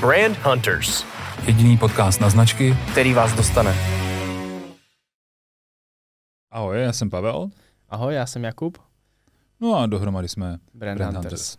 Brand 0.00 0.36
Hunters. 0.44 1.04
Jediný 1.46 1.78
podcast 1.78 2.20
na 2.20 2.30
značky, 2.30 2.76
který 2.92 3.14
vás 3.14 3.32
dostane. 3.36 3.74
Ahoj, 6.50 6.82
já 6.82 6.92
jsem 6.92 7.10
Pavel. 7.10 7.50
Ahoj, 7.88 8.14
já 8.14 8.26
jsem 8.26 8.44
Jakub. 8.44 8.78
No 9.60 9.74
a 9.74 9.86
dohromady 9.86 10.28
jsme 10.28 10.58
Brand, 10.74 10.98
Brand 10.98 11.14
Hunters. 11.14 11.32
Hunters. 11.32 11.56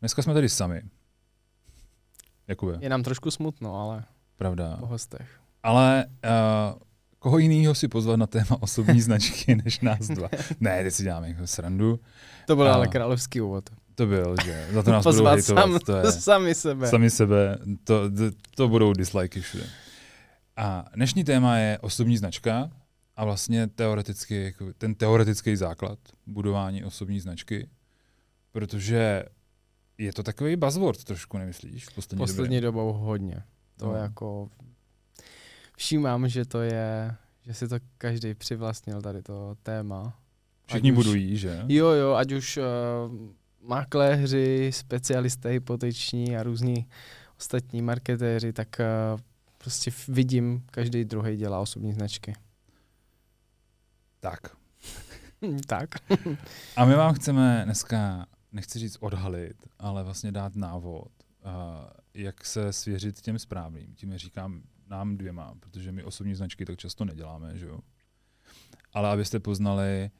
Dneska 0.00 0.22
jsme 0.22 0.34
tady 0.34 0.48
sami. 0.48 0.82
Jakube, 2.48 2.78
Je 2.80 2.88
nám 2.88 3.02
trošku 3.02 3.30
smutno, 3.30 3.74
ale 3.80 4.04
pravda. 4.36 4.76
po 4.80 4.86
hostech. 4.86 5.40
Ale 5.62 6.04
uh, 6.24 6.78
koho 7.18 7.38
jiného 7.38 7.74
si 7.74 7.88
pozvat 7.88 8.16
na 8.18 8.26
téma 8.26 8.56
osobní 8.60 9.00
značky 9.00 9.54
než 9.64 9.80
nás 9.80 10.08
dva? 10.08 10.28
Ne, 10.60 10.82
teď 10.82 10.94
si 10.94 11.02
děláme 11.02 11.28
jako 11.28 11.46
srandu. 11.46 12.00
To 12.46 12.56
byl 12.56 12.68
A- 12.68 12.74
ale 12.74 12.88
královský 12.88 13.40
úvod. 13.40 13.70
To 13.94 14.06
byl, 14.06 14.34
že 14.44 14.66
za 14.72 14.82
to 14.82 14.90
nás 14.90 15.04
budou 15.04 15.16
Pozvat 15.16 15.34
hejtovat. 15.34 15.62
sam, 15.64 15.78
to 15.78 15.96
je, 15.96 16.12
sami 16.12 16.54
sebe. 16.54 16.88
sami 16.88 17.10
sebe, 17.10 17.58
to, 17.84 18.10
to, 18.10 18.24
to 18.56 18.68
budou 18.68 18.92
dislikey 18.92 19.42
všude. 19.42 19.64
A 20.56 20.84
dnešní 20.94 21.24
téma 21.24 21.58
je 21.58 21.78
osobní 21.78 22.16
značka 22.16 22.70
a 23.16 23.24
vlastně 23.24 23.66
teoreticky, 23.66 24.42
jako 24.44 24.72
ten 24.78 24.94
teoretický 24.94 25.56
základ 25.56 25.98
budování 26.26 26.84
osobní 26.84 27.20
značky, 27.20 27.68
protože 28.52 29.24
je 29.98 30.12
to 30.12 30.22
takový 30.22 30.56
buzzword 30.56 31.04
trošku, 31.04 31.38
nemyslíš? 31.38 31.86
V 31.88 31.94
poslední, 31.94 32.18
Poslední 32.18 32.56
době. 32.56 32.60
dobou 32.60 32.92
hodně. 32.92 33.42
To 33.76 33.86
No. 33.86 33.94
jako... 33.96 34.48
Všímám, 35.76 36.28
že 36.28 36.44
to 36.44 36.60
je, 36.60 37.14
že 37.46 37.54
si 37.54 37.68
to 37.68 37.76
každý 37.98 38.34
přivlastnil 38.34 39.02
tady 39.02 39.22
to 39.22 39.56
téma. 39.62 40.18
Všichni 40.66 40.90
ať 40.90 40.98
už- 40.98 41.04
budují, 41.04 41.36
že? 41.36 41.64
Jo, 41.68 41.86
jo, 41.88 42.12
ať 42.14 42.32
už 42.32 42.56
uh, 42.56 42.64
makléři, 43.62 44.70
specialisté 44.72 45.48
hypoteční 45.48 46.36
a 46.36 46.42
různí 46.42 46.86
ostatní 47.38 47.82
marketéři, 47.82 48.52
tak 48.52 48.68
uh, 49.14 49.20
prostě 49.58 49.90
vidím, 50.08 50.64
každý 50.70 51.04
druhý 51.04 51.36
dělá 51.36 51.60
osobní 51.60 51.92
značky. 51.92 52.34
Tak. 54.20 54.56
tak. 55.66 55.88
A 56.76 56.84
my 56.84 56.94
vám 56.94 57.14
chceme 57.14 57.62
dneska, 57.64 58.26
nechci 58.52 58.78
říct 58.78 58.96
odhalit, 59.00 59.56
ale 59.78 60.02
vlastně 60.02 60.32
dát 60.32 60.56
návod, 60.56 61.12
uh, 61.44 61.50
jak 62.14 62.44
se 62.44 62.72
svěřit 62.72 63.20
těm 63.20 63.38
správným. 63.38 63.94
Tím 63.94 64.18
říkám 64.18 64.62
nám 64.86 65.16
dvěma, 65.16 65.54
protože 65.60 65.92
my 65.92 66.04
osobní 66.04 66.34
značky 66.34 66.64
tak 66.64 66.76
často 66.76 67.04
neděláme, 67.04 67.58
že 67.58 67.66
jo. 67.66 67.78
Ale 68.92 69.10
abyste 69.10 69.40
poznali, 69.40 70.10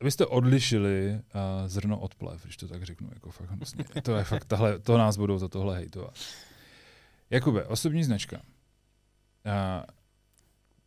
abyste 0.00 0.26
odlišili 0.26 1.14
uh, 1.14 1.40
zrno 1.66 1.98
od 1.98 2.14
plev, 2.14 2.42
když 2.42 2.56
to 2.56 2.68
tak 2.68 2.82
řeknu, 2.82 3.08
jako 3.14 3.30
fakt 3.30 3.50
hnusně. 3.50 3.84
To 4.02 4.16
je 4.16 4.24
fakt, 4.24 4.44
tahle, 4.44 4.78
to 4.78 4.98
nás 4.98 5.16
budou 5.16 5.38
za 5.38 5.48
tohle 5.48 5.76
hejtovat. 5.76 6.14
Jakube, 7.30 7.64
osobní 7.64 8.04
značka. 8.04 8.36
Uh, 8.36 9.84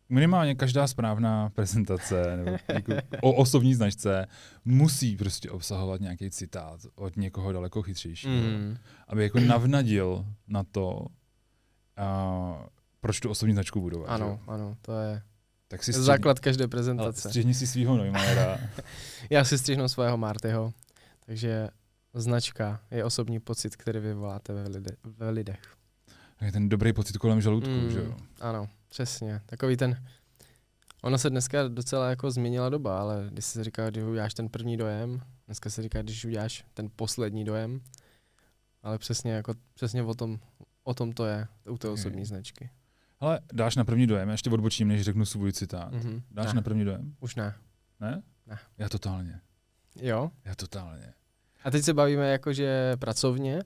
minimálně 0.08 0.54
každá 0.54 0.86
správná 0.86 1.50
prezentace 1.50 2.36
nebo 2.36 2.56
jako 2.68 2.92
o 3.20 3.32
osobní 3.32 3.74
značce 3.74 4.26
musí 4.64 5.16
prostě 5.16 5.50
obsahovat 5.50 6.00
nějaký 6.00 6.30
citát 6.30 6.80
od 6.94 7.16
někoho 7.16 7.52
daleko 7.52 7.82
chytřejšího, 7.82 8.34
mm. 8.34 8.76
Aby 9.08 9.22
jako 9.22 9.40
navnadil 9.40 10.26
na 10.48 10.64
to, 10.64 10.98
uh, 11.00 11.06
proč 13.00 13.20
tu 13.20 13.30
osobní 13.30 13.54
značku 13.54 13.80
budovat. 13.80 14.06
že 14.06 14.12
Ano, 14.14 14.26
jo? 14.26 14.40
ano, 14.46 14.76
to 14.82 14.98
je 14.98 15.22
Tak 15.68 15.84
si 15.84 15.92
střihni, 15.92 16.06
základ 16.06 16.40
každé 16.40 16.62
ale 16.62 16.68
prezentace. 16.68 17.28
střihni 17.28 17.54
si 17.54 17.66
svého 17.66 17.96
Neumannera. 17.96 18.58
Já 19.30 19.44
si 19.44 19.58
střihnu 19.58 19.88
svého 19.88 20.16
Martyho, 20.16 20.72
takže 21.26 21.68
značka 22.14 22.80
je 22.90 23.04
osobní 23.04 23.40
pocit, 23.40 23.76
který 23.76 24.00
vyvoláte 24.00 24.52
ve, 24.52 24.68
lide, 24.68 24.90
ve 25.04 25.30
lidech. 25.30 25.60
je 26.40 26.52
ten 26.52 26.68
dobrý 26.68 26.92
pocit 26.92 27.16
kolem 27.16 27.40
žaludku, 27.40 27.70
Mm, 27.70 27.90
že 27.90 27.98
jo? 27.98 28.16
Ano, 28.40 28.68
přesně. 28.88 29.40
Takový 29.46 29.76
ten... 29.76 30.04
Ono 31.02 31.18
se 31.18 31.30
dneska 31.30 31.68
docela 31.68 32.10
jako 32.10 32.30
změnila 32.30 32.68
doba, 32.68 33.00
ale 33.00 33.28
když 33.32 33.44
se 33.44 33.64
říká, 33.64 33.90
když 33.90 34.04
uděláš 34.04 34.34
ten 34.34 34.48
první 34.48 34.76
dojem, 34.76 35.20
dneska 35.46 35.70
se 35.70 35.82
říká, 35.82 36.02
když 36.02 36.24
uděláš 36.24 36.64
ten 36.74 36.88
poslední 36.96 37.44
dojem, 37.44 37.80
ale 38.82 38.98
přesně 38.98 39.32
jako, 39.32 39.54
přesně 39.74 40.02
o 40.02 40.14
tom, 40.14 40.38
o 40.84 40.94
tom 40.94 41.12
to 41.12 41.24
je 41.26 41.46
u 41.70 41.78
té 41.78 41.88
osobní 41.88 42.24
značky. 42.24 42.70
Ale 43.20 43.40
dáš 43.52 43.76
na 43.76 43.84
první 43.84 44.06
dojem, 44.06 44.28
já 44.28 44.32
ještě 44.32 44.50
odbočím, 44.50 44.88
než 44.88 45.02
řeknu 45.02 45.24
svůj 45.26 45.52
citát. 45.52 45.92
Mhm. 45.92 46.22
Dáš 46.30 46.46
ne, 46.46 46.52
na 46.54 46.62
první 46.62 46.84
dojem? 46.84 47.14
Už 47.20 47.34
ne. 47.36 47.54
Ne? 48.00 48.22
Ne. 48.46 48.58
Já 48.78 48.88
totálně. 48.88 49.40
Jo? 50.00 50.30
Já 50.44 50.54
totálně. 50.54 51.12
A 51.64 51.70
teď 51.70 51.84
se 51.84 51.94
bavíme 51.94 52.28
jakože 52.30 52.96
pracovně, 52.96 53.62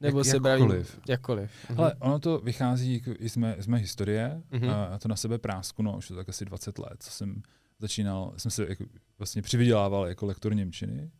nebo 0.00 0.18
Jak- 0.18 0.26
se 0.26 0.40
bavíme 0.40 0.64
jakkoliv. 0.66 1.00
jakkoliv. 1.08 1.50
Mhm. 1.70 1.80
Ale 1.80 1.94
ono 1.94 2.18
to 2.18 2.38
vychází 2.38 2.94
jako 2.94 3.14
i 3.18 3.28
z 3.28 3.36
mé, 3.36 3.56
z 3.58 3.66
mé 3.66 3.78
historie, 3.78 4.42
Mhm. 4.50 4.62
mm-hmm. 4.62 4.70
a 4.74 4.90
já 4.92 4.98
to 4.98 5.08
na 5.08 5.16
sebe 5.16 5.38
prásku, 5.38 5.82
no, 5.82 5.96
už 5.96 6.08
to 6.08 6.16
tak 6.16 6.28
asi 6.28 6.44
20 6.44 6.78
let, 6.78 6.96
co 7.02 7.10
jsem 7.10 7.42
začínal, 7.78 8.34
jsem 8.36 8.50
se 8.50 8.66
jako 8.68 8.84
vlastně 9.18 9.42
přivydělával 9.42 10.06
jako 10.06 10.26
lektor 10.26 10.54
Němčiny 10.54 11.10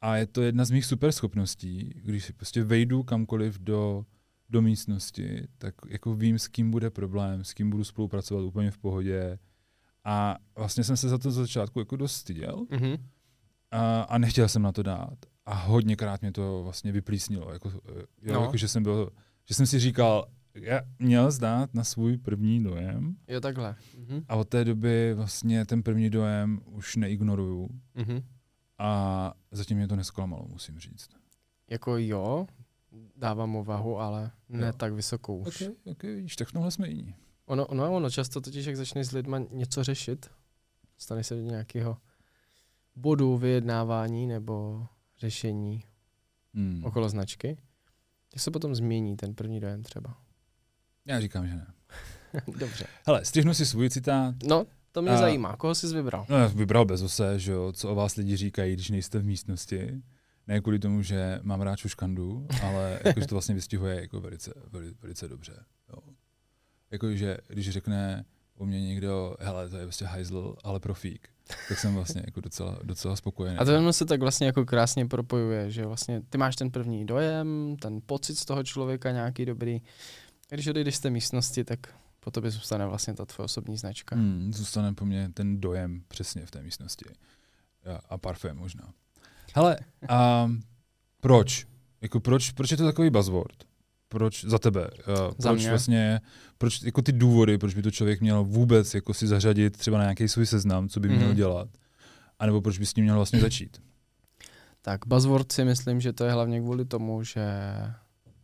a 0.00 0.16
je 0.16 0.26
to 0.26 0.42
jedna 0.42 0.64
z 0.64 0.70
mých 0.70 0.84
super 0.86 1.12
schopností, 1.12 1.92
když 2.04 2.30
prostě 2.30 2.64
vejdu 2.64 3.02
kamkoliv 3.02 3.58
do, 3.58 4.04
do 4.50 4.62
místnosti, 4.62 5.46
tak 5.58 5.74
jako 5.88 6.14
vím, 6.14 6.38
s 6.38 6.48
kým 6.48 6.70
bude 6.70 6.90
problém, 6.90 7.44
s 7.44 7.54
kým 7.54 7.70
budu 7.70 7.84
spolupracovat 7.84 8.42
úplně 8.42 8.70
v 8.70 8.78
pohodě 8.78 9.38
a 10.04 10.36
vlastně 10.58 10.84
jsem 10.84 10.96
se 10.96 11.08
za 11.08 11.18
to 11.18 11.30
z 11.30 11.34
začátku 11.34 11.78
jako 11.78 11.96
dost 11.96 12.12
styděl 12.16 12.66
Mhm. 12.70 12.96
a, 13.70 14.02
a 14.02 14.18
nechtěl 14.18 14.48
jsem 14.48 14.62
na 14.62 14.72
to 14.72 14.82
dát. 14.82 15.18
A 15.46 15.54
hodněkrát 15.54 16.20
mě 16.20 16.32
to 16.32 16.60
vlastně 16.62 16.92
vyplísnilo. 16.92 17.52
Jako, 17.52 17.68
eh, 17.68 17.92
jo, 18.22 18.32
No. 18.32 18.34
no. 18.34 18.40
jako, 18.42 18.56
že, 18.56 18.68
jsem 18.68 18.82
byl, 18.82 19.10
že 19.48 19.54
jsem 19.54 19.66
si 19.66 19.78
říkal, 19.80 20.26
já 20.54 20.80
měl 20.98 21.30
zdát 21.30 21.74
na 21.74 21.84
svůj 21.84 22.16
první 22.16 22.62
dojem 22.64 23.16
Jo, 23.28 23.40
takhle. 23.40 23.76
Mhm. 23.98 24.24
a 24.28 24.36
od 24.36 24.48
té 24.48 24.64
doby 24.64 25.14
vlastně 25.14 25.66
ten 25.66 25.82
první 25.82 26.10
dojem 26.10 26.60
už 26.66 26.96
neignoruju 26.96 27.68
Mhm. 27.94 28.22
a 28.78 29.34
zatím 29.50 29.76
mě 29.76 29.88
to 29.88 29.96
nesklamalo, 29.96 30.46
musím 30.48 30.78
říct. 30.78 31.08
Jako 31.70 31.96
jo, 31.98 32.46
dávám 33.16 33.50
mu 33.50 33.64
váhu, 33.64 34.00
ale 34.00 34.30
ne 34.48 34.66
Jo. 34.66 34.72
tak 34.76 34.92
vysokou 34.92 35.38
už. 35.38 35.60
Ok, 35.62 35.76
ok, 35.84 36.02
vidíš, 36.02 36.36
tak 36.36 36.48
v 36.48 36.52
tomhle 36.52 36.70
jsme 36.70 36.88
jiní. 36.88 37.14
Ono, 37.46 37.66
ono, 37.66 37.96
ono 37.96 38.10
často 38.10 38.40
totiž, 38.40 38.66
jak 38.66 38.76
začneš 38.76 39.06
s 39.06 39.12
lidma 39.12 39.38
něco 39.38 39.84
řešit, 39.84 40.30
stane 40.98 41.24
se 41.24 41.34
do 41.34 41.40
nějakého 41.42 41.96
bodu 42.96 43.36
vyjednávání 43.38 44.26
nebo 44.26 44.86
řešení 45.18 45.82
Hmm. 46.54 46.84
okolo 46.84 47.08
značky, 47.08 47.56
tak 48.32 48.40
se 48.42 48.50
potom 48.50 48.74
změní 48.74 49.16
ten 49.16 49.34
první 49.34 49.60
dojem 49.60 49.82
třeba. 49.82 50.16
Já 51.04 51.20
říkám, 51.20 51.48
že 51.48 51.54
ne. 51.54 51.66
Dobře. 52.58 52.86
Hele, 53.06 53.24
střihnu 53.24 53.54
si 53.54 53.66
svůj 53.66 53.90
citát. 53.90 54.34
No, 54.46 54.66
to 54.92 55.02
mě 55.02 55.10
A- 55.10 55.16
zajímá. 55.16 55.56
Koho 55.56 55.74
jsi 55.74 55.86
vybral? 55.94 56.26
No, 56.28 56.36
já 56.36 56.46
vybral 56.46 56.84
Bezose, 56.84 57.38
že 57.38 57.52
jo, 57.52 57.72
co 57.72 57.90
o 57.90 57.94
vás 57.94 58.16
lidi 58.16 58.36
říkají, 58.36 58.72
když 58.74 58.90
nejste 58.90 59.18
v 59.18 59.24
místnosti. 59.24 60.02
Ne 60.46 60.60
kvůli 60.60 60.78
tomu, 60.78 61.02
že 61.02 61.40
mám 61.42 61.60
rád 61.60 61.76
šuškandu, 61.76 62.46
ale 62.62 63.00
jakože 63.04 63.26
to 63.26 63.34
vlastně 63.34 63.54
vystihuje 63.54 64.00
jako 64.00 64.20
velice, 64.20 64.52
velice, 64.70 64.94
velice 65.02 65.28
dobře. 65.28 65.64
Jo. 65.88 65.98
Jakože 66.90 67.36
když 67.48 67.70
řekne 67.70 68.24
o 68.56 68.66
mě 68.66 68.80
někdo, 68.80 69.36
hele, 69.40 69.68
to 69.68 69.76
je 69.76 69.82
prostě 69.82 70.04
hajzl, 70.04 70.56
ale 70.64 70.80
profík, 70.80 71.28
tak 71.68 71.78
jsem 71.78 71.94
vlastně 71.94 72.22
jako 72.26 72.40
docela, 72.40 72.78
docela 72.82 73.16
spokojený. 73.16 73.58
A 73.58 73.64
to 73.64 73.70
jenom 73.70 73.92
se 73.92 74.04
tak 74.04 74.20
vlastně 74.20 74.46
jako 74.46 74.64
krásně 74.64 75.06
propojuje, 75.06 75.70
že 75.70 75.86
vlastně 75.86 76.22
ty 76.30 76.38
máš 76.38 76.56
ten 76.56 76.70
první 76.70 77.06
dojem, 77.06 77.76
ten 77.80 78.00
pocit 78.06 78.34
z 78.34 78.44
toho 78.44 78.64
člověka 78.64 79.10
nějaký 79.10 79.44
dobrý. 79.44 79.82
Když 80.50 80.66
odejdeš 80.66 80.96
z 80.96 81.00
té 81.00 81.10
místnosti, 81.10 81.64
tak 81.64 81.78
po 82.20 82.30
tobě 82.30 82.50
zůstane 82.50 82.86
vlastně 82.86 83.14
ta 83.14 83.24
tvoje 83.24 83.44
osobní 83.44 83.76
značka. 83.76 84.16
Hmm, 84.16 84.52
zůstane 84.52 84.94
po 84.94 85.04
mně 85.04 85.28
ten 85.34 85.60
dojem 85.60 86.02
přesně 86.08 86.46
v 86.46 86.50
té 86.50 86.62
místnosti. 86.62 87.04
A 88.08 88.18
parfém 88.18 88.56
možná. 88.56 88.92
Hele, 89.54 89.76
a 90.08 90.50
proč? 91.20 91.66
Jako 92.00 92.20
proč, 92.20 92.50
proč 92.50 92.70
je 92.70 92.76
to 92.76 92.84
takový 92.84 93.10
buzzword? 93.10 93.56
Proč 94.08 94.44
za 94.44 94.58
tebe? 94.58 94.90
Uh, 95.08 95.14
Za 95.38 95.48
proč 95.48 95.60
mě? 95.60 95.70
vlastně, 95.70 96.20
proč 96.58 96.82
jako 96.82 97.02
ty 97.02 97.12
důvody, 97.12 97.58
proč 97.58 97.74
by 97.74 97.82
to 97.82 97.90
člověk 97.90 98.20
měl 98.20 98.44
vůbec 98.44 98.94
jako 98.94 99.14
si 99.14 99.26
zařadit 99.26 99.76
třeba 99.76 99.98
na 99.98 100.04
nějaký 100.04 100.28
svůj 100.28 100.46
seznam, 100.46 100.88
co 100.88 101.00
by 101.00 101.08
měl 101.08 101.26
Mhm. 101.26 101.36
dělat? 101.36 101.68
A 102.38 102.46
nebo 102.46 102.60
proč 102.60 102.78
by 102.78 102.86
s 102.86 102.92
tím 102.94 103.04
měl 103.04 103.16
vlastně 103.16 103.40
začít? 103.40 103.82
Tak 104.82 105.00
buzzword 105.06 105.52
si 105.52 105.64
myslím, 105.64 106.00
že 106.00 106.12
to 106.12 106.24
je 106.24 106.32
hlavně 106.32 106.60
kvůli 106.60 106.84
tomu, 106.84 107.22
že 107.22 107.44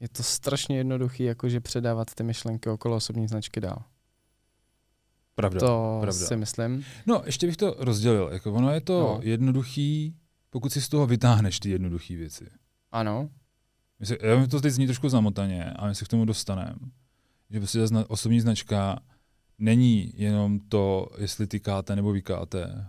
je 0.01 0.09
to 0.09 0.23
strašně 0.23 0.77
jednoduchý, 0.77 1.23
jakože 1.25 1.61
předávat 1.61 2.15
ty 2.15 2.23
myšlenky 2.23 2.69
okolo 2.69 2.97
osobní 2.97 3.29
značky 3.29 3.61
dál. 3.61 3.83
Pravda. 5.35 5.61
to 5.61 5.99
pravda. 6.01 6.27
si 6.27 6.37
myslím. 6.37 6.85
No, 7.07 7.23
ještě 7.27 7.47
bych 7.47 7.57
to 7.57 7.75
rozdělil. 7.79 8.29
Jako 8.33 8.53
ono 8.53 8.71
je 8.73 8.81
to 8.81 9.01
no. 9.01 9.21
jednoduchý, 9.23 10.15
pokud 10.51 10.73
si 10.73 10.81
z 10.81 10.89
toho 10.89 11.07
vytáhneš 11.07 11.61
ty 11.61 11.71
jednoduché 11.71 12.17
věci. 12.17 12.47
Ano, 12.93 13.29
My 14.01 14.07
se, 14.07 14.19
já 14.23 14.47
to 14.47 14.61
teď 14.61 14.73
zní 14.73 14.87
trošku 14.87 15.09
zamotaně, 15.09 15.65
ale 15.65 15.89
my 15.89 15.95
se 15.95 16.05
k 16.05 16.09
tomu 16.09 16.25
dostaneme. 16.25 16.75
Že 17.51 17.59
prostě 17.61 17.79
ta 17.79 17.87
zna, 17.87 18.05
osobní 18.11 18.41
značka 18.41 19.01
není 19.59 20.13
jenom 20.17 20.61
to, 20.61 21.09
jestli 21.19 21.47
tykáte 21.47 21.97
nebo 21.97 22.13
vykáte, 22.13 22.87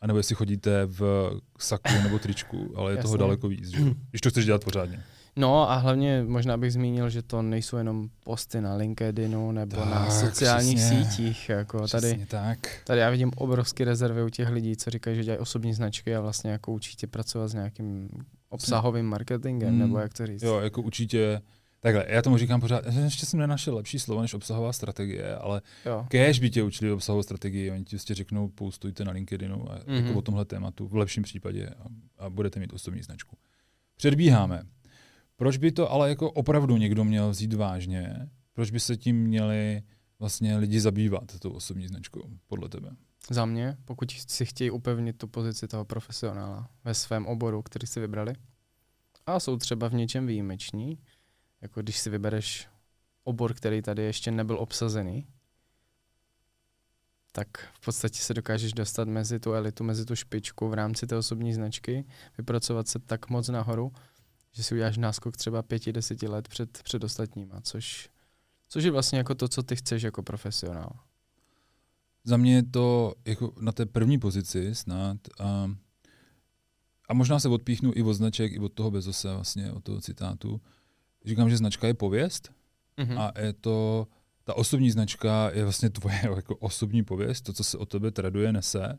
anebo 0.00 0.18
jestli 0.18 0.34
chodíte 0.34 0.86
v 0.86 1.30
saku 1.58 1.92
nebo 2.02 2.18
tričku, 2.18 2.72
ale 2.76 2.92
je 2.92 2.96
toho 2.96 3.14
Jasně. 3.14 3.18
daleko 3.18 3.48
víc, 3.48 3.68
že? 3.68 3.78
když 4.10 4.20
to 4.20 4.30
chceš 4.30 4.44
dělat 4.44 4.64
pořádně. 4.64 5.04
No 5.36 5.70
a 5.70 5.76
hlavně 5.76 6.24
možná 6.26 6.56
bych 6.56 6.72
zmínil, 6.72 7.10
že 7.10 7.22
to 7.22 7.42
nejsou 7.42 7.76
jenom 7.76 8.08
posty 8.24 8.60
na 8.60 8.74
LinkedInu 8.74 9.52
nebo 9.52 9.76
tak, 9.76 9.90
na 9.90 10.10
sociálních 10.10 10.78
přesně, 10.78 11.04
sítích. 11.04 11.48
Jako 11.48 11.88
tady, 11.88 12.26
tak. 12.28 12.58
tady 12.84 13.00
já 13.00 13.10
vidím 13.10 13.30
obrovské 13.36 13.84
rezervy 13.84 14.22
u 14.22 14.28
těch 14.28 14.48
lidí, 14.48 14.76
co 14.76 14.90
říkají, 14.90 15.16
že 15.16 15.24
dělají 15.24 15.38
osobní 15.38 15.74
značky 15.74 16.16
a 16.16 16.20
vlastně 16.20 16.50
jako 16.50 16.72
určitě 16.72 17.06
pracovat 17.06 17.48
s 17.48 17.54
nějakým 17.54 18.08
obsahovým 18.48 19.06
marketingem, 19.06 19.68
hmm. 19.68 19.78
nebo 19.78 19.98
jak 19.98 20.14
to 20.14 20.26
říct. 20.26 20.42
Jo, 20.42 20.60
jako 20.60 20.82
určitě 20.82 21.42
Takhle, 21.82 22.04
já 22.08 22.22
tomu 22.22 22.38
říkám 22.38 22.60
pořád, 22.60 22.84
ještě 23.04 23.26
jsem 23.26 23.40
nenašel 23.40 23.74
lepší 23.74 23.98
slovo 23.98 24.22
než 24.22 24.34
obsahová 24.34 24.72
strategie, 24.72 25.36
ale 25.36 25.62
kež 26.08 26.40
by 26.40 26.50
tě 26.50 26.62
učili 26.62 26.92
obsahovou 26.92 27.22
strategii, 27.22 27.70
oni 27.70 27.84
ti 27.84 27.96
prostě 27.96 28.14
řeknou, 28.14 28.48
postujte 28.48 29.04
na 29.04 29.12
LinkedInu 29.12 29.72
a 29.72 29.78
mm-hmm. 29.78 30.06
jako 30.06 30.18
o 30.18 30.22
tomhle 30.22 30.44
tématu 30.44 30.88
v 30.88 30.94
lepším 30.94 31.22
případě 31.22 31.66
a, 31.66 31.86
a 32.18 32.30
budete 32.30 32.60
mít 32.60 32.72
osobní 32.72 33.02
značku. 33.02 33.36
Předbíháme. 33.96 34.62
Proč 35.42 35.56
by 35.56 35.72
to 35.72 35.92
ale 35.92 36.08
jako 36.08 36.30
opravdu 36.30 36.76
někdo 36.76 37.04
měl 37.04 37.30
vzít 37.30 37.52
vážně? 37.52 38.30
Proč 38.52 38.70
by 38.70 38.80
se 38.80 38.96
tím 38.96 39.22
měli 39.22 39.82
vlastně 40.18 40.56
lidi 40.56 40.80
zabývat, 40.80 41.38
tou 41.40 41.50
osobní 41.50 41.88
značkou, 41.88 42.30
podle 42.46 42.68
tebe? 42.68 42.90
Za 43.30 43.44
mě, 43.44 43.76
pokud 43.84 44.10
si 44.10 44.44
chtějí 44.46 44.70
upevnit 44.70 45.18
tu 45.18 45.26
pozici 45.26 45.68
toho 45.68 45.84
profesionála 45.84 46.70
ve 46.84 46.94
svém 46.94 47.26
oboru, 47.26 47.62
který 47.62 47.86
si 47.86 48.00
vybrali, 48.00 48.34
a 49.26 49.40
jsou 49.40 49.56
třeba 49.56 49.88
v 49.88 49.94
něčem 49.94 50.26
výjimeční, 50.26 50.98
jako 51.60 51.82
když 51.82 51.98
si 51.98 52.10
vybereš 52.10 52.68
obor, 53.24 53.54
který 53.54 53.82
tady 53.82 54.02
ještě 54.02 54.30
nebyl 54.30 54.58
obsazený, 54.58 55.26
tak 57.32 57.48
v 57.80 57.84
podstatě 57.84 58.18
se 58.18 58.34
dokážeš 58.34 58.72
dostat 58.72 59.08
mezi 59.08 59.40
tu 59.40 59.52
elitu, 59.52 59.84
mezi 59.84 60.04
tu 60.04 60.16
špičku 60.16 60.68
v 60.68 60.74
rámci 60.74 61.06
té 61.06 61.16
osobní 61.16 61.54
značky, 61.54 62.04
vypracovat 62.38 62.88
se 62.88 62.98
tak 62.98 63.30
moc 63.30 63.48
nahoru, 63.48 63.92
že 64.52 64.62
si 64.62 64.74
uděláš 64.74 64.96
náskok 64.96 65.36
třeba 65.36 65.62
pěti, 65.62 65.92
deseti 65.92 66.28
let 66.28 66.48
před, 66.48 66.82
před 66.82 67.04
ostatníma, 67.04 67.60
což, 67.60 68.10
což 68.68 68.84
je 68.84 68.90
vlastně 68.90 69.18
jako 69.18 69.34
to, 69.34 69.48
co 69.48 69.62
ty 69.62 69.76
chceš 69.76 70.02
jako 70.02 70.22
profesionál. 70.22 70.92
Za 72.24 72.36
mě 72.36 72.54
je 72.54 72.62
to 72.62 73.14
jako 73.24 73.52
na 73.60 73.72
té 73.72 73.86
první 73.86 74.18
pozici 74.18 74.74
snad 74.74 75.16
a, 75.40 75.70
a 77.08 77.14
možná 77.14 77.38
se 77.38 77.48
odpíchnu 77.48 77.92
i 77.94 78.02
od 78.02 78.14
značek, 78.14 78.52
i 78.52 78.58
od 78.58 78.72
toho 78.72 78.90
Bezose, 78.90 79.34
vlastně 79.34 79.72
od 79.72 79.84
toho 79.84 80.00
citátu, 80.00 80.60
říkám, 81.24 81.50
že 81.50 81.56
značka 81.56 81.86
je 81.86 81.94
pověst 81.94 82.52
mm-hmm. 82.98 83.20
a 83.20 83.40
je 83.40 83.52
to, 83.52 84.06
ta 84.44 84.54
osobní 84.54 84.90
značka 84.90 85.50
je 85.50 85.62
vlastně 85.62 85.90
tvoje 85.90 86.20
jako 86.36 86.56
osobní 86.56 87.04
pověst, 87.04 87.40
to, 87.40 87.52
co 87.52 87.64
se 87.64 87.78
o 87.78 87.86
tebe 87.86 88.10
traduje, 88.10 88.52
nese, 88.52 88.98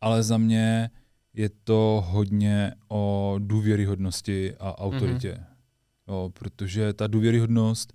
ale 0.00 0.22
za 0.22 0.38
mě 0.38 0.90
je 1.34 1.50
to 1.64 2.04
hodně 2.08 2.74
o 2.88 3.34
důvěryhodnosti 3.38 4.56
a 4.56 4.78
autoritě. 4.78 5.32
Mm-hmm. 5.32 5.44
Jo, 6.08 6.30
protože 6.34 6.92
ta 6.92 7.06
důvěryhodnost 7.06 7.92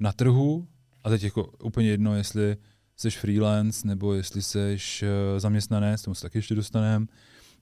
na 0.00 0.12
trhu, 0.12 0.68
a 1.04 1.10
teď 1.10 1.22
jako 1.22 1.44
úplně 1.44 1.88
jedno, 1.88 2.16
jestli 2.16 2.56
jsi 2.96 3.10
freelance 3.10 3.86
nebo 3.86 4.14
jestli 4.14 4.42
jsi 4.42 4.76
eh, 5.02 5.40
zaměstnanec, 5.40 6.02
tomu 6.02 6.14
se 6.14 6.22
taky 6.22 6.38
ještě 6.38 6.54
dostaneme, 6.54 7.06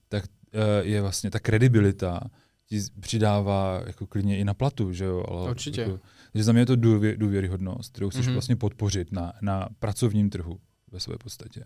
tak 0.09 0.25
eh, 0.53 0.83
je 0.83 1.01
vlastně 1.01 1.31
ta 1.31 1.39
kredibilita, 1.39 2.19
ti 2.65 2.81
přidává 2.99 3.83
jako 3.87 4.07
klidně 4.07 4.37
i 4.37 4.43
na 4.43 4.53
platu, 4.53 4.93
že 4.93 5.05
jo? 5.05 5.25
Ale 5.27 5.49
Určitě. 5.49 5.81
Jako, 5.81 5.99
že 6.35 6.43
za 6.43 6.51
mě 6.51 6.61
je 6.61 6.65
to 6.65 6.75
důvě, 6.75 7.17
důvěryhodnost, 7.17 7.91
kterou 7.91 8.09
chceš 8.09 8.27
mm-hmm. 8.27 8.33
vlastně 8.33 8.55
podpořit 8.55 9.11
na, 9.11 9.33
na 9.41 9.69
pracovním 9.79 10.29
trhu 10.29 10.59
ve 10.91 10.99
své 10.99 11.17
podstatě. 11.17 11.63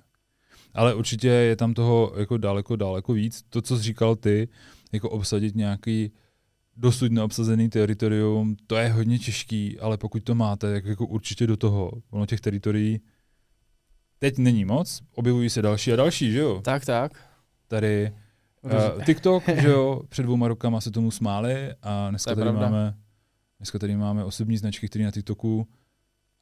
Ale 0.74 0.94
určitě 0.94 1.27
je 1.27 1.56
tam 1.56 1.74
toho 1.74 2.13
jako 2.18 2.38
daleko, 2.38 2.75
daleko 2.75 3.13
víc. 3.13 3.44
To, 3.50 3.62
co 3.62 3.77
jsi 3.77 3.83
říkal 3.83 4.16
ty, 4.16 4.48
jako 4.92 5.10
obsadit 5.10 5.56
nějaký 5.56 6.12
dosud 6.77 7.12
neobsazený 7.12 7.69
teritorium, 7.69 8.56
to 8.68 8.75
je 8.75 8.89
hodně 8.89 9.19
těžký, 9.19 9.80
ale 9.80 9.98
pokud 9.98 10.24
to 10.24 10.36
máte, 10.36 10.74
tak 10.74 10.86
jako 10.86 11.06
určitě 11.06 11.48
do 11.48 11.57
toho. 11.57 11.92
Ono 12.10 12.25
těch 12.25 12.42
teritorií 12.42 13.01
teď 14.19 14.38
není 14.38 14.66
moc, 14.66 15.01
objevují 15.16 15.50
se 15.50 15.62
další 15.62 15.94
a 15.94 15.95
další, 15.95 16.31
že 16.31 16.39
jo? 16.39 16.62
Tak, 16.62 16.86
tak. 16.86 17.12
Tady 17.68 18.12
Uh, 18.62 19.04
TikTok, 19.04 19.44
že 19.62 19.68
jo, 19.68 20.01
před 20.10 20.24
dvouma 20.24 20.48
rokama 20.48 20.81
se 20.81 20.92
tomu 20.92 21.12
smáli 21.12 21.74
a 21.81 22.10
dneska 22.10 22.36
tady, 22.36 22.51
máme, 22.51 22.94
dneska 23.60 23.80
tady 23.80 23.95
máme 23.98 24.24
osobní 24.24 24.57
značky, 24.57 24.89
které 24.89 25.06
na 25.06 25.12
TikToku, 25.12 25.68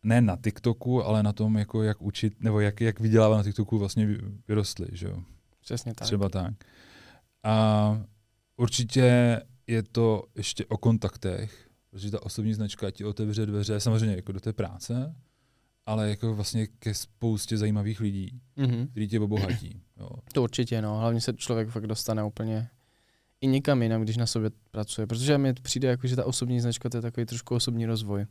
ne 0.04 0.22
na 0.22 0.38
TikToku, 0.44 1.04
ale 1.04 1.24
na 1.24 1.34
tom, 1.34 1.58
jako 1.58 1.84
jak 1.84 2.02
učit, 2.02 2.44
nebo 2.44 2.60
jak, 2.60 2.82
jak 2.82 3.00
vydělávat 3.00 3.38
na 3.38 3.44
TikToku 3.44 3.78
vlastně 3.78 4.18
vyrostly, 4.48 4.88
že 4.92 5.08
jo. 5.08 5.24
Přesně 5.62 5.94
tak. 5.94 6.06
Třeba 6.06 6.30
tak. 6.30 6.54
A 7.44 8.02
určitě 8.58 9.42
je 9.68 9.84
to 9.84 10.24
ještě 10.36 10.66
o 10.66 10.78
kontaktech, 10.78 11.70
protože 11.92 12.12
ta 12.12 12.24
osobní 12.24 12.54
značka 12.54 12.92
ti 12.92 13.06
otevře 13.06 13.46
dveře 13.46 13.80
samozřejmě 13.80 14.16
jako 14.16 14.32
do 14.32 14.40
té 14.40 14.54
práce, 14.54 15.16
ale 15.86 16.10
jako 16.10 16.36
vlastně 16.36 16.68
ke 16.68 16.94
spoustě 16.94 17.58
zajímavých 17.58 18.00
lidí, 18.00 18.42
mm-hmm. 18.58 18.88
kteří 18.88 19.08
tě 19.08 19.20
obohatí. 19.20 19.82
Jo. 20.00 20.10
To 20.34 20.44
určitě, 20.44 20.82
no. 20.82 21.00
Hlavně 21.00 21.22
se 21.22 21.34
člověk 21.34 21.70
fakt 21.70 21.88
dostane 21.88 22.24
úplně 22.24 22.70
i 23.42 23.48
nikam 23.48 23.84
jinam, 23.84 24.02
když 24.02 24.18
na 24.18 24.26
sobě 24.26 24.52
pracuje. 24.72 25.08
Protože 25.08 25.38
mi 25.38 25.54
přijde, 25.54 25.88
jako, 25.88 26.08
že 26.08 26.16
ta 26.16 26.26
osobní 26.26 26.60
značka 26.60 26.90
to 26.90 26.98
je 26.98 27.02
takový 27.02 27.26
trošku 27.26 27.56
osobní 27.56 27.86
rozvoj. 27.86 28.26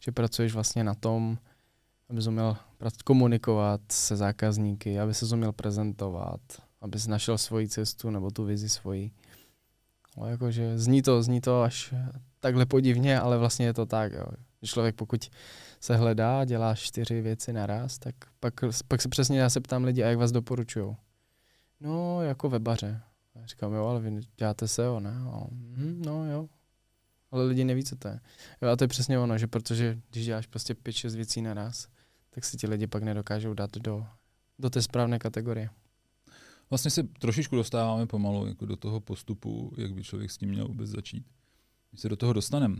Že 0.00 0.12
pracuješ 0.12 0.54
vlastně 0.54 0.84
na 0.84 0.94
tom, 0.94 1.38
aby 2.10 2.26
uměl 2.26 2.56
komunikovat 3.04 3.80
se 3.92 4.16
zákazníky, 4.16 5.00
aby 5.00 5.14
se 5.14 5.34
uměl 5.34 5.52
prezentovat, 5.52 6.40
aby 6.80 6.98
našel 7.08 7.38
svoji 7.38 7.68
cestu 7.68 8.10
nebo 8.10 8.30
tu 8.30 8.44
vizi 8.44 8.68
svoji. 8.68 9.10
No, 10.16 10.26
jakože 10.26 10.78
zní 10.78 11.02
to, 11.02 11.22
zní 11.22 11.40
to 11.40 11.62
až 11.62 11.94
takhle 12.40 12.66
podivně, 12.66 13.20
ale 13.20 13.38
vlastně 13.38 13.66
je 13.66 13.74
to 13.74 13.86
tak. 13.86 14.12
Jo. 14.12 14.26
Člověk 14.64 14.94
pokud 14.94 15.30
se 15.80 15.96
hledá, 15.96 16.44
dělá 16.44 16.74
čtyři 16.74 17.20
věci 17.20 17.52
naraz, 17.52 17.98
tak 17.98 18.14
pak, 18.40 18.54
pak 18.88 19.02
se 19.02 19.08
přesně 19.08 19.40
já 19.40 19.50
se 19.50 19.60
ptám 19.60 19.84
lidi, 19.84 20.02
a 20.02 20.08
jak 20.08 20.18
vás 20.18 20.32
doporučují. 20.32 20.96
No, 21.80 22.22
jako 22.22 22.48
webaře. 22.48 23.00
Já 23.34 23.46
říkám, 23.46 23.72
jo, 23.72 23.86
ale 23.86 24.00
vy 24.00 24.20
děláte 24.36 24.68
SEO, 24.68 25.00
ne? 25.00 25.18
No, 25.18 25.46
hm, 25.50 26.02
no 26.06 26.30
jo. 26.30 26.48
Ale 27.30 27.44
lidi 27.44 27.64
neví, 27.64 27.84
co 27.84 27.96
to 27.96 28.08
je. 28.08 28.20
Jo, 28.62 28.68
a 28.68 28.76
to 28.76 28.84
je 28.84 28.88
přesně 28.88 29.18
ono, 29.18 29.38
že 29.38 29.46
protože 29.46 29.98
když 30.10 30.26
děláš 30.26 30.46
prostě 30.46 30.74
pět, 30.74 30.92
šest 30.92 31.14
věcí 31.14 31.42
naraz, 31.42 31.88
tak 32.30 32.44
si 32.44 32.56
ti 32.56 32.66
lidi 32.66 32.86
pak 32.86 33.02
nedokážou 33.02 33.54
dát 33.54 33.78
do, 33.78 34.06
do 34.58 34.70
té 34.70 34.82
správné 34.82 35.18
kategorie. 35.18 35.70
Vlastně 36.70 36.90
se 36.90 37.02
trošičku 37.02 37.56
dostáváme 37.56 38.06
pomalu 38.06 38.46
jako 38.46 38.66
do 38.66 38.76
toho 38.76 39.00
postupu, 39.00 39.74
jak 39.76 39.94
by 39.94 40.02
člověk 40.02 40.30
s 40.30 40.36
tím 40.36 40.48
měl 40.48 40.68
vůbec 40.68 40.90
začít. 40.90 41.26
Když 41.90 42.00
se 42.00 42.08
do 42.08 42.16
toho 42.16 42.32
dostaneme, 42.32 42.76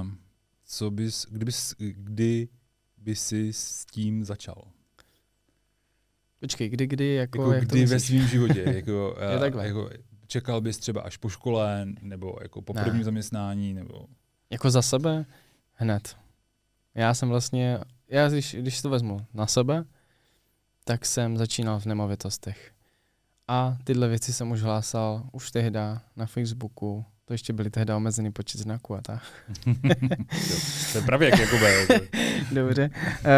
um, 0.00 0.18
co 0.64 0.90
bys, 0.90 1.26
kdybys, 1.30 1.74
kdy 1.78 2.48
by 2.96 3.16
si 3.16 3.52
s 3.52 3.86
tím 3.86 4.24
začal? 4.24 4.64
Počkej, 6.40 6.68
kdy, 6.68 6.86
kdy, 6.86 7.14
jako, 7.14 7.40
jako 7.40 7.52
jak 7.52 7.64
kdy 7.64 7.86
ve 7.86 8.00
svém 8.00 8.28
životě, 8.28 8.62
jako, 8.74 9.16
je 9.32 9.38
takhle. 9.38 9.66
jako, 9.66 9.90
čekal 10.34 10.60
bys 10.60 10.78
třeba 10.78 11.00
až 11.00 11.16
po 11.16 11.28
škole, 11.28 11.86
nebo 12.02 12.38
jako 12.42 12.62
po 12.62 12.74
prvním 12.74 12.98
ne. 12.98 13.04
zaměstnání, 13.04 13.74
nebo... 13.74 14.06
Jako 14.50 14.70
za 14.70 14.82
sebe? 14.82 15.24
Hned. 15.72 16.16
Já 16.94 17.14
jsem 17.14 17.28
vlastně, 17.28 17.78
já 18.08 18.28
když, 18.28 18.54
když 18.54 18.82
to 18.82 18.90
vezmu 18.90 19.26
na 19.34 19.46
sebe, 19.46 19.84
tak 20.84 21.06
jsem 21.06 21.36
začínal 21.36 21.80
v 21.80 21.86
nemovitostech. 21.86 22.72
A 23.48 23.76
tyhle 23.84 24.08
věci 24.08 24.32
jsem 24.32 24.50
už 24.50 24.62
hlásal 24.62 25.22
už 25.32 25.50
tehdy 25.50 25.78
na 26.16 26.26
Facebooku, 26.26 27.04
to 27.24 27.34
ještě 27.34 27.52
byly 27.52 27.70
tehdy 27.70 27.92
omezený 27.92 28.32
počet 28.32 28.58
znaků 28.60 28.94
a 28.94 29.00
tak. 29.00 29.22
to 30.92 30.98
je 30.98 31.04
právě 31.06 31.30
jak 31.30 31.40
Jakube. 31.40 31.86
Dobře. 32.52 32.90
Uh, 32.90 33.30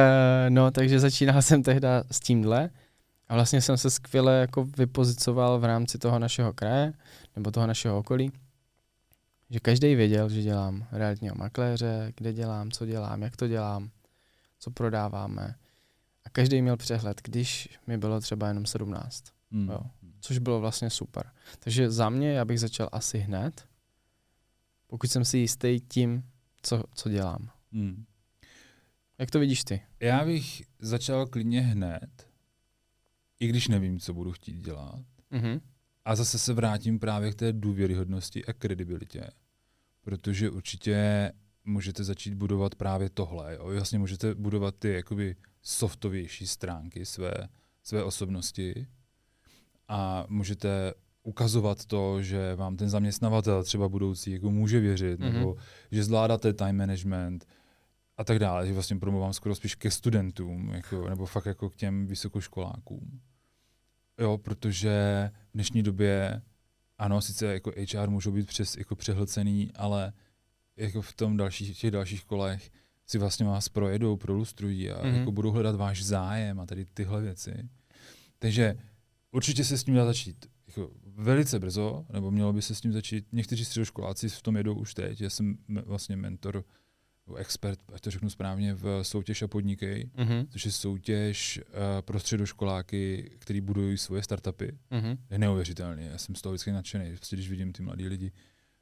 no, 0.49 0.71
takže 0.71 1.01
začínal 1.01 1.43
jsem 1.43 1.63
tehdy 1.63 1.89
s 2.11 2.21
tímhle 2.21 2.71
a 3.29 3.35
vlastně 3.35 3.61
jsem 3.61 3.77
se 3.77 3.91
skvěle 3.91 4.41
jako 4.41 4.65
vypozicoval 4.65 5.59
v 5.59 5.65
rámci 5.65 5.99
toho 5.99 6.19
našeho 6.19 6.53
kraje 6.53 6.93
nebo 7.37 7.51
toho 7.51 7.67
našeho 7.67 7.99
okolí, 7.99 8.33
že 9.51 9.61
každý 9.61 9.95
věděl, 9.95 10.29
že 10.29 10.43
dělám 10.43 10.87
realitního 10.93 11.35
makléře, 11.35 12.13
kde 12.17 12.33
dělám, 12.33 12.71
co 12.71 12.87
dělám, 12.87 13.23
jak 13.23 13.37
to 13.37 13.49
dělám, 13.49 13.91
co 14.59 14.71
prodáváme. 14.71 15.55
A 16.25 16.31
každý 16.31 16.63
měl 16.63 16.77
přehled, 16.77 17.21
když 17.25 17.79
mi 17.87 17.99
bylo 17.99 18.21
třeba 18.21 18.49
jenom 18.49 18.67
17. 18.67 19.25
Hmm. 19.51 19.69
Jo. 19.69 19.81
Což 20.21 20.39
bylo 20.39 20.61
vlastně 20.61 20.91
super. 20.91 21.31
Takže 21.59 21.91
za 21.91 22.11
mě 22.11 22.33
já 22.33 22.45
bych 22.45 22.61
začal 22.61 22.89
asi 22.93 23.19
hned, 23.19 23.69
pokud 24.87 25.11
jsem 25.11 25.25
si 25.25 25.39
jistý 25.39 25.81
tím, 25.81 26.25
co, 26.63 26.83
co 26.95 27.09
dělám. 27.09 27.51
Hmm. 27.73 28.05
Jak 29.19 29.31
to 29.31 29.39
vidíš 29.39 29.65
ty? 29.65 29.83
Já 30.01 30.25
bych 30.25 30.63
začal 30.79 31.27
klidně 31.27 31.61
hned, 31.61 32.29
i 33.41 33.49
když 33.49 33.69
nevím, 33.69 34.01
co 34.01 34.15
budu 34.15 34.33
chtít 34.33 34.57
dělat. 34.57 35.05
Mm-hmm. 35.33 35.61
A 36.05 36.17
zase 36.17 36.39
se 36.39 36.53
vrátím 36.53 36.99
právě 36.99 37.33
k 37.33 37.35
té 37.35 37.53
důvěryhodnosti 37.53 38.45
a 38.45 38.53
kredibilitě. 38.53 39.31
Protože 40.03 40.51
určitě 40.51 41.33
můžete 41.65 42.05
začít 42.05 42.35
budovat 42.35 42.75
právě 42.75 43.11
tohle. 43.11 43.55
Jo? 43.55 43.67
Vlastně 43.67 43.99
můžete 43.99 44.35
budovat 44.35 44.75
ty 44.79 44.93
jakoby 44.93 45.37
softovější 45.63 46.47
stránky 46.47 47.07
své, 47.07 47.33
své 47.83 48.05
osobnosti 48.05 48.87
a 49.89 50.27
můžete 50.29 50.95
ukazovat 51.23 51.85
to, 51.85 52.23
že 52.23 52.55
vám 52.55 52.77
ten 52.77 52.89
zaměstnavatel 52.89 53.65
třeba 53.65 53.89
budoucí 53.89 54.31
jako 54.31 54.51
může 54.51 54.81
věřit, 54.81 55.21
mm-hmm. 55.21 55.33
nebo 55.33 55.57
že 55.91 56.05
zvládáte 56.05 56.53
time 56.53 56.77
management 56.77 57.47
a 58.17 58.25
tak 58.25 58.39
dále, 58.39 58.67
že 58.67 58.73
vlastně 58.73 58.97
promluvám 58.97 59.33
skoro 59.33 59.55
spíš 59.55 59.75
ke 59.75 59.91
studentům, 59.91 60.69
jako, 60.75 61.09
nebo 61.09 61.27
fakt 61.27 61.47
jako 61.47 61.71
k 61.71 61.77
těm 61.77 62.07
vysokoškolákům. 62.07 63.21
Jo, 64.21 64.39
protože 64.39 65.31
v 65.51 65.55
dnešní 65.55 65.83
době, 65.83 66.43
ano, 66.99 67.21
sice 67.21 67.47
jako 67.47 67.73
HR 67.93 68.11
můžou 68.11 68.33
být 68.33 68.47
přes, 68.47 68.77
jako 68.77 68.97
přehlcený, 68.97 69.71
ale 69.75 70.13
jako 70.77 71.03
v 71.03 71.13
tom 71.13 71.37
dalších, 71.37 71.79
těch 71.79 71.91
dalších 71.91 72.25
kolech 72.25 72.71
si 73.07 73.19
vlastně 73.19 73.47
vás 73.47 73.69
projedou, 73.69 74.17
prolustrují 74.17 74.91
a 74.91 75.03
mm-hmm. 75.03 75.15
jako 75.15 75.33
budou 75.33 75.51
hledat 75.51 75.77
váš 75.77 76.05
zájem 76.05 76.61
a 76.61 76.67
tady 76.67 76.85
tyhle 76.85 77.23
věci. 77.23 77.69
Takže 78.39 78.79
určitě 79.31 79.65
se 79.65 79.79
s 79.79 79.85
tím 79.85 79.95
dá 79.95 80.05
začít 80.05 80.47
jako 80.67 80.91
velice 81.05 81.59
brzo, 81.59 82.07
nebo 82.13 82.31
mělo 82.31 82.53
by 82.53 82.63
se 82.63 82.75
s 82.75 82.81
tím 82.81 82.93
začít. 82.93 83.27
Někteří 83.33 83.65
středoškoláci 83.65 84.29
v 84.29 84.43
tom 84.43 84.57
jedou 84.57 84.75
už 84.75 84.95
teď. 84.95 85.21
Já 85.21 85.31
jsem 85.31 85.59
vlastně 85.69 86.17
mentor, 86.17 86.65
expert, 87.35 87.81
ať 87.95 88.01
to 88.01 88.11
řeknu 88.11 88.31
správně, 88.31 88.75
v 88.75 89.03
soutěž 89.03 89.43
a 89.43 89.49
podnikej, 89.49 90.11
mm-hmm. 90.17 90.47
což 90.51 90.67
je 90.67 90.73
soutěž 90.73 91.61
uh, 91.67 91.73
pro 92.01 92.21
středoškoláky, 92.21 93.31
který 93.39 93.61
budují 93.61 93.99
svoje 93.99 94.23
startupy. 94.23 94.79
Mm-hmm. 94.91 95.19
Je 95.31 95.39
neuvěřitelný. 95.39 96.07
Já 96.07 96.19
jsem 96.19 96.35
z 96.35 96.43
toho 96.43 96.53
vždycky 96.53 96.73
nadšený, 96.73 97.17
prostě, 97.17 97.37
když 97.37 97.51
vidím 97.51 97.73
ty 97.73 97.83
mladí 97.83 98.09
lidi, 98.09 98.33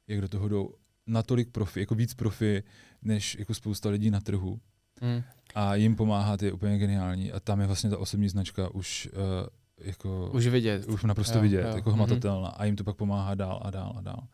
jak 0.07 0.21
do 0.21 0.27
toho 0.27 0.47
jdou 0.47 0.73
natolik 1.07 1.49
profi, 1.49 1.79
jako 1.79 1.95
víc 1.95 2.13
profi, 2.13 2.63
než 3.01 3.35
jako 3.39 3.53
spousta 3.53 3.89
lidí 3.89 4.09
na 4.09 4.21
trhu. 4.21 4.59
Mm. 5.01 5.23
A 5.55 5.75
jim 5.75 5.95
pomáhat 5.95 6.43
je 6.43 6.51
úplně 6.51 6.77
geniální. 6.77 7.31
A 7.31 7.39
tam 7.39 7.61
je 7.61 7.67
vlastně 7.67 7.89
ta 7.89 7.97
osobní 7.97 8.29
značka 8.29 8.69
už 8.69 9.09
uh, 9.13 9.87
jako... 9.87 10.31
Už 10.33 10.47
vidět. 10.47 10.85
Už 10.87 11.03
naprosto 11.03 11.37
jo, 11.37 11.41
vidět, 11.41 11.61
jo. 11.61 11.75
jako 11.75 11.91
hmatatelná. 11.91 12.49
Mm-hmm. 12.49 12.55
A 12.57 12.65
jim 12.65 12.75
to 12.75 12.83
pak 12.83 12.95
pomáhá 12.95 13.35
dál 13.35 13.61
a 13.63 13.71
dál 13.71 13.93
a 13.97 14.01
dál. 14.01 14.27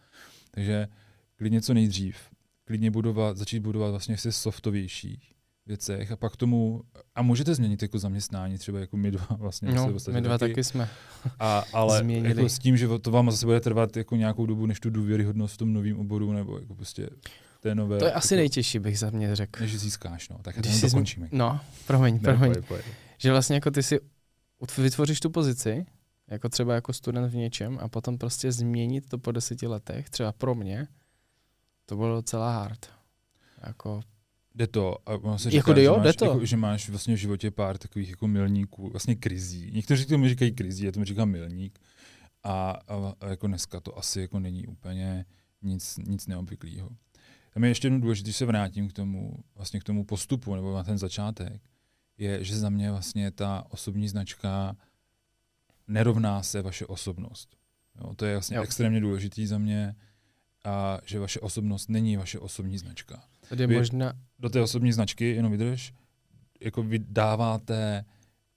Takže 0.51 0.87
klidně 1.35 1.61
co 1.61 1.73
nejdřív. 1.73 2.17
Klidně 2.71 2.91
budovat, 2.91 3.37
začít 3.37 3.59
budovat 3.59 3.89
vlastně 3.89 4.17
se 4.17 4.31
softovějších 4.31 5.33
věcech 5.65 6.11
a 6.11 6.15
pak 6.15 6.35
tomu, 6.35 6.81
a 7.15 7.21
můžete 7.21 7.55
změnit 7.55 7.81
jako 7.81 7.99
zaměstnání, 7.99 8.57
třeba 8.57 8.79
jako 8.79 8.97
my 8.97 9.11
dva 9.11 9.27
vlastně. 9.39 9.71
No, 9.71 9.93
my 10.11 10.21
dva 10.21 10.37
taky, 10.37 10.51
taky 10.51 10.63
jsme 10.63 10.89
a, 11.39 11.63
Ale 11.73 12.05
jako 12.07 12.49
s 12.49 12.59
tím, 12.59 12.77
že 12.77 12.87
to 13.01 13.11
vám 13.11 13.31
zase 13.31 13.45
bude 13.45 13.59
trvat 13.59 13.97
jako 13.97 14.15
nějakou 14.15 14.45
dobu, 14.45 14.65
než 14.65 14.79
tu 14.79 14.89
důvěryhodnost 14.89 15.53
v 15.53 15.57
tom 15.57 15.73
novém 15.73 15.99
oboru, 15.99 16.33
nebo 16.33 16.59
jako 16.59 16.75
prostě 16.75 17.09
té 17.59 17.75
nové. 17.75 17.97
To 17.97 18.05
je 18.05 18.13
asi 18.13 18.33
jako, 18.33 18.39
nejtěžší, 18.39 18.79
bych 18.79 18.99
za 18.99 19.09
mě 19.09 19.35
řekl. 19.35 19.61
Než 19.61 19.79
získáš, 19.79 20.29
no. 20.29 20.37
Tak 20.41 20.57
Když 20.57 20.81
to 20.81 20.87
dokončíme. 20.87 21.29
No, 21.31 21.59
promiň, 21.87 22.19
promiň. 22.19 22.49
Ne, 22.49 22.55
pojď, 22.55 22.65
pojď. 22.65 22.85
Že 23.17 23.31
vlastně 23.31 23.55
jako 23.55 23.71
ty 23.71 23.83
si 23.83 23.99
vytvoříš 24.77 25.19
tu 25.19 25.29
pozici, 25.29 25.85
jako 26.31 26.49
třeba 26.49 26.75
jako 26.75 26.93
student 26.93 27.31
v 27.31 27.35
něčem 27.35 27.79
a 27.81 27.87
potom 27.87 28.17
prostě 28.17 28.51
změnit 28.51 29.09
to 29.09 29.17
po 29.17 29.31
deseti 29.31 29.67
letech, 29.67 30.09
třeba 30.09 30.31
pro 30.31 30.55
mě, 30.55 30.87
to 31.91 31.95
bylo 31.95 32.15
docela 32.15 32.51
hard. 32.51 32.85
Jako 33.67 34.01
Jde 34.55 34.67
to. 34.67 34.97
A 35.05 35.13
ono 35.13 35.39
se 35.39 35.55
jako 35.55 35.73
říká, 35.73 35.81
jako 35.81 35.81
jo, 35.81 35.93
že, 35.93 35.99
máš, 35.99 36.05
jde 36.05 36.13
to. 36.13 36.25
Jako, 36.25 36.45
že 36.45 36.57
máš 36.57 36.89
vlastně 36.89 37.15
v 37.15 37.17
životě 37.17 37.51
pár 37.51 37.77
takových 37.77 38.09
jako 38.09 38.27
milníků, 38.27 38.89
vlastně 38.89 39.15
krizí. 39.15 39.71
Někteří 39.71 40.05
tomu 40.05 40.27
říkají 40.27 40.51
krizí, 40.51 40.85
já 40.85 40.91
tomu 40.91 41.05
říkám 41.05 41.29
milník. 41.29 41.79
A, 42.43 42.71
a, 42.71 43.13
a, 43.19 43.27
jako 43.27 43.47
dneska 43.47 43.79
to 43.79 43.97
asi 43.97 44.21
jako 44.21 44.39
není 44.39 44.67
úplně 44.67 45.25
nic, 45.61 45.97
nic 45.97 46.27
neobvyklého. 46.27 46.89
Tam 47.53 47.63
je 47.63 47.69
ještě 47.69 47.85
jedno 47.85 47.99
důležité, 47.99 48.25
když 48.25 48.35
se 48.35 48.45
vrátím 48.45 48.89
k 48.89 48.93
tomu, 48.93 49.33
vlastně 49.55 49.79
k 49.79 49.83
tomu 49.83 50.05
postupu 50.05 50.55
nebo 50.55 50.75
na 50.75 50.83
ten 50.83 50.97
začátek, 50.97 51.61
je, 52.17 52.43
že 52.43 52.57
za 52.57 52.69
mě 52.69 52.91
vlastně 52.91 53.31
ta 53.31 53.63
osobní 53.69 54.07
značka 54.07 54.75
nerovná 55.87 56.43
se 56.43 56.61
vaše 56.61 56.85
osobnost. 56.85 57.57
Jo, 58.01 58.13
to 58.15 58.25
je 58.25 58.35
vlastně 58.35 58.57
jo. 58.57 58.63
extrémně 58.63 59.01
důležitý 59.01 59.47
za 59.47 59.57
mě, 59.57 59.95
a 60.63 60.99
že 61.05 61.19
vaše 61.19 61.39
osobnost 61.39 61.89
není 61.89 62.17
vaše 62.17 62.39
osobní 62.39 62.77
značka. 62.77 63.23
Tady 63.49 63.63
je 63.63 63.67
Vy 63.67 63.77
možná... 63.77 64.13
Do 64.39 64.49
té 64.49 64.61
osobní 64.61 64.93
značky, 64.93 65.25
jenom 65.25 65.51
vydrž, 65.51 65.93
jako 66.61 66.83
vy 66.83 66.99
dáváte 66.99 68.05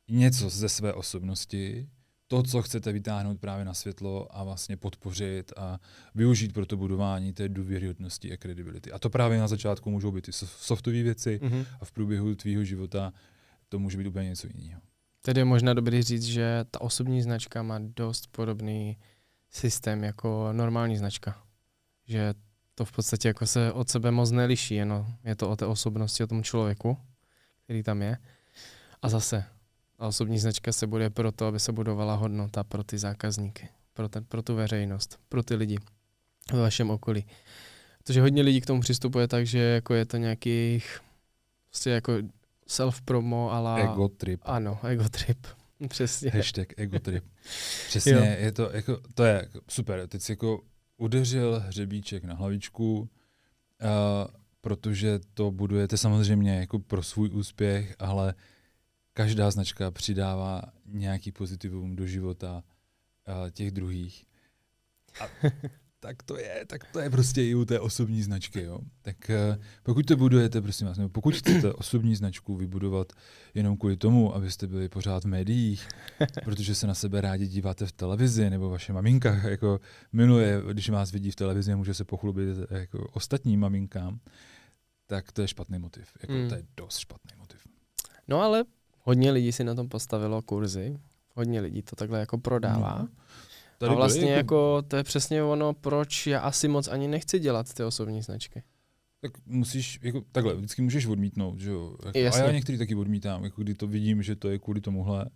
něco 0.08 0.50
ze 0.50 0.68
své 0.68 0.92
osobnosti, 0.92 1.88
to, 2.26 2.42
co 2.42 2.62
chcete 2.62 2.92
vytáhnout 2.92 3.40
právě 3.40 3.64
na 3.64 3.75
světlo 3.75 4.37
a 4.37 4.44
vlastně 4.44 4.76
podpořit 4.76 5.52
a 5.56 5.78
využít 6.14 6.52
pro 6.52 6.66
to 6.66 6.76
budování 6.76 7.32
té 7.32 7.49
důvěryhodnosti 7.49 8.32
a 8.32 8.37
kredibility. 8.37 8.92
A 8.92 8.99
to 8.99 9.11
právě 9.11 9.38
na 9.38 9.49
začátku 9.49 9.90
můžou 9.90 10.12
být 10.12 10.25
ty 10.25 10.32
softové 10.32 11.02
věci 11.02 11.40
mm-hmm. 11.42 11.66
a 11.80 11.84
v 11.84 11.92
průběhu 11.92 12.34
tvýho 12.34 12.64
života 12.64 13.12
to 13.68 13.78
může 13.78 13.99
být 13.99 14.06
úplně 14.06 14.28
něco 14.28 14.46
jiného. 14.54 14.80
Tedy 15.23 15.40
je 15.40 15.44
možná 15.44 15.75
dobrý 15.75 16.02
říct, 16.02 16.25
že 16.25 16.64
ta 16.70 16.80
osobní 16.80 17.23
značka 17.23 17.62
má 17.62 17.78
dost 17.78 18.26
podobný 18.26 18.96
systém 19.50 20.04
jako 20.04 20.49
normální 20.52 20.96
značka. 20.96 21.42
Že 22.06 22.34
to 22.75 22.84
v 22.84 22.92
podstatě 22.92 23.28
jako 23.28 23.46
se 23.46 23.73
od 23.73 23.88
sebe 23.88 24.11
moc 24.11 24.30
neliší, 24.30 24.75
jenom 24.75 25.06
je 25.25 25.37
to 25.37 25.50
o 25.50 25.56
té 25.56 25.66
osobnosti, 25.66 26.25
o 26.25 26.26
tom 26.26 26.42
člověku, 26.42 26.99
který 27.64 27.82
tam 27.82 28.02
je. 28.02 28.18
A 29.02 29.08
zase, 29.08 29.44
a 29.99 30.06
osobní 30.06 30.38
značka 30.38 30.73
se 30.73 30.87
bude 30.87 31.11
proto, 31.11 31.46
aby 31.46 31.61
se 31.61 31.73
budovala 31.73 32.14
hodnota 32.14 32.64
pro 32.64 32.84
ty 32.84 32.99
zákazníky, 32.99 33.68
pro, 33.92 34.08
ten, 34.08 34.25
pro 34.25 34.42
tu 34.42 34.54
veřejnost, 34.54 35.18
pro 35.28 35.42
ty 35.42 35.54
lidi 35.54 35.78
ve 36.52 36.61
vašem 36.61 36.90
okolí. 36.90 37.26
Protože 37.99 38.20
hodně 38.20 38.42
lidí 38.42 38.61
k 38.61 38.66
tomu 38.66 38.80
přistupuje 38.80 39.28
tak, 39.28 39.46
že 39.46 39.58
jako 39.58 39.94
je 39.94 40.04
to 40.04 40.16
nějaký 40.16 40.82
prostě 41.68 41.90
jako 41.90 42.12
self-promo 42.68 43.50
ala... 43.52 43.78
Ego 43.78 44.08
trip. 44.08 44.40
Ano, 44.44 44.78
ego 44.82 45.08
trip. 45.08 45.46
Přesně. 45.88 46.30
Hashtag 46.30 46.68
ego 46.76 46.99
trip. 46.99 47.25
Přesně, 47.88 48.12
jo. 48.12 48.23
je 48.23 48.52
to, 48.52 48.70
jako, 48.73 49.00
to 49.14 49.25
je 49.25 49.49
super. 49.68 50.06
Teď 50.08 50.23
si 50.23 50.32
jako 50.32 50.61
udeřil 50.97 51.61
hřebíček 51.61 52.25
na 52.25 52.35
hlavičku, 52.35 52.99
uh, 52.99 53.09
protože 54.61 55.21
to 55.35 55.51
budujete 55.51 55.97
samozřejmě 55.97 56.57
jako 56.57 56.79
pro 56.79 57.03
svůj 57.03 57.31
úspěch, 57.33 57.97
ale 57.99 58.35
každá 59.13 59.51
značka 59.51 59.91
přidává 59.91 60.63
nějaký 60.87 61.33
pozitivum 61.33 61.97
do 61.97 62.07
života 62.07 62.65
uh, 63.29 63.51
těch 63.51 63.71
druhých. 63.71 64.27
A 65.21 65.49
tak 66.04 66.23
to 66.23 66.38
je, 66.38 66.64
tak 66.66 66.84
to 66.92 67.00
je 67.00 67.11
prostě 67.11 67.44
i 67.44 67.54
u 67.54 67.64
té 67.64 67.80
osobní 67.80 68.23
značky. 68.23 68.62
Jo. 68.62 68.78
Tak 69.02 69.16
uh, 69.28 69.62
pokud 69.82 70.06
to 70.06 70.16
budujete, 70.16 70.61
prosím 70.61 70.87
vás, 70.87 70.99
nebo 70.99 71.08
pokud 71.08 71.34
chcete 71.34 71.73
osobní 71.73 72.16
značku 72.16 72.56
vybudovat 72.56 73.12
jenom 73.54 73.76
kvůli 73.76 73.96
tomu, 73.96 74.34
abyste 74.34 74.66
byli 74.66 74.88
pořád 74.88 75.25
v 75.25 75.26
médiích, 75.26 75.88
protože 76.44 76.75
se 76.75 76.87
na 76.87 76.94
sebe 76.94 77.20
rádi 77.20 77.46
díváte 77.46 77.87
v 77.87 77.92
televizi, 77.92 78.50
nebo 78.50 78.70
vaše 78.70 78.92
maminka 78.92 79.34
jako 79.34 79.80
miluje, 80.12 80.62
když 80.73 80.88
vás 80.88 81.12
vidí 81.12 81.30
v 81.30 81.37
televizi, 81.37 81.75
může 81.75 81.94
se 81.94 82.04
pochlubit 82.04 82.49
jako 82.70 83.08
ostatním 83.12 83.61
maminkám, 83.61 84.20
tak 85.06 85.32
to 85.32 85.42
je 85.42 85.49
špatný 85.49 85.78
motiv. 85.78 86.08
Jako, 86.23 86.32
hmm. 86.32 86.49
To 86.49 86.54
je 86.54 86.62
dost 86.76 86.99
špatný 86.99 87.30
motiv. 87.38 87.61
No 88.28 88.40
ale 88.40 88.64
hodně 89.00 89.30
lidí 89.30 89.52
si 89.52 89.64
na 89.64 89.75
tom 89.75 89.88
postavilo 89.88 90.42
kurzy, 90.42 91.00
hodně 91.34 91.61
lidí 91.61 91.82
to 91.82 91.96
takhle 91.96 92.20
jako 92.20 92.38
prodává. 92.38 92.99
No. 92.99 93.08
Tady 93.85 93.95
a 93.95 93.99
vlastně 93.99 94.33
jako... 94.33 94.37
jako 94.37 94.83
to 94.88 94.97
je 94.97 95.05
přesně 95.05 95.43
ono, 95.43 95.75
proč 95.75 96.26
já 96.26 96.41
asi 96.41 96.69
moc 96.69 96.88
ani 96.88 97.09
nechci 97.09 97.38
dělat 97.38 97.75
ty 97.75 97.85
osobní 97.85 98.23
značky. 98.23 98.62
Tak 99.21 99.33
musíš, 99.47 99.99
jako 100.03 100.23
takhle, 100.33 100.55
vždycky 100.55 100.83
můžeš 100.83 101.07
odmítnout, 101.07 101.59
že 101.59 101.71
jo. 101.71 101.97
Jako, 102.14 102.37
a 102.37 102.38
já 102.38 102.53
některý 102.53 102.79
taky 102.79 102.95
odmítám, 102.95 103.45
jako 103.45 103.62
kdy 103.62 103.75
to 103.75 103.87
vidím, 103.87 104.23
že 104.23 104.37
to 104.37 104.49
je 104.49 104.59
kvůli 104.59 104.81
tomuhle. 104.81 105.31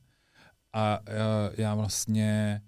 A 0.73 1.01
já, 1.07 1.51
já 1.57 1.75
vlastně 1.75 2.61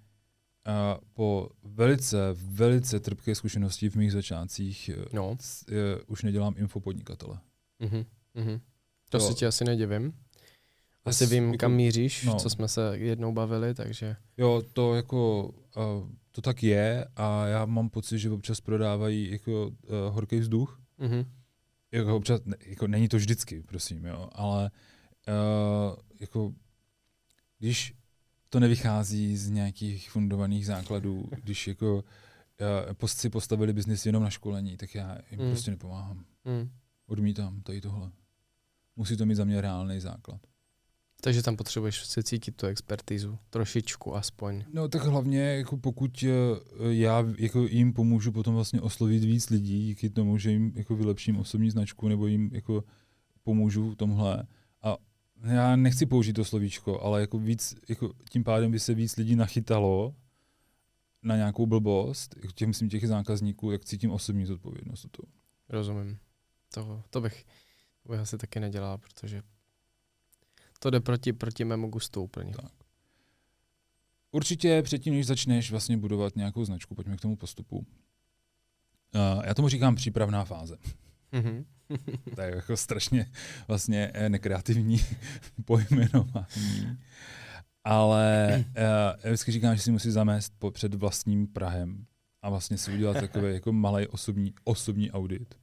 a 0.65 0.99
po 1.15 1.49
velice, 1.63 2.19
velice 2.33 3.01
trpké 3.01 3.35
zkušenosti 3.35 3.91
v 3.91 3.97
mých 3.97 4.13
začátcích 4.13 4.89
eh, 4.89 5.05
no. 5.13 5.37
je, 5.71 6.03
už 6.07 6.23
nedělám 6.23 6.55
infopodnikatele. 6.57 7.39
Mm-hmm. 7.81 8.05
Mm-hmm. 8.37 8.61
To, 9.11 9.19
to 9.19 9.29
si 9.29 9.35
ti 9.35 9.47
asi 9.47 9.65
nedivím. 9.65 10.13
Asi 11.05 11.27
vím, 11.27 11.45
jako, 11.45 11.59
kam 11.59 11.73
míříš, 11.73 12.25
no. 12.25 12.35
co 12.35 12.51
jsme 12.51 12.69
se 12.69 12.93
jednou 12.99 13.33
bavili, 13.33 13.75
takže... 13.75 14.17
Jo, 14.37 14.63
to 14.73 14.95
jako, 14.95 15.51
to 16.31 16.41
tak 16.41 16.63
je 16.63 17.07
a 17.17 17.47
já 17.47 17.67
mám 17.67 17.91
pocit, 17.91 18.19
že 18.19 18.31
občas 18.31 18.61
prodávají 18.61 19.31
jako 19.31 19.69
uh, 19.69 19.75
horký 20.11 20.39
vzduch. 20.39 20.81
Mm-hmm. 20.99 21.27
Jako 21.93 22.17
občas, 22.17 22.41
ne, 22.45 22.57
jako 22.67 22.87
není 22.87 23.09
to 23.09 23.17
vždycky, 23.17 23.63
prosím, 23.63 24.05
jo, 24.05 24.29
ale 24.33 24.71
uh, 25.29 25.97
jako 26.21 26.55
když 27.59 27.95
to 28.49 28.61
nevychází 28.61 29.37
z 29.37 29.51
nějakých 29.51 30.11
fundovaných 30.11 30.67
základů, 30.67 31.29
když 31.43 31.69
jako 31.69 31.95
uh, 33.01 33.07
si 33.07 33.31
postavili 33.31 33.73
biznis 33.73 34.07
jenom 34.07 34.23
na 34.23 34.31
školení, 34.31 34.77
tak 34.77 34.95
já 34.95 35.19
jim 35.31 35.41
mm. 35.41 35.51
prostě 35.51 35.71
nepomáhám. 35.71 36.25
Mm. 36.45 36.71
Odmítám 37.07 37.63
tady 37.63 37.81
tohle. 37.81 38.11
Musí 38.97 39.17
to 39.17 39.27
mít 39.27 39.35
za 39.35 39.45
mě 39.45 39.61
reálný 39.61 40.01
základ. 40.01 40.41
Takže 41.21 41.43
tam 41.43 41.57
potřebuješ 41.57 42.05
se 42.05 42.23
cítit 42.23 42.57
tu 42.57 42.67
expertizu, 42.67 43.39
trošičku 43.51 44.17
aspoň. 44.17 44.65
No 44.73 44.89
tak 44.89 45.03
hlavně, 45.03 45.41
jako 45.41 45.77
pokud 45.77 46.25
eh, 46.25 46.31
já 46.89 47.25
jako 47.39 47.67
jim 47.67 47.93
pomůžu 47.93 48.33
potom 48.33 48.55
vlastně 48.55 48.81
oslovit 48.81 49.25
víc 49.25 49.51
lidí, 49.51 49.87
díky 49.87 50.11
tomu, 50.11 50.39
že 50.39 50.51
jim 50.51 50.73
jako 50.77 50.97
vylepším 50.97 51.37
osobní 51.37 51.71
značku 51.71 52.09
nebo 52.09 52.27
jim 52.27 52.51
jako 52.53 52.85
pomůžu 53.43 53.91
v 53.91 53.97
tomhle. 53.97 54.47
A 54.83 54.97
já 55.45 55.77
nechci 55.77 56.07
použít 56.07 56.33
to 56.33 56.45
slovíčko, 56.45 57.01
ale 57.01 57.21
jako 57.21 57.39
víc, 57.39 57.75
jako 57.89 58.13
tím 58.31 58.45
pádem 58.45 58.71
by 58.71 58.79
se 58.79 58.95
víc 58.95 59.17
lidí 59.17 59.37
nachytalo 59.37 60.15
na 61.23 61.37
nějakou 61.37 61.67
blbost, 61.67 62.35
těch, 62.55 62.69
myslím 62.69 62.89
těch 62.89 63.09
zákazníků, 63.09 63.71
tak 63.71 63.85
cítím 63.85 64.11
osobní 64.11 64.47
zodpovědnost. 64.47 65.07
To. 65.11 65.23
Rozumím. 65.69 66.19
To, 66.75 67.03
to, 67.11 67.21
bych, 67.21 67.45
to 68.03 68.13
bych 68.13 68.21
asi 68.21 68.39
taky 68.39 68.61
nedělal, 68.61 68.99
protože 68.99 69.43
to 70.83 70.91
jde 70.91 71.01
proti, 71.01 71.33
proti 71.33 71.65
mému 71.65 71.89
gustu 71.89 72.23
úplně. 72.23 72.53
Tak. 72.53 72.73
Určitě 74.33 74.83
předtím, 74.83 75.15
než 75.15 75.27
začneš 75.27 75.71
vlastně 75.71 75.97
budovat 75.97 76.37
nějakou 76.37 76.65
značku, 76.65 76.95
pojďme 76.95 77.17
k 77.17 77.21
tomu 77.21 77.37
postupu. 77.37 77.77
Uh, 77.77 79.45
já 79.45 79.55
tomu 79.55 79.69
říkám 79.69 79.95
přípravná 79.95 80.45
fáze. 80.45 80.77
Mm-hmm. 81.33 81.65
to 82.35 82.41
je 82.41 82.55
jako 82.55 82.77
strašně 82.77 83.31
vlastně 83.69 84.11
eh, 84.15 84.29
nekreativní 84.29 85.01
pojmenování. 85.65 86.99
Ale 87.85 88.65
uh, 88.69 88.83
já 88.85 89.17
vždycky 89.25 89.53
říkám, 89.53 89.77
že 89.77 89.83
si 89.83 89.93
musí 89.93 90.11
zamést 90.11 90.53
po, 90.59 90.71
před 90.71 90.95
vlastním 90.95 91.47
Prahem 91.47 92.07
a 92.43 92.51
vlastně 92.51 92.79
si 92.79 92.93
udělat 92.93 93.17
takový 93.21 93.53
jako 93.55 93.73
malý 93.73 94.07
osobní, 94.07 94.55
osobní 94.65 95.11
audit. 95.11 95.55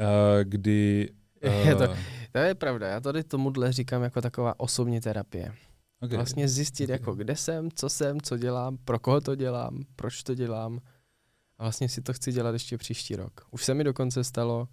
Uh, 0.00 0.06
kdy... 0.42 1.10
Je 1.64 1.76
to, 1.76 1.94
to 2.32 2.38
je 2.38 2.54
pravda, 2.54 2.88
já 2.88 3.00
tady 3.00 3.24
tomuhle 3.24 3.72
říkám 3.72 4.02
jako 4.02 4.20
taková 4.20 4.60
osobní 4.60 5.00
terapie. 5.00 5.54
Okay. 6.00 6.16
Vlastně 6.16 6.48
zjistit, 6.48 6.84
okay. 6.84 6.94
jako 6.94 7.14
kde 7.14 7.36
jsem, 7.36 7.70
co 7.70 7.88
jsem, 7.88 8.20
co 8.20 8.36
dělám, 8.36 8.78
pro 8.84 8.98
koho 8.98 9.20
to 9.20 9.34
dělám, 9.34 9.84
proč 9.96 10.22
to 10.22 10.34
dělám. 10.34 10.80
A 11.58 11.62
vlastně 11.62 11.88
si 11.88 12.02
to 12.02 12.12
chci 12.12 12.32
dělat 12.32 12.52
ještě 12.52 12.78
příští 12.78 13.16
rok. 13.16 13.46
Už 13.50 13.64
se 13.64 13.74
mi 13.74 13.84
dokonce 13.84 14.24
stalo, 14.24 14.68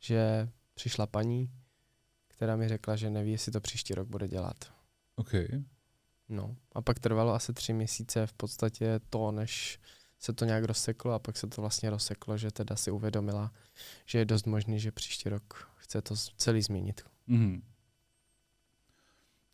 že 0.00 0.48
přišla 0.74 1.06
paní, 1.06 1.50
která 2.28 2.56
mi 2.56 2.68
řekla, 2.68 2.96
že 2.96 3.10
neví, 3.10 3.32
jestli 3.32 3.52
to 3.52 3.60
příští 3.60 3.94
rok 3.94 4.08
bude 4.08 4.28
dělat. 4.28 4.56
OK. 5.16 5.32
No 6.28 6.56
a 6.72 6.82
pak 6.82 6.98
trvalo 6.98 7.34
asi 7.34 7.52
tři 7.52 7.72
měsíce 7.72 8.26
v 8.26 8.32
podstatě 8.32 9.00
to, 9.10 9.32
než 9.32 9.78
se 10.22 10.32
to 10.32 10.44
nějak 10.44 10.64
rozseklo 10.64 11.12
a 11.12 11.18
pak 11.18 11.36
se 11.36 11.46
to 11.46 11.60
vlastně 11.60 11.90
rozseklo, 11.90 12.38
že 12.38 12.50
teda 12.50 12.76
si 12.76 12.90
uvědomila, 12.90 13.52
že 14.06 14.18
je 14.18 14.24
dost 14.24 14.46
možný, 14.46 14.80
že 14.80 14.92
příští 14.92 15.28
rok 15.28 15.72
chce 15.76 16.02
to 16.02 16.14
celý 16.16 16.62
změnit. 16.62 17.02
Mm-hmm. 17.28 17.62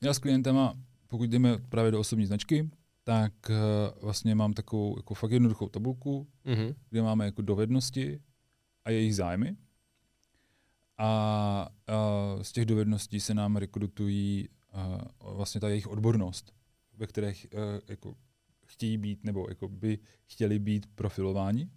Já 0.00 0.14
s 0.14 0.18
klientama, 0.18 0.74
pokud 1.06 1.30
jdeme 1.30 1.58
právě 1.58 1.90
do 1.90 2.00
osobní 2.00 2.26
značky, 2.26 2.70
tak 3.04 3.32
uh, 3.50 3.56
vlastně 4.02 4.34
mám 4.34 4.52
takovou 4.52 4.98
jako 4.98 5.14
fakt 5.14 5.30
jednoduchou 5.30 5.68
tabulku, 5.68 6.26
mm-hmm. 6.46 6.74
kde 6.90 7.02
máme 7.02 7.24
jako 7.24 7.42
dovednosti 7.42 8.20
a 8.84 8.90
jejich 8.90 9.16
zájmy. 9.16 9.56
A 10.98 11.68
uh, 11.88 12.42
z 12.42 12.52
těch 12.52 12.66
dovedností 12.66 13.20
se 13.20 13.34
nám 13.34 13.56
rekrutují 13.56 14.48
uh, 14.74 15.34
vlastně 15.34 15.60
ta 15.60 15.68
jejich 15.68 15.86
odbornost, 15.86 16.52
ve 16.96 17.06
kterých 17.06 17.46
uh, 17.52 17.60
jako 17.88 18.14
chtějí 18.68 18.98
být 18.98 19.24
nebo 19.24 19.46
jako 19.48 19.68
by 19.68 19.98
chtěli 20.26 20.58
být 20.58 20.86
profilováni. 20.94 21.70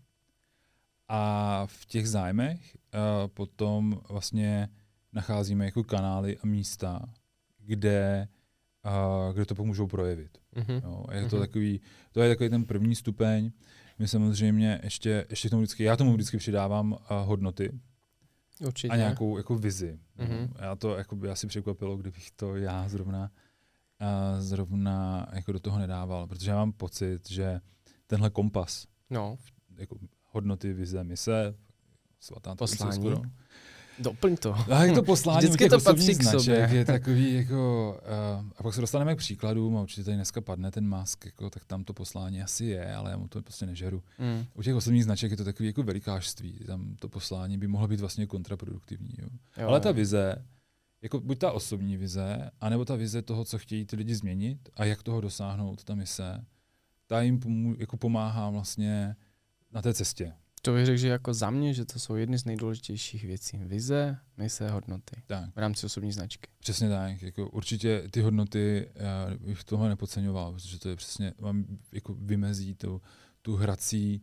A 1.08 1.64
v 1.66 1.86
těch 1.86 2.10
zájmech 2.10 2.78
uh, 2.94 3.28
potom 3.28 4.02
vlastně 4.10 4.70
nacházíme 5.14 5.66
jako 5.66 5.84
kanály 5.84 6.38
a 6.38 6.48
místa, 6.48 7.02
kde, 7.60 8.28
uh, 8.86 9.34
kde 9.34 9.46
to 9.46 9.56
pomůžou 9.56 9.88
projevit. 9.88 10.38
Mm-hmm. 10.56 10.82
Jo, 10.84 11.06
je 11.12 11.22
to, 11.22 11.36
mm-hmm. 11.36 11.40
takový, 11.40 11.82
to 12.12 12.22
je 12.22 12.30
takový 12.30 12.50
ten 12.50 12.66
první 12.66 12.96
stupeň. 12.96 13.52
My 14.00 14.08
samozřejmě 14.08 14.80
ještě, 14.84 15.26
ještě 15.30 15.50
tomu 15.50 15.62
vždycky, 15.62 15.84
já 15.84 15.96
tomu 15.98 16.14
vždycky 16.14 16.38
přidávám 16.38 16.92
uh, 16.92 16.98
hodnoty, 17.10 17.80
Určitě. 18.66 18.94
a 18.94 18.96
nějakou 18.96 19.38
jako 19.38 19.56
vizi. 19.56 20.00
Mm-hmm. 20.20 20.50
Já 20.60 20.76
to 20.76 20.98
jako 20.98 21.16
by 21.16 21.30
asi 21.30 21.48
překvapilo, 21.48 21.98
kdybych 21.98 22.32
to 22.32 22.56
já 22.56 22.90
zrovna 22.90 23.32
zrovna 24.40 25.28
jako 25.34 25.52
do 25.52 25.60
toho 25.60 25.80
nedával, 25.80 26.28
protože 26.28 26.52
já 26.52 26.58
mám 26.58 26.72
pocit, 26.72 27.30
že 27.30 27.62
tenhle 28.08 28.30
kompas, 28.30 28.88
no. 29.10 29.38
jako 29.78 29.98
hodnoty, 30.32 30.74
vize, 30.74 31.04
mise, 31.04 31.56
svatá 32.20 32.56
poslání, 32.56 32.94
skoro, 32.94 33.22
Doplň 34.00 34.38
to. 34.38 34.56
A 34.72 34.84
jak 34.86 34.96
to 34.96 35.04
poslání 35.04 35.40
Vždycky 35.40 35.70
to 35.70 35.80
patří 35.80 36.16
k 36.16 36.24
sobě. 36.24 36.70
je 36.72 36.86
takový 36.96 37.34
jako, 37.34 37.98
uh, 38.40 38.50
a 38.58 38.64
pak 38.64 38.74
se 38.74 38.82
dostaneme 38.82 39.16
k 39.16 39.18
příkladům 39.18 39.78
a 39.78 39.82
určitě 39.82 40.04
tady 40.04 40.16
dneska 40.16 40.42
padne 40.42 40.72
ten 40.72 40.88
mask, 40.88 41.26
jako, 41.26 41.50
tak 41.50 41.66
tam 41.66 41.84
to 41.84 41.94
poslání 41.94 42.42
asi 42.42 42.66
je, 42.66 42.96
ale 42.96 43.12
já 43.12 43.18
mu 43.18 43.28
to 43.28 43.42
prostě 43.42 43.66
nežeru. 43.66 44.04
Mm. 44.20 44.46
U 44.54 44.64
těch 44.64 44.76
osobních 44.76 45.04
značek 45.04 45.32
je 45.32 45.38
to 45.38 45.44
takový 45.44 45.68
jako 45.68 45.84
velikářství, 45.84 46.60
tam 46.68 46.96
to 47.00 47.10
poslání 47.10 47.58
by 47.58 47.68
mohlo 47.68 47.88
být 47.88 48.00
vlastně 48.00 48.28
kontraproduktivní. 48.28 49.14
Jo. 49.18 49.28
Jo, 49.58 49.68
ale 49.68 49.80
ta 49.80 49.92
vize, 49.92 50.46
jako 51.02 51.20
buď 51.20 51.38
ta 51.38 51.52
osobní 51.52 51.98
vize, 51.98 52.52
anebo 52.62 52.86
ta 52.86 52.96
vize 52.96 53.22
toho, 53.22 53.46
co 53.46 53.58
chtějí 53.58 53.86
ty 53.86 53.96
lidi 53.96 54.16
změnit 54.16 54.70
a 54.76 54.86
jak 54.86 55.04
toho 55.04 55.22
dosáhnout, 55.22 55.84
ta 55.84 55.96
mise, 55.96 56.46
ta 57.08 57.22
jim 57.22 57.40
pomů- 57.40 57.76
jako 57.80 57.98
pomáhá 57.98 58.50
vlastně 58.50 59.16
na 59.72 59.82
té 59.82 59.94
cestě. 59.94 60.34
To 60.62 60.74
bych 60.74 60.86
řekl, 60.86 60.98
že 60.98 61.08
jako 61.08 61.34
za 61.34 61.50
mě, 61.50 61.74
že 61.74 61.86
to 61.86 62.00
jsou 62.00 62.16
jedny 62.16 62.38
z 62.38 62.46
nejdůležitějších 62.46 63.24
věcí. 63.24 63.58
Vize, 63.58 64.18
mise, 64.38 64.70
hodnoty. 64.70 65.16
Tak. 65.28 65.56
V 65.56 65.58
rámci 65.58 65.86
osobní 65.86 66.12
značky. 66.12 66.50
Přesně 66.60 66.90
tak. 66.90 67.22
Jako 67.22 67.50
určitě 67.50 68.04
ty 68.12 68.22
hodnoty, 68.22 68.90
já 68.96 69.38
bych 69.38 69.64
tohle 69.64 69.90
nepodceňoval, 69.90 70.54
protože 70.54 70.80
to 70.80 70.90
je 70.90 70.96
přesně, 70.96 71.34
vám 71.40 71.66
jako 71.92 72.14
vymezí 72.14 72.76
tu, 72.76 73.02
tu 73.42 73.56
hrací, 73.56 74.22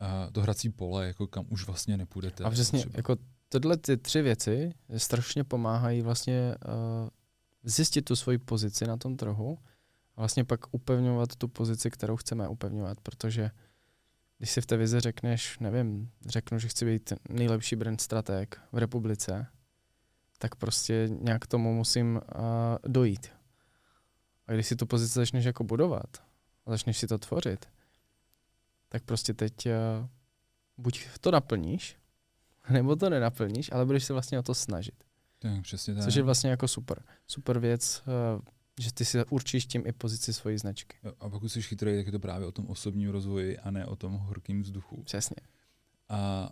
uh, 0.00 0.32
to 0.32 0.40
hrací 0.40 0.70
pole, 0.70 1.06
jako 1.06 1.26
kam 1.26 1.46
už 1.48 1.66
vlastně 1.66 1.96
nepůjdete. 1.96 2.44
A 2.44 2.50
přesně, 2.50 2.78
třeba. 2.78 2.92
jako 2.96 3.16
tyhle 3.48 3.76
ty 3.76 3.96
tři 3.96 4.22
věci 4.22 4.74
strašně 4.96 5.44
pomáhají 5.44 6.02
vlastně 6.02 6.54
uh, 6.66 7.08
zjistit 7.64 8.02
tu 8.02 8.16
svoji 8.16 8.38
pozici 8.38 8.86
na 8.86 8.96
tom 8.96 9.16
trhu 9.16 9.58
a 10.16 10.20
vlastně 10.20 10.44
pak 10.44 10.74
upevňovat 10.74 11.36
tu 11.36 11.48
pozici, 11.48 11.90
kterou 11.90 12.16
chceme 12.16 12.48
upevňovat, 12.48 13.00
protože 13.00 13.50
když 14.38 14.50
si 14.50 14.60
v 14.60 14.66
té 14.66 14.76
vizi 14.76 15.00
řekneš, 15.00 15.58
nevím, 15.58 16.10
řeknu, 16.26 16.58
že 16.58 16.68
chci 16.68 16.84
být 16.84 17.12
nejlepší 17.28 17.76
brand 17.76 18.00
strateg 18.00 18.60
v 18.72 18.78
republice, 18.78 19.46
tak 20.38 20.54
prostě 20.54 21.08
nějak 21.10 21.46
tomu 21.46 21.74
musím 21.74 22.16
uh, 22.16 22.20
dojít. 22.86 23.28
A 24.46 24.52
když 24.52 24.66
si 24.66 24.76
tu 24.76 24.86
pozici 24.86 25.14
začneš 25.14 25.44
jako 25.44 25.64
budovat 25.64 26.16
a 26.66 26.70
začneš 26.70 26.98
si 26.98 27.06
to 27.06 27.18
tvořit, 27.18 27.66
tak 28.88 29.04
prostě 29.04 29.34
teď 29.34 29.66
uh, 29.66 29.72
buď 30.78 31.08
to 31.20 31.30
naplníš, 31.30 31.96
nebo 32.70 32.96
to 32.96 33.10
nenaplníš, 33.10 33.72
ale 33.72 33.86
budeš 33.86 34.04
se 34.04 34.12
vlastně 34.12 34.38
o 34.38 34.42
to 34.42 34.54
snažit. 34.54 35.04
Tak, 35.38 35.62
přesně 35.62 35.94
tak. 35.94 36.04
Což 36.04 36.14
je 36.14 36.22
vlastně 36.22 36.50
jako 36.50 36.68
super. 36.68 37.02
Super 37.26 37.58
věc 37.58 38.02
uh, 38.06 38.42
že 38.80 38.92
ty 38.92 39.04
si 39.04 39.24
určíš 39.24 39.66
tím 39.66 39.86
i 39.86 39.92
pozici 39.92 40.32
svojí 40.32 40.58
značky. 40.58 40.96
A 41.20 41.28
pokud 41.30 41.48
jsi 41.48 41.62
chytrý, 41.62 41.96
tak 41.96 42.06
je 42.06 42.12
to 42.12 42.18
právě 42.18 42.46
o 42.46 42.52
tom 42.52 42.66
osobním 42.66 43.10
rozvoji 43.10 43.58
a 43.58 43.70
ne 43.70 43.86
o 43.86 43.96
tom 43.96 44.12
horkém 44.12 44.62
vzduchu. 44.62 45.02
Přesně. 45.02 45.36
A, 46.08 46.50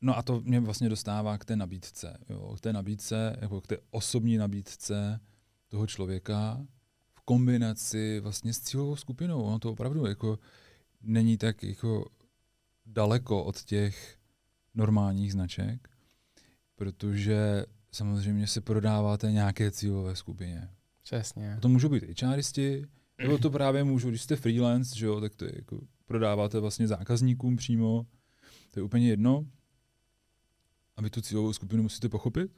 no 0.00 0.18
a 0.18 0.22
to 0.22 0.40
mě 0.40 0.60
vlastně 0.60 0.88
dostává 0.88 1.38
k 1.38 1.44
té 1.44 1.56
nabídce. 1.56 2.18
Jo, 2.28 2.54
k 2.56 2.60
té 2.60 2.72
nabídce, 2.72 3.36
jako 3.40 3.60
k 3.60 3.66
té 3.66 3.76
osobní 3.90 4.36
nabídce 4.36 5.20
toho 5.68 5.86
člověka 5.86 6.66
v 7.14 7.20
kombinaci 7.20 8.20
vlastně 8.20 8.52
s 8.52 8.60
cílovou 8.60 8.96
skupinou. 8.96 9.42
Ono 9.42 9.58
to 9.58 9.72
opravdu 9.72 10.06
jako 10.06 10.38
není 11.02 11.38
tak 11.38 11.62
jako 11.62 12.10
daleko 12.86 13.44
od 13.44 13.64
těch 13.64 14.17
normálních 14.74 15.32
značek, 15.32 15.88
protože 16.76 17.64
samozřejmě 17.92 18.46
se 18.46 18.60
prodáváte 18.60 19.32
nějaké 19.32 19.70
cílové 19.70 20.16
skupině. 20.16 20.68
Přesně. 21.02 21.54
A 21.54 21.60
to 21.60 21.68
můžou 21.68 21.88
být 21.88 22.22
HRisti, 22.22 22.86
nebo 23.22 23.38
to 23.38 23.50
právě 23.50 23.84
můžou, 23.84 24.08
když 24.08 24.22
jste 24.22 24.36
freelance, 24.36 24.98
že 24.98 25.06
jo, 25.06 25.20
tak 25.20 25.34
to 25.34 25.44
je 25.44 25.52
jako 25.56 25.80
prodáváte 26.06 26.60
vlastně 26.60 26.88
zákazníkům 26.88 27.56
přímo, 27.56 28.06
to 28.74 28.80
je 28.80 28.84
úplně 28.84 29.08
jedno. 29.08 29.46
A 30.96 31.02
vy 31.02 31.10
tu 31.10 31.20
cílovou 31.20 31.52
skupinu 31.52 31.82
musíte 31.82 32.08
pochopit, 32.08 32.50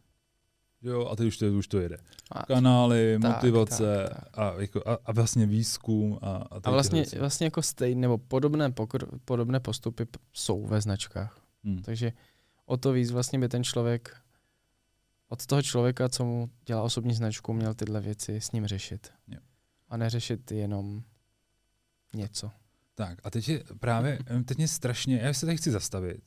jo, 0.82 1.06
a 1.06 1.16
teď 1.16 1.26
už 1.26 1.38
to, 1.38 1.46
už 1.46 1.68
to 1.68 1.80
jede. 1.80 1.96
A, 2.30 2.46
Kanály, 2.46 3.18
tak, 3.22 3.34
motivace 3.34 4.08
tak, 4.08 4.20
tak. 4.20 4.38
A, 4.38 4.60
jako, 4.60 4.88
a, 4.88 4.98
a 5.04 5.12
vlastně 5.12 5.46
výzkum. 5.46 6.18
A, 6.22 6.36
a, 6.36 6.60
a 6.64 6.70
vlastně, 6.70 7.04
vlastně 7.18 7.44
jako 7.44 7.62
stejné 7.62 8.00
nebo 8.00 8.18
podobné, 8.18 8.70
pokr, 8.70 9.06
podobné 9.24 9.60
postupy 9.60 10.06
jsou 10.32 10.66
ve 10.66 10.80
značkách. 10.80 11.42
Hmm. 11.64 11.82
Takže 11.82 12.12
o 12.66 12.76
to 12.76 12.92
víc 12.92 13.10
vlastně 13.10 13.38
by 13.38 13.48
ten 13.48 13.64
člověk 13.64 14.16
od 15.28 15.46
toho 15.46 15.62
člověka, 15.62 16.08
co 16.08 16.24
mu 16.24 16.50
dělá 16.66 16.82
osobní 16.82 17.14
značku, 17.14 17.52
měl 17.52 17.74
tyhle 17.74 18.00
věci 18.00 18.40
s 18.40 18.52
ním 18.52 18.66
řešit. 18.66 19.12
Jo. 19.28 19.38
A 19.88 19.96
neřešit 19.96 20.52
jenom 20.52 21.02
něco. 22.14 22.50
Tak 22.94 23.18
a 23.24 23.30
teď 23.30 23.48
je 23.48 23.64
právě, 23.80 24.18
teď 24.44 24.56
mě 24.56 24.68
strašně, 24.68 25.20
já 25.22 25.32
se 25.32 25.46
tady 25.46 25.56
chci 25.56 25.70
zastavit 25.70 26.20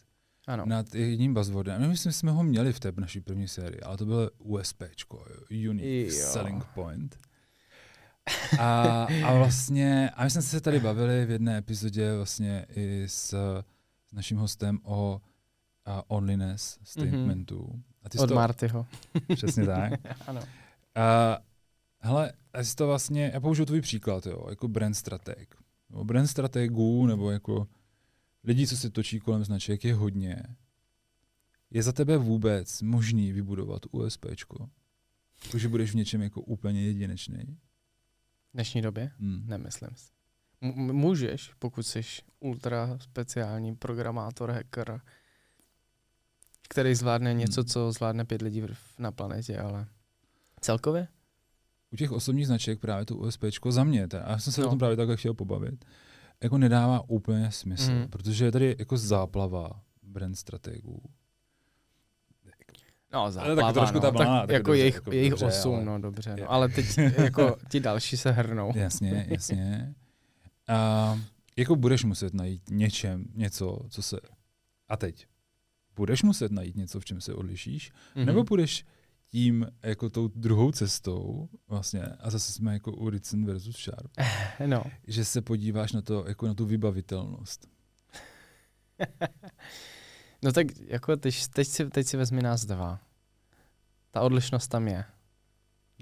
ano. 0.48 0.66
nad 0.66 0.96
jedním 0.96 1.34
buzzwordem. 1.34 1.82
My 1.82 1.88
myslím, 1.88 2.12
že 2.12 2.18
jsme 2.18 2.32
ho 2.32 2.44
měli 2.44 2.74
v 2.74 2.80
té 2.80 2.92
naší 2.98 3.22
první 3.22 3.48
sérii, 3.48 3.82
ale 3.82 3.98
to 3.98 4.06
bylo 4.06 4.30
USP, 4.38 4.84
Unique 5.70 6.14
jo. 6.14 6.32
Selling 6.32 6.66
Point. 6.66 7.20
A, 8.60 9.08
a 9.26 9.34
vlastně, 9.38 10.10
a 10.10 10.24
my 10.24 10.30
jsme 10.30 10.42
se 10.42 10.62
tady 10.62 10.80
bavili 10.80 11.26
v 11.26 11.30
jedné 11.30 11.58
epizodě 11.58 12.16
vlastně 12.16 12.66
i 12.76 13.04
s, 13.08 13.36
s 14.14 14.16
naším 14.16 14.38
hostem 14.38 14.80
o 14.84 15.22
uh, 15.88 16.02
onliness 16.08 16.80
statementu. 16.84 17.60
Mm-hmm. 17.60 17.84
A 18.04 18.10
ty 18.10 18.18
Od 18.18 18.28
to, 18.28 18.36
Martyho. 18.36 18.88
Přesně 19.36 19.66
tak. 19.66 19.94
ano. 20.28 20.42
Uh, 20.42 20.46
hele, 22.00 22.34
já 22.58 22.64
to 22.76 22.88
vlastně, 22.88 23.32
já 23.34 23.40
použiju 23.40 23.66
tvůj 23.66 23.82
příklad, 23.82 24.26
jo, 24.26 24.46
jako 24.50 24.68
brand 24.68 24.96
strateg. 24.96 25.56
nebo 25.90 26.04
brand 26.04 26.28
strategů, 26.28 27.06
nebo 27.06 27.32
jako 27.32 27.68
lidí, 28.44 28.68
co 28.68 28.78
se 28.78 28.90
točí 28.90 29.20
kolem 29.20 29.44
značek, 29.44 29.86
je 29.86 29.94
hodně. 29.94 30.44
Je 31.72 31.84
za 31.84 31.92
tebe 31.92 32.18
vůbec 32.18 32.82
možný 32.82 33.32
vybudovat 33.32 33.82
USPčko? 33.92 34.70
Jakože 35.46 35.70
budeš 35.70 35.92
v 35.92 35.96
něčem 35.96 36.22
jako 36.22 36.42
úplně 36.42 36.82
jedinečný? 36.82 37.58
V 38.50 38.54
dnešní 38.54 38.82
době? 38.82 39.12
Hmm. 39.20 39.44
Nemyslím 39.46 39.90
si. 39.96 40.12
M- 40.64 40.94
můžeš, 40.94 41.52
pokud 41.60 41.84
jsi 41.84 42.02
ultra 42.40 42.98
speciální 43.02 43.76
programátor, 43.76 44.52
hacker, 44.52 45.02
který 46.70 46.96
zvládne 46.96 47.34
něco, 47.34 47.62
Hmm. 47.62 47.68
co 47.68 47.92
zvládne 47.92 48.26
pět 48.26 48.42
lidí 48.42 48.64
na 49.00 49.12
planetě, 49.12 49.58
ale 49.60 49.86
celkově? 50.62 51.08
u 51.92 51.96
těch 51.96 52.12
osobních 52.12 52.48
značek 52.48 52.80
právě 52.80 53.06
to 53.06 53.16
USPčko 53.16 53.72
za 53.72 53.84
mě, 53.84 54.04
a 54.26 54.32
já 54.32 54.38
jsem 54.40 54.54
se 54.54 54.62
No. 54.62 54.68
o 54.68 54.70
tom 54.70 54.80
právě 54.80 54.98
takhle 54.98 55.18
chtěl 55.18 55.34
pobavit, 55.34 55.86
jako 56.44 56.58
nedává 56.58 57.10
úplně 57.10 57.52
smysl, 57.52 57.92
Mhm. 57.92 58.08
protože 58.10 58.46
je 58.46 58.52
tady 58.52 58.76
jako 58.80 58.98
záplava 58.98 59.70
brand 60.04 60.38
strategů. 60.38 61.02
No, 63.14 63.24
tak 63.24 63.34
záplava, 63.34 63.74
trošku 63.74 63.96
no. 63.96 64.02
ta 64.02 64.12
tak 64.12 64.28
tak 64.28 64.50
jako 64.50 64.68
dobře, 64.68 64.80
jejich, 64.80 64.96
jako 64.96 65.12
jejich 65.12 65.30
dobře, 65.30 65.46
osm, 65.46 65.76
ale- 65.76 65.86
no 65.86 66.00
dobře, 66.02 66.36
no. 66.40 66.52
Ale 66.52 66.70
teď 66.70 66.86
jako 67.18 67.58
ti 67.70 67.80
další 67.80 68.18
se 68.18 68.32
hrnou. 68.32 68.72
Jasně, 68.76 69.26
jasně. 69.30 69.94
A 70.68 71.20
jako 71.58 71.76
budeš 71.76 72.04
muset 72.04 72.34
najít 72.34 72.62
něčem, 72.70 73.26
něco, 73.34 73.80
co 73.90 74.02
se... 74.02 74.18
A 74.90 74.98
teď. 74.98 75.28
Budeš 75.96 76.24
muset 76.24 76.52
najít 76.52 76.76
něco, 76.76 77.00
v 77.00 77.06
čem 77.06 77.22
se 77.22 77.34
odlišíš, 77.34 77.92
Mhm. 78.16 78.26
nebo 78.26 78.44
půjdeš 78.44 78.86
tím, 79.28 79.68
jako 79.84 80.10
tou 80.10 80.28
druhou 80.28 80.72
cestou, 80.72 81.50
vlastně, 81.68 82.02
a 82.04 82.30
zase 82.30 82.52
jsme 82.52 82.74
jako 82.74 82.92
u 82.92 83.10
Ritson 83.10 83.46
versus 83.46 83.78
Sharp, 83.84 84.12
No. 84.66 84.84
že 85.08 85.26
se 85.26 85.42
podíváš 85.42 85.92
na 85.92 86.02
to, 86.02 86.26
jako 86.28 86.48
na 86.48 86.54
tu 86.54 86.66
vybavitelnost. 86.66 87.68
no 90.44 90.52
tak 90.52 90.68
jako 90.80 91.18
teď, 91.18 91.48
teď, 91.48 91.68
si, 91.68 91.90
teď 91.90 92.08
si 92.08 92.18
vezmi 92.18 92.42
nás 92.42 92.66
dva. 92.66 93.00
Ta 94.12 94.22
odlišnost 94.22 94.68
tam 94.68 94.88
je. 94.88 95.06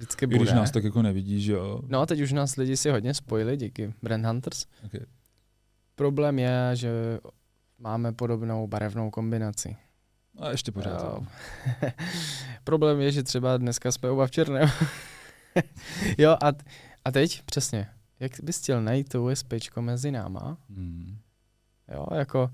Vždycky 0.02 0.26
I 0.26 0.28
bude. 0.28 0.40
když 0.40 0.52
nás 0.54 0.72
tak 0.72 0.84
jako 0.84 1.02
nevidíš, 1.02 1.44
že 1.44 1.54
jo. 1.54 1.82
No 1.88 2.02
a 2.02 2.06
teď 2.06 2.22
už 2.22 2.32
nás 2.32 2.56
lidi 2.56 2.78
si 2.78 2.90
hodně 2.90 3.14
spojili 3.14 3.58
díky 3.58 3.94
Brand 4.02 4.26
Hunters. 4.26 4.66
Okay. 4.86 5.02
Problém 5.96 6.40
je, 6.40 6.70
že 6.74 6.90
máme 7.80 8.12
podobnou 8.12 8.68
barevnou 8.68 9.10
kombinaci. 9.12 9.78
A 10.40 10.50
ještě 10.50 10.72
pořád. 10.72 11.04
Jo. 11.04 11.20
Problém 12.64 13.00
je, 13.02 13.12
že 13.12 13.24
třeba 13.24 13.58
dneska 13.58 13.92
jsme 13.92 14.10
oba 14.10 14.28
v 14.28 14.32
černém. 14.32 14.70
jo 16.18 16.38
a, 16.44 16.48
a 17.06 17.12
teď 17.12 17.42
přesně, 17.44 17.90
jak 18.20 18.32
bys 18.44 18.58
chtěl 18.62 18.82
najít 18.82 19.10
to 19.10 19.24
USPčko 19.24 19.82
mezi 19.82 20.12
náma, 20.12 20.58
Hmm. 20.70 21.18
jo, 21.94 22.06
jako 22.16 22.50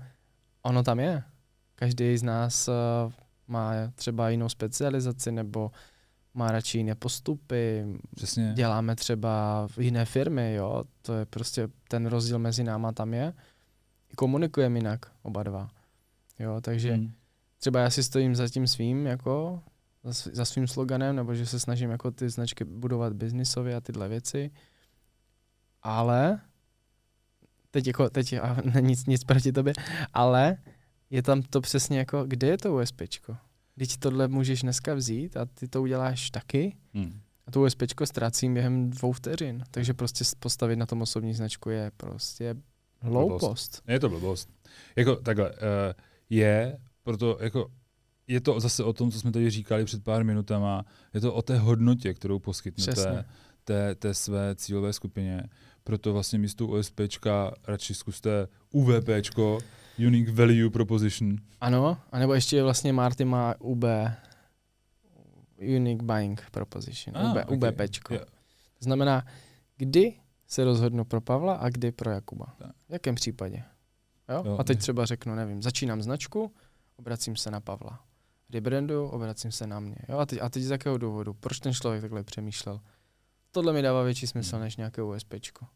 ono 0.62 0.82
tam 0.82 1.00
je. 1.00 1.22
Každý 1.74 2.16
z 2.18 2.22
nás 2.22 2.68
uh, 2.68 3.12
má 3.46 3.72
třeba 3.94 4.28
jinou 4.30 4.48
specializaci 4.48 5.32
nebo 5.32 5.70
má 6.38 6.52
radši 6.52 6.78
jiné 6.78 6.94
postupy, 6.94 7.86
Přesně. 8.14 8.52
děláme 8.56 8.96
třeba 8.96 9.66
v 9.68 9.78
jiné 9.78 10.04
firmy, 10.04 10.54
jo, 10.54 10.84
to 11.02 11.14
je 11.14 11.26
prostě 11.26 11.68
ten 11.88 12.06
rozdíl 12.06 12.38
mezi 12.38 12.64
náma 12.64 12.92
tam 12.92 13.14
je. 13.14 13.32
Komunikujeme 14.16 14.78
jinak 14.78 15.12
oba 15.22 15.42
dva, 15.42 15.70
jo, 16.38 16.60
takže 16.60 16.92
Hmm. 16.94 17.12
třeba 17.58 17.80
já 17.80 17.90
si 17.90 18.02
stojím 18.02 18.34
za 18.36 18.48
tím 18.48 18.66
svým, 18.66 19.06
jako 19.06 19.62
za, 20.04 20.10
sv- 20.10 20.30
za 20.34 20.44
svým 20.44 20.66
sloganem, 20.66 21.16
nebo 21.16 21.34
že 21.34 21.46
se 21.46 21.60
snažím 21.60 21.90
jako 21.90 22.10
ty 22.10 22.28
značky 22.30 22.64
budovat 22.64 23.12
biznisově 23.12 23.76
a 23.76 23.80
tyhle 23.80 24.08
věci, 24.08 24.50
ale 25.82 26.40
teď 27.70 27.86
jako, 27.86 28.10
teď 28.10 28.32
a 28.42 28.56
nic, 28.80 29.06
nic 29.06 29.24
proti 29.24 29.52
tobě, 29.52 29.72
ale 30.14 30.56
je 31.10 31.22
tam 31.22 31.42
to 31.42 31.60
přesně 31.60 31.98
jako, 31.98 32.24
kde 32.24 32.46
je 32.46 32.58
to 32.58 32.74
USPčko? 32.76 33.36
Když 33.78 33.96
tohle 33.96 34.28
můžeš 34.28 34.62
dneska 34.62 34.94
vzít 34.94 35.36
a 35.36 35.44
ty 35.44 35.68
to 35.68 35.82
uděláš 35.82 36.30
taky, 36.30 36.76
Hmm. 36.94 37.20
a 37.46 37.50
to 37.50 37.62
USPčko 37.62 38.06
ztrácím 38.06 38.54
během 38.54 38.90
dvou 38.90 39.12
vteřin. 39.12 39.64
Takže 39.70 39.94
prostě 39.94 40.24
postavit 40.38 40.76
na 40.76 40.86
tom 40.86 41.02
osobní 41.02 41.34
značku 41.34 41.70
je 41.70 41.90
prostě 41.96 42.54
hloupost. 43.00 43.82
Je 43.88 44.00
to 44.00 44.08
blbost. 44.08 44.48
Jako 44.96 45.16
takhle, 45.16 45.50
uh, 45.50 45.56
je, 46.30 46.78
proto 47.02 47.38
jako 47.40 47.70
je 48.26 48.40
to 48.40 48.60
zase 48.60 48.84
o 48.84 48.92
tom, 48.92 49.10
co 49.10 49.20
jsme 49.20 49.32
tady 49.32 49.50
říkali 49.50 49.84
před 49.84 50.04
pár 50.04 50.24
minutama, 50.24 50.84
je 51.14 51.20
to 51.20 51.34
o 51.34 51.42
té 51.42 51.58
hodnotě, 51.58 52.14
kterou 52.14 52.38
poskytnete 52.38 52.92
Přesně. 52.92 53.24
té, 53.64 53.94
té 53.94 54.14
své 54.14 54.54
cílové 54.56 54.92
skupině. 54.92 55.42
Proto 55.84 56.12
vlastně 56.12 56.38
místo 56.38 56.66
USPčka 56.66 57.54
radši 57.66 57.94
zkuste 57.94 58.48
UVPčko, 58.70 59.58
Unique 60.06 60.30
Value 60.34 60.70
Proposition. 60.70 61.36
Ano, 61.60 61.98
anebo 62.12 62.34
ještě 62.34 62.62
vlastně 62.62 62.92
Marty 62.92 63.24
má 63.24 63.54
UB, 63.58 63.84
Unique 65.76 66.02
Buying 66.02 66.40
Proposition, 66.50 67.16
Ah, 67.16 67.30
UB, 67.30 67.36
okay. 67.48 67.56
UBPčko. 67.70 68.14
Jo. 68.14 68.20
To 68.78 68.84
znamená, 68.84 69.26
kdy 69.76 70.14
se 70.46 70.64
rozhodnu 70.64 71.04
pro 71.04 71.20
Pavla 71.20 71.54
a 71.54 71.68
kdy 71.68 71.92
pro 71.92 72.10
Jakuba. 72.10 72.46
Tak. 72.58 72.70
V 72.88 72.92
jakém 72.92 73.14
případě? 73.14 73.62
Jo? 74.28 74.42
Jo, 74.44 74.56
a 74.58 74.64
teď 74.64 74.78
třeba 74.78 75.04
řeknu, 75.04 75.34
nevím, 75.34 75.62
začínám 75.62 76.02
značku, 76.02 76.52
obracím 76.96 77.36
se 77.36 77.50
na 77.50 77.60
Pavla. 77.60 78.00
Rebrandu, 78.54 79.06
obracím 79.08 79.52
se 79.52 79.66
na 79.66 79.80
mě. 79.80 79.96
Jo? 80.08 80.18
A, 80.18 80.26
teď, 80.26 80.38
a 80.42 80.48
teď 80.48 80.62
z 80.62 80.70
jakého 80.70 80.98
důvodu? 80.98 81.34
Proč 81.34 81.60
ten 81.60 81.74
člověk 81.74 82.00
takhle 82.02 82.22
přemýšlel? 82.24 82.80
Tohle 83.50 83.72
mi 83.72 83.82
dává 83.82 84.02
větší 84.02 84.26
smysl 84.26 84.56
Hmm. 84.56 84.64
než 84.64 84.76
nějaké 84.76 85.02
USPčko. 85.02 85.66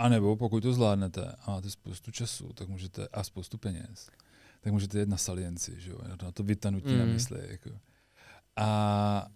A 0.00 0.08
nebo 0.08 0.36
pokud 0.36 0.60
to 0.60 0.72
zvládnete 0.72 1.32
a 1.32 1.50
máte 1.50 1.70
spoustu 1.70 2.10
času, 2.10 2.52
tak 2.52 2.68
můžete, 2.68 3.08
a 3.08 3.24
spoustu 3.24 3.58
peněz, 3.58 4.10
tak 4.60 4.72
můžete 4.72 5.00
jít 5.00 5.08
na 5.08 5.16
salienci, 5.16 5.80
že 5.80 5.90
jo, 5.90 5.98
na 6.22 6.32
to 6.32 6.42
vytanutí 6.42 6.92
mm. 6.92 6.98
na 6.98 7.04
mysli. 7.04 7.40
Jako. 7.48 7.70
A 8.56 9.26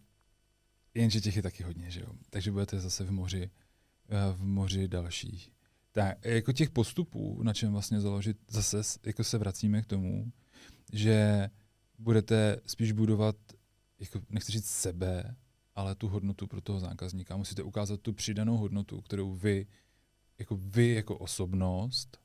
jenže 0.94 1.20
těch 1.20 1.36
je 1.36 1.42
taky 1.42 1.62
hodně, 1.62 1.90
že 1.90 2.00
jo. 2.00 2.06
Takže 2.30 2.52
budete 2.52 2.80
zase 2.80 3.04
v 3.04 3.10
moři, 3.10 3.50
eh, 4.08 4.32
v 4.32 4.44
moři 4.44 4.88
dalších. 4.88 5.50
Tak, 5.92 6.24
jako 6.24 6.52
těch 6.52 6.70
postupů, 6.70 7.42
na 7.42 7.54
čem 7.54 7.72
vlastně 7.72 8.00
založit, 8.00 8.36
zase 8.48 8.80
jako 9.06 9.24
se 9.24 9.38
vracíme 9.38 9.82
k 9.82 9.86
tomu, 9.86 10.32
že 10.92 11.50
budete 11.98 12.60
spíš 12.66 12.92
budovat, 12.92 13.36
jako 14.00 14.20
nechci 14.30 14.52
říct 14.52 14.70
sebe, 14.70 15.36
ale 15.74 15.94
tu 15.94 16.08
hodnotu 16.08 16.46
pro 16.46 16.60
toho 16.60 16.80
zákazníka. 16.80 17.36
Musíte 17.36 17.62
ukázat 17.62 18.00
tu 18.00 18.12
přidanou 18.12 18.56
hodnotu, 18.56 19.00
kterou 19.00 19.34
vy 19.34 19.66
jako 20.38 20.56
vy 20.56 20.88
jako 20.88 21.18
osobnost, 21.18 22.20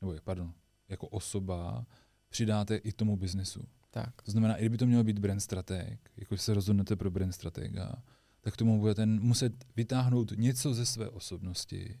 nebo 0.00 0.14
pardon, 0.24 0.52
jako 0.88 1.08
osoba, 1.08 1.86
přidáte 2.28 2.76
i 2.76 2.92
tomu 2.92 3.16
biznesu. 3.16 3.62
Tak. 3.90 4.22
To 4.22 4.30
znamená, 4.30 4.56
i 4.56 4.60
kdyby 4.62 4.76
to 4.78 4.86
mělo 4.86 5.04
být 5.04 5.18
brand 5.18 5.40
strateg, 5.42 6.10
jako 6.16 6.36
se 6.36 6.54
rozhodnete 6.54 6.96
pro 6.96 7.10
brand 7.10 7.34
stratega, 7.34 8.02
tak 8.40 8.54
k 8.54 8.56
tomu 8.56 8.80
budete 8.80 9.06
muset 9.06 9.64
vytáhnout 9.76 10.32
něco 10.36 10.74
ze 10.74 10.86
své 10.86 11.08
osobnosti 11.10 12.00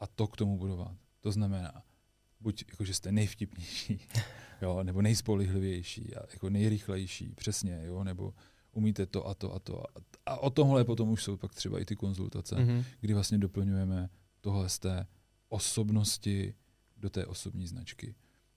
a 0.00 0.06
to 0.06 0.26
k 0.26 0.36
tomu 0.36 0.58
budovat. 0.58 0.96
To 1.20 1.32
znamená, 1.32 1.82
buď 2.40 2.64
jako, 2.70 2.84
že 2.84 2.94
jste 2.94 3.12
nejvtipnější, 3.12 4.00
jo, 4.62 4.82
nebo 4.82 5.02
nejspolehlivější 5.02 6.16
a 6.16 6.20
jako 6.32 6.50
nejrychlejší, 6.50 7.34
přesně, 7.34 7.80
jo, 7.84 8.04
nebo 8.04 8.34
umíte 8.72 9.06
to 9.06 9.26
a 9.26 9.34
to 9.34 9.54
a 9.54 9.58
to. 9.58 9.82
A, 9.82 10.00
a 10.26 10.36
o 10.36 10.50
tomhle 10.50 10.84
potom 10.84 11.08
už 11.08 11.24
jsou 11.24 11.36
pak 11.36 11.54
třeba 11.54 11.80
i 11.80 11.84
ty 11.84 11.96
konzultace 11.96 12.54
Mhm. 12.56 12.84
kdy 13.00 13.14
vlastně 13.14 13.38
doplňujeme 13.38 14.10
tohle 14.40 14.68
z 14.68 14.78
té 14.78 15.06
osobnosti 15.48 16.54
do 16.96 17.10
té 17.10 17.26
osobní 17.26 17.66
značky. 17.66 18.14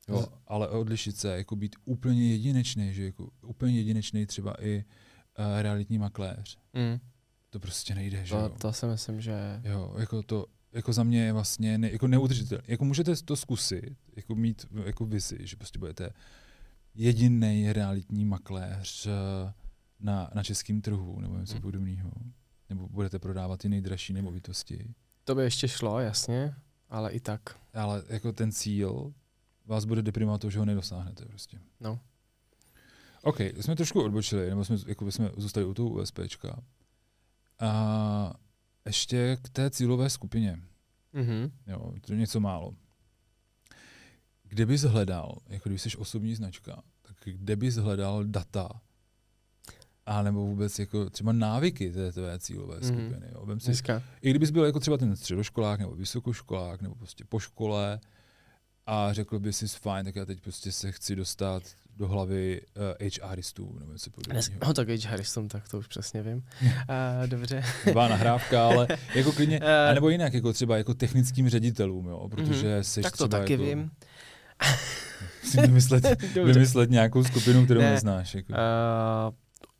Jo, 0.07 0.27
ale 0.47 0.69
odlišit 0.69 1.17
se, 1.17 1.37
jako 1.37 1.55
být 1.55 1.75
úplně 1.85 2.27
jedinečný, 2.31 2.93
že 2.93 3.03
jako 3.05 3.29
úplně 3.41 3.77
jedinečný 3.77 4.25
třeba 4.25 4.55
i 4.63 4.77
uh, 5.39 5.45
realitní 5.61 5.97
makléř. 5.97 6.57
Mm. 6.73 6.99
To 7.49 7.59
prostě 7.59 7.95
nejde, 7.95 8.25
že 8.25 8.31
To, 8.31 8.39
jo. 8.39 8.49
to 8.61 8.73
si 8.73 8.85
myslím, 8.85 9.21
že 9.21 9.61
Jo, 9.63 9.95
jako 9.99 10.23
to, 10.23 10.45
jako 10.73 10.93
za 10.93 11.03
mě 11.03 11.23
je 11.25 11.33
vlastně 11.33 11.77
ne, 11.77 11.91
jako 11.91 12.07
neudržitelné. 12.07 12.63
Jako 12.67 12.85
můžete 12.85 13.15
to 13.15 13.35
zkusit, 13.35 13.97
jako 14.15 14.35
mít 14.35 14.65
jako 14.85 15.05
vizi, 15.05 15.37
že 15.39 15.55
prostě 15.55 15.79
budete 15.79 16.09
jediný 16.95 17.73
realitní 17.73 18.25
makléř 18.25 19.07
eh, 19.07 19.53
na, 19.99 20.31
na 20.35 20.43
českém 20.43 20.81
trhu 20.81 21.19
nebo 21.19 21.37
něco 21.39 21.53
Hmm. 21.53 21.61
podobného. 21.61 22.11
Nebo 22.69 22.87
budete 22.89 23.19
prodávat 23.19 23.59
ty 23.59 23.69
nejdražší 23.69 24.13
nemovitosti. 24.13 24.93
To 25.23 25.35
by 25.35 25.43
ještě 25.43 25.67
šlo, 25.67 25.99
jasně, 25.99 26.55
ale 26.89 27.11
i 27.11 27.19
tak. 27.19 27.41
ale 27.73 28.03
jako 28.09 28.31
ten 28.33 28.51
cíl 28.51 29.13
vás 29.65 29.85
bude 29.85 30.01
deprimovat 30.01 30.41
to, 30.41 30.49
že 30.49 30.59
ho 30.59 30.65
nedosáhnete 30.65 31.25
prostě. 31.25 31.59
No. 31.79 31.99
OK, 33.21 33.39
jsme 33.39 33.75
trošku 33.75 34.03
odbočili, 34.03 34.49
nebo 34.49 34.65
jsme, 34.65 34.77
jako 34.87 35.11
jsme 35.11 35.29
zůstali 35.37 35.65
u 35.65 35.73
toho 35.73 35.89
USPčka. 35.89 36.63
A 37.59 38.33
ještě 38.85 39.37
k 39.41 39.49
té 39.49 39.69
cílové 39.71 40.09
skupině, 40.09 40.59
Mhm. 41.13 41.51
jo, 41.67 41.93
to 42.01 42.13
je 42.13 42.19
něco 42.19 42.39
málo. 42.39 42.75
Kde 44.43 44.65
bys 44.65 44.81
hledal, 44.81 45.37
jako 45.47 45.69
když 45.69 45.81
jsi 45.81 45.97
osobní 45.97 46.35
značka, 46.35 46.83
tak 47.01 47.17
kde 47.23 47.55
bys 47.55 47.75
hledal 47.75 48.23
data 48.25 48.69
a 50.05 50.23
nebo 50.23 50.45
vůbec 50.45 50.79
jako 50.79 51.09
třeba 51.09 51.31
návyky 51.31 51.91
té 51.91 52.11
tvé 52.11 52.39
cílové 52.39 52.75
Mhm. 52.75 52.83
skupiny. 52.83 53.27
Jo. 53.35 53.45
Vem 53.45 53.59
si, 53.59 53.65
Dneska. 53.65 54.03
I 54.21 54.29
kdybys 54.29 54.51
byl 54.51 54.65
jako 54.65 54.79
třeba 54.79 54.97
ten 54.97 55.15
středoškolák 55.15 55.79
nebo 55.79 55.95
vysokoškolák 55.95 56.81
nebo 56.81 56.95
prostě 56.95 57.23
po 57.29 57.39
škole 57.39 57.99
a 58.85 59.13
řekl 59.13 59.39
by 59.39 59.53
si 59.53 59.67
fajn, 59.67 60.05
tak 60.05 60.15
já 60.15 60.25
teď 60.25 60.41
prostě 60.41 60.71
se 60.71 60.91
chci 60.91 61.15
dostat 61.15 61.63
do 61.97 62.07
hlavy 62.07 62.61
uh, 63.21 63.29
HRistů 63.29 63.75
nebo 63.79 63.93
něco 63.93 64.09
podobného. 64.11 64.43
no 64.67 64.73
tak 64.73 64.89
Harrison, 64.89 65.47
tak 65.47 65.69
to 65.69 65.77
už 65.79 65.87
přesně 65.87 66.23
vím. 66.23 66.43
A, 66.87 67.25
dobře. 67.25 67.63
Taková 67.85 68.07
nahrávka, 68.07 68.67
ale 68.67 68.87
jako 69.15 69.31
klidně, 69.31 69.59
Eh. 69.63 69.89
a 69.89 69.93
nebo 69.93 70.09
jinak, 70.09 70.33
jako 70.33 70.53
třeba 70.53 70.77
jako 70.77 70.93
technickým 70.93 71.49
ředitelům, 71.49 72.07
jo, 72.07 72.29
protože 72.29 72.83
jsi 72.83 73.01
tak 73.01 73.17
to 73.17 73.27
taky 73.27 73.53
jako, 73.53 73.63
vím. 73.63 73.91
Si 75.43 75.61
vymyslet, 75.61 76.21
vymyslet 76.43 76.89
nějakou 76.89 77.23
skupinu, 77.23 77.65
kterou 77.65 77.81
Ne. 77.81 77.91
neznáš. 77.91 78.35
Jako. 78.35 78.53
Uh, 78.53 78.57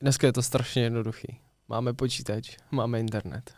dneska 0.03 0.27
je 0.27 0.33
to 0.33 0.43
strašně 0.43 0.83
jednoduchý. 0.83 1.39
Máme 1.67 1.93
počítač, 1.93 2.57
máme 2.71 2.99
internet. 2.99 3.53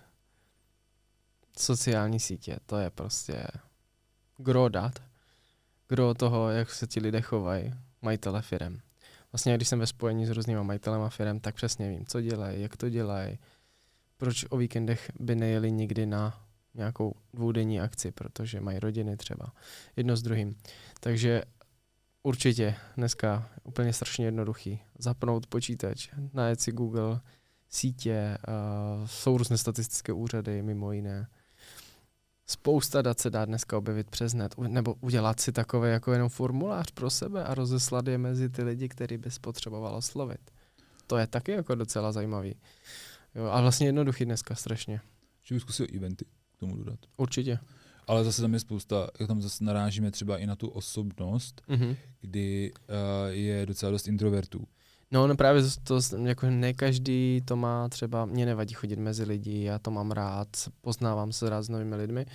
Sociální 1.57 2.19
sítě, 2.19 2.57
to 2.65 2.77
je 2.77 2.89
prostě 2.89 3.47
gro 4.37 4.69
dat. 4.69 4.99
Gro 5.89 6.13
toho, 6.13 6.49
jak 6.49 6.71
se 6.71 6.87
ti 6.87 6.99
lidé 6.99 7.21
chovají, 7.21 7.73
majitele 8.01 8.41
firem. 8.41 8.79
Vlastně, 9.31 9.55
když 9.55 9.67
jsem 9.67 9.79
ve 9.79 9.87
spojení 9.87 10.25
s 10.25 10.29
různýma 10.29 10.63
majitelema 10.63 11.09
firem, 11.09 11.39
tak 11.39 11.55
přesně 11.55 11.89
vím, 11.89 12.05
co 12.05 12.21
dělají, 12.21 12.61
jak 12.61 12.77
to 12.77 12.89
dělají, 12.89 13.39
proč 14.17 14.45
o 14.49 14.57
víkendech 14.57 15.11
by 15.19 15.35
nejeli 15.35 15.71
nikdy 15.71 16.05
na 16.05 16.45
nějakou 16.73 17.15
dvoudenní 17.33 17.81
akci, 17.81 18.11
protože 18.11 18.61
mají 18.61 18.79
rodiny 18.79 19.17
třeba, 19.17 19.53
jedno 19.95 20.17
s 20.17 20.21
druhým. 20.21 20.55
Takže 20.99 21.43
určitě 22.25 22.75
dneska 22.97 23.49
úplně 23.63 23.93
strašně 23.93 24.25
jednoduchý. 24.25 24.79
Zapnout 24.99 25.47
počítač, 25.47 26.09
najet 26.33 26.61
si 26.61 26.71
Google, 26.71 27.19
sítě, 27.69 28.37
uh, 28.47 29.07
jsou 29.07 29.37
různé 29.37 29.57
statistické 29.57 30.13
úřady, 30.13 30.61
mimo 30.61 30.91
jiné. 30.91 31.27
Spousta 32.47 33.01
dat 33.01 33.19
se 33.19 33.29
dá 33.29 33.45
dneska 33.45 33.77
objevit 33.77 34.09
přes 34.09 34.33
net, 34.33 34.57
nebo 34.57 34.93
udělat 35.01 35.39
si 35.39 35.51
takové 35.51 35.89
jako 35.89 36.11
jenom 36.11 36.29
formulář 36.29 36.91
pro 36.91 37.09
sebe 37.09 37.43
a 37.43 37.53
rozeslat 37.53 38.07
je 38.07 38.17
mezi 38.17 38.49
ty 38.49 38.63
lidi, 38.63 38.89
který 38.89 39.17
bys 39.17 39.39
potřeboval 39.39 39.95
oslovit. 39.95 40.51
To 41.07 41.17
je 41.17 41.27
taky 41.27 41.51
jako 41.51 41.75
docela 41.75 42.11
zajímavý. 42.11 42.55
Jo, 43.35 43.45
a 43.45 43.61
vlastně 43.61 43.87
jednoduchý 43.87 44.25
dneska 44.25 44.55
strašně. 44.55 45.01
Že 45.43 45.55
bych 45.55 45.61
zkusil 45.61 45.87
eventy 45.95 46.25
k 46.25 46.59
tomu 46.59 46.75
dodat. 46.75 46.99
Určitě. 47.17 47.59
Ale 48.07 48.23
zase 48.23 48.41
tam 48.41 48.53
je 48.53 48.59
spousta, 48.59 49.07
jak 49.19 49.27
tam 49.27 49.41
zase 49.41 49.63
narážíme 49.63 50.11
třeba 50.11 50.37
i 50.37 50.45
na 50.47 50.55
tu 50.55 50.67
osobnost, 50.67 51.61
Mhm. 51.67 51.95
kdy 52.21 52.71
uh, 52.73 52.85
je 53.29 53.65
docela 53.65 53.91
dost 53.91 54.07
introvertů. 54.07 54.67
No, 55.11 55.27
no 55.27 55.35
právě 55.35 55.61
to, 55.83 56.01
to, 56.01 56.17
jako 56.17 56.49
ne 56.49 56.73
každý 56.73 57.41
to 57.45 57.55
má 57.55 57.89
třeba, 57.89 58.25
mě 58.25 58.45
nevadí 58.45 58.73
chodit 58.73 58.99
mezi 58.99 59.23
lidi, 59.23 59.63
já 59.63 59.79
to 59.79 59.91
mám 59.91 60.11
rád, 60.11 60.47
poznávám 60.81 61.31
se 61.33 61.49
rád 61.49 61.61
s 61.63 61.69
novými 61.69 61.95
lidmi, 61.95 62.25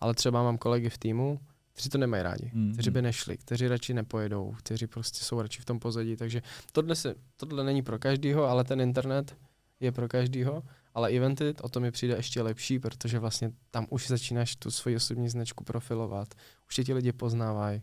ale 0.00 0.14
třeba 0.14 0.42
mám 0.42 0.58
kolegy 0.58 0.88
v 0.88 0.98
týmu, 0.98 1.40
kteří 1.72 1.88
to 1.88 1.98
nemají 1.98 2.22
rádi, 2.22 2.50
Mm, 2.54 2.72
kteří 2.72 2.90
by 2.90 2.98
mm. 3.00 3.04
nešli, 3.04 3.36
kteří 3.36 3.68
radši 3.68 3.94
nepojedou, 3.94 4.54
kteří 4.58 4.86
prostě 4.86 5.24
jsou 5.24 5.42
radši 5.42 5.62
v 5.62 5.64
tom 5.64 5.78
pozadí, 5.78 6.16
takže 6.16 6.42
tohle, 6.72 6.94
se, 6.94 7.14
tohle 7.36 7.64
není 7.64 7.82
pro 7.82 7.98
každýho, 7.98 8.44
ale 8.44 8.64
ten 8.64 8.80
internet 8.80 9.36
je 9.80 9.92
pro 9.92 10.08
každýho, 10.08 10.62
ale 10.94 11.10
eventy, 11.10 11.54
o 11.62 11.68
to 11.68 11.80
mi 11.80 11.90
přijde 11.90 12.14
ještě 12.14 12.42
lepší, 12.42 12.78
protože 12.78 13.18
vlastně 13.18 13.52
tam 13.70 13.86
už 13.90 14.08
začínáš 14.08 14.56
tu 14.56 14.70
svoji 14.70 14.96
osobní 14.96 15.28
značku 15.28 15.64
profilovat, 15.64 16.34
už 16.68 16.74
tě 16.74 16.84
ti 16.84 16.94
lidi 16.94 17.12
poznávají, 17.12 17.82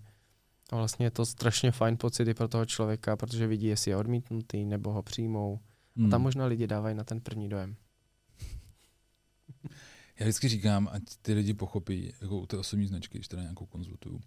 a 0.72 0.76
vlastně 0.76 1.06
je 1.06 1.12
to 1.12 1.26
strašně 1.26 1.72
fajn 1.72 1.98
pocit 1.98 2.28
i 2.28 2.34
pro 2.34 2.48
toho 2.48 2.66
člověka, 2.66 3.16
protože 3.16 3.48
vidí, 3.48 3.68
jestli 3.68 3.92
je 3.92 3.98
odmítnutý 3.98 4.66
nebo 4.66 4.92
ho 4.92 5.04
přijmou. 5.04 5.60
Hmm. 5.96 6.08
A 6.08 6.10
tam 6.10 6.22
možná 6.22 6.46
lidi 6.46 6.68
dávají 6.68 6.96
na 6.96 7.04
ten 7.04 7.22
první 7.22 7.50
dojem. 7.50 7.76
Já 10.20 10.26
vždycky 10.26 10.48
říkám, 10.48 10.90
ať 10.92 11.04
ty 11.22 11.34
lidi 11.34 11.54
pochopí 11.54 12.14
jako 12.22 12.40
u 12.40 12.46
té 12.46 12.58
osobní 12.58 12.88
značky, 12.88 13.18
když 13.18 13.28
teda 13.28 13.42
nějakou 13.42 13.66
konzultuju. 13.66 14.22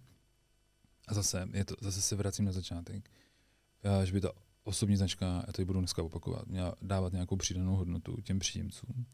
A 1.07 1.13
zase, 1.13 1.47
je 1.53 1.65
to, 1.65 1.75
zase 1.81 2.01
se 2.01 2.15
vracím 2.15 2.45
na 2.45 2.51
začátek, 2.51 3.09
a 3.83 4.05
že 4.05 4.13
by 4.13 4.21
ta 4.21 4.31
osobní 4.63 4.95
značka, 4.95 5.43
já 5.47 5.53
to 5.53 5.65
budu 5.65 5.79
dneska 5.79 6.03
opakovat, 6.03 6.47
měla 6.47 6.75
dávat 6.81 7.13
nějakou 7.13 7.35
přidanou 7.35 7.75
hodnotu 7.75 8.17
těm 8.23 8.39
příjemcům. 8.39 9.05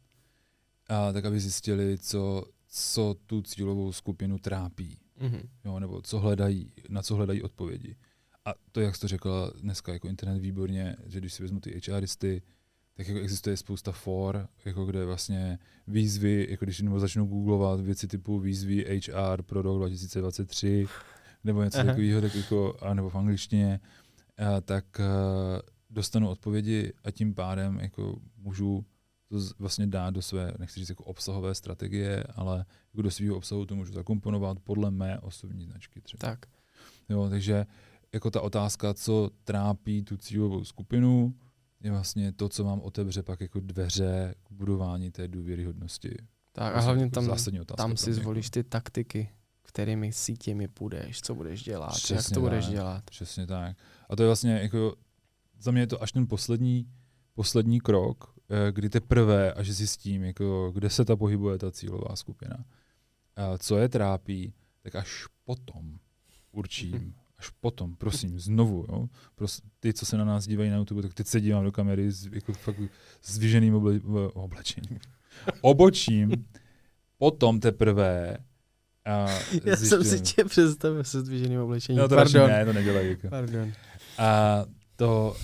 A 0.89 1.11
tak, 1.13 1.25
aby 1.25 1.39
zjistili, 1.39 1.97
co, 1.97 2.45
co 2.67 3.15
tu 3.25 3.41
cílovou 3.41 3.91
skupinu 3.93 4.39
trápí, 4.39 4.97
Mhm. 5.19 5.41
jo, 5.65 5.79
nebo 5.79 6.01
co 6.01 6.19
hledají, 6.19 6.71
na 6.89 7.01
co 7.01 7.15
hledají 7.15 7.41
odpovědi. 7.41 7.95
A 8.45 8.53
to, 8.71 8.81
jak 8.81 8.95
jsi 8.95 9.01
to 9.01 9.07
řekla 9.07 9.51
dneska, 9.61 9.93
jako 9.93 10.07
internet 10.07 10.39
výborně, 10.39 10.95
že 11.05 11.19
když 11.19 11.33
si 11.33 11.43
vezmu 11.43 11.59
ty 11.59 11.81
HRisty, 11.91 12.41
tak 12.93 13.07
jako 13.07 13.19
existuje 13.19 13.57
spousta 13.57 13.91
for, 13.91 14.47
jako 14.65 14.85
kde 14.85 15.05
vlastně 15.05 15.59
výzvy, 15.87 16.47
jako 16.49 16.65
když 16.65 16.81
nebo 16.81 16.99
začnu 16.99 17.25
googlovat 17.25 17.79
věci 17.79 18.07
typu 18.07 18.39
výzvy 18.39 19.01
HR 19.07 19.41
pro 19.41 19.61
rok 19.61 19.77
2023, 19.77 20.87
nebo 21.43 21.63
něco 21.63 21.77
Aha. 21.77 21.87
takového, 21.87 22.21
tak 22.21 22.35
jako, 22.35 22.77
a 22.81 22.93
nebo 22.93 23.09
v 23.09 23.15
angličtině, 23.15 23.79
tak 24.65 24.99
a, 24.99 25.03
dostanu 25.89 26.29
odpovědi 26.29 26.93
a 27.03 27.11
tím 27.11 27.35
pádem 27.35 27.79
jako 27.79 28.19
můžu 28.37 28.85
to 29.29 29.37
vlastně 29.59 29.87
dát 29.87 30.09
do 30.09 30.21
své, 30.21 30.53
nechci 30.59 30.79
říct 30.79 30.89
jako 30.89 31.03
obsahové 31.03 31.55
strategie, 31.55 32.23
ale 32.35 32.65
jako 32.93 33.01
do 33.01 33.11
svého 33.11 33.35
obsahu 33.35 33.65
to 33.65 33.75
můžu 33.75 33.93
zakomponovat 33.93 34.59
podle 34.59 34.91
mé 34.91 35.19
osobní 35.19 35.65
značky 35.65 36.01
třeba. 36.01 36.19
Tak. 36.29 36.45
Jo, 37.09 37.29
takže 37.29 37.65
jako 38.13 38.31
ta 38.31 38.41
otázka, 38.41 38.93
co 38.93 39.29
trápí 39.43 40.03
tu 40.03 40.17
cílovou 40.17 40.63
skupinu, 40.63 41.33
je 41.83 41.91
vlastně 41.91 42.31
to, 42.31 42.49
co 42.49 42.63
vám 42.63 42.81
otevře 42.81 43.23
pak 43.23 43.41
jako 43.41 43.59
dveře 43.59 44.35
k 44.43 44.51
budování 44.51 45.11
té 45.11 45.27
důvěryhodnosti. 45.27 46.15
tak 46.51 46.75
a 46.75 46.79
hlavně 46.79 47.03
jako 47.03 47.13
tam, 47.13 47.77
tam 47.77 47.97
si 47.97 48.09
mě, 48.09 48.19
zvolíš 48.19 48.49
ty 48.49 48.63
taktiky, 48.63 49.29
kterými 49.77 50.13
sítěmi 50.13 50.67
půjdeš, 50.67 51.21
co 51.21 51.35
budeš 51.35 51.63
dělat, 51.63 51.85
jak 51.93 52.03
Přesně 52.03 52.33
to 52.33 52.39
budeš 52.39 52.65
tak. 52.65 52.73
dělat. 52.73 53.03
Přesně 53.05 53.47
tak. 53.47 53.77
A 54.09 54.15
to 54.15 54.23
je 54.23 54.27
vlastně 54.27 54.51
jako, 54.51 54.95
za 55.59 55.71
mě 55.71 55.81
je 55.81 55.87
to 55.87 56.03
až 56.03 56.11
ten 56.11 56.27
poslední, 56.27 56.87
poslední 57.33 57.81
krok, 57.81 58.33
eh, 58.49 58.71
kdy 58.71 58.89
teprve, 58.89 59.53
až 59.53 59.69
zjistím, 59.69 60.23
jako, 60.23 60.71
kde 60.73 60.89
se 60.89 61.05
ta 61.05 61.15
pohybuje 61.15 61.57
ta 61.57 61.71
cílová 61.71 62.15
skupina, 62.15 62.65
a 63.35 63.57
co 63.57 63.77
je 63.77 63.89
trápí, 63.89 64.53
tak 64.81 64.95
až 64.95 65.25
potom 65.43 65.97
určím, 66.51 67.13
až 67.37 67.49
potom, 67.49 67.95
prosím, 67.95 68.39
znovu, 68.39 68.85
jo, 68.89 69.07
pros, 69.35 69.61
ty, 69.79 69.93
co 69.93 70.05
se 70.05 70.17
na 70.17 70.25
nás 70.25 70.47
dívají 70.47 70.69
na 70.69 70.77
YouTube, 70.77 71.01
tak 71.01 71.13
teď 71.13 71.27
se 71.27 71.41
dívám 71.41 71.63
do 71.63 71.71
kamery 71.71 72.11
s, 72.11 72.25
jako 72.25 72.53
fakt 72.53 72.79
s 73.21 73.37
vyženým 73.37 73.75
oble, 73.75 73.99
v- 73.99 74.31
oblečením, 74.33 74.99
obočím, 75.61 76.45
potom 77.17 77.59
teprve 77.59 78.37
a 79.07 79.27
Já 79.65 79.75
jsem 79.75 80.03
si 80.03 80.19
tě 80.21 80.43
představil 80.45 81.03
se 81.03 81.21
zdviženým 81.21 81.59
oblečením. 81.61 82.01
No 82.01 82.07
to 82.07 82.15
Pardon. 82.15 82.49
ne, 82.49 82.65
to 82.65 82.73
nedělají. 82.73 83.09
Jako. 83.09 83.27
Pardon. 83.29 83.73
A 84.17 84.65
to 84.95 85.35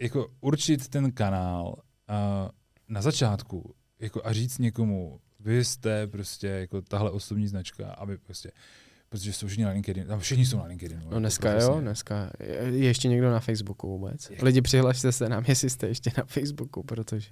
jako 0.00 0.28
určit 0.40 0.88
ten 0.88 1.12
kanál 1.12 1.74
a 2.08 2.48
na 2.88 3.02
začátku 3.02 3.74
jako 4.00 4.20
a 4.26 4.32
říct 4.32 4.58
někomu, 4.58 5.20
vy 5.40 5.64
jste 5.64 6.06
prostě 6.06 6.46
jako 6.46 6.82
tahle 6.82 7.10
osobní 7.10 7.48
značka, 7.48 7.90
aby 7.90 8.18
prostě, 8.18 8.50
protože 9.08 9.32
jsou 9.32 9.46
všichni 9.46 9.64
na 9.64 9.70
LinkedIn, 9.70 10.06
tam 10.06 10.20
všichni 10.20 10.46
jsou 10.46 10.58
na 10.58 10.64
LinkedInu. 10.64 11.00
No 11.00 11.06
jako 11.06 11.18
dneska 11.18 11.50
jo, 11.52 11.58
profesně. 11.58 11.80
dneska. 11.80 12.30
Je 12.40 12.54
je 12.56 12.84
ještě 12.86 13.08
někdo 13.08 13.30
na 13.30 13.40
Facebooku 13.40 13.88
vůbec? 13.88 14.30
Je. 14.30 14.36
Lidi 14.42 14.62
přihlašte 14.62 15.12
se 15.12 15.28
nám, 15.28 15.44
jestli 15.48 15.70
jste 15.70 15.88
ještě 15.88 16.10
na 16.18 16.24
Facebooku, 16.24 16.82
protože 16.82 17.30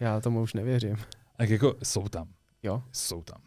já 0.00 0.20
tomu 0.20 0.42
už 0.42 0.54
nevěřím. 0.54 0.96
Tak 1.36 1.50
jako 1.50 1.74
jsou 1.82 2.08
tam, 2.08 2.28
Jo? 2.62 2.82
jsou 2.92 3.22
tam. 3.22 3.40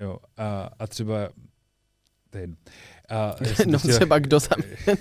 Jo, 0.00 0.18
a, 0.36 0.70
a 0.78 0.86
třeba, 0.86 1.28
to 2.30 2.38
je 2.38 2.42
jedno. 2.42 2.56
A, 3.08 3.34
No 3.66 3.78
chtěl- 3.78 3.96
třeba 3.96 4.18
kdo 4.18 4.40
tam 4.40 4.58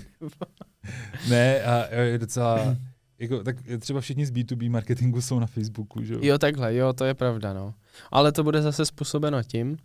ne, 1.29 1.63
a 1.63 1.95
je 1.95 2.17
docela, 2.17 2.75
jako, 3.19 3.43
tak 3.43 3.55
třeba 3.79 4.01
všichni 4.01 4.25
z 4.25 4.31
B2B 4.31 4.71
marketingu 4.71 5.21
jsou 5.21 5.39
na 5.39 5.47
Facebooku, 5.47 6.03
že 6.03 6.13
jo? 6.13 6.19
Jo, 6.23 6.37
takhle, 6.37 6.75
jo, 6.75 6.93
to 6.93 7.05
je 7.05 7.13
pravda, 7.13 7.53
no. 7.53 7.73
Ale 8.11 8.31
to 8.31 8.43
bude 8.43 8.61
zase 8.61 8.85
způsobeno 8.85 9.43
tím, 9.43 9.77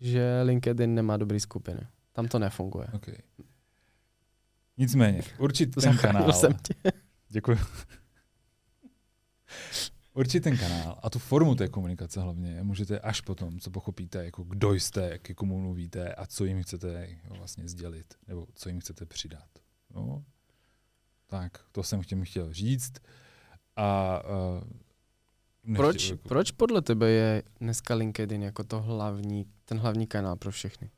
že 0.00 0.42
LinkedIn 0.42 0.94
nemá 0.94 1.16
dobrý 1.16 1.40
skupiny. 1.40 1.80
Tam 2.12 2.28
to 2.28 2.38
nefunguje. 2.38 2.86
Okay. 2.92 3.14
Nicméně, 4.78 5.22
určit 5.38 5.74
ten 5.74 5.98
kanál. 5.98 6.32
jsem 6.32 6.52
tě. 6.54 6.92
Děkuji. 7.28 7.58
Určit 10.14 10.40
ten 10.40 10.56
kanál 10.58 10.98
a 11.02 11.10
tu 11.10 11.18
formu 11.18 11.54
té 11.54 11.68
komunikace 11.68 12.20
hlavně 12.20 12.62
můžete 12.62 13.00
až 13.00 13.20
potom, 13.20 13.60
co 13.60 13.70
pochopíte, 13.70 14.24
jako 14.24 14.44
kdo 14.44 14.72
jste, 14.72 15.18
k 15.18 15.34
komu 15.34 15.60
mluvíte 15.60 16.14
a 16.14 16.26
co 16.26 16.44
jim 16.44 16.62
chcete 16.62 17.18
vlastně 17.28 17.68
sdělit, 17.68 18.14
nebo 18.28 18.46
co 18.54 18.68
jim 18.68 18.80
chcete 18.80 19.06
přidat. 19.06 19.48
No. 19.94 20.24
Tak, 21.26 21.58
to 21.72 21.82
jsem 21.82 22.02
chtěl, 22.02 22.24
chtěl 22.24 22.52
říct. 22.52 22.92
A 23.76 24.20
uh, 24.24 24.64
Proč, 25.76 26.12
proč 26.12 26.50
podle 26.50 26.82
tebe 26.82 27.10
je 27.10 27.42
dneska 27.60 27.94
LinkedIn 27.94 28.42
jako 28.42 28.64
to 28.64 28.82
hlavní, 28.82 29.46
ten 29.64 29.78
hlavní 29.78 30.06
kanál 30.06 30.36
pro 30.36 30.50
všechny? 30.50 30.90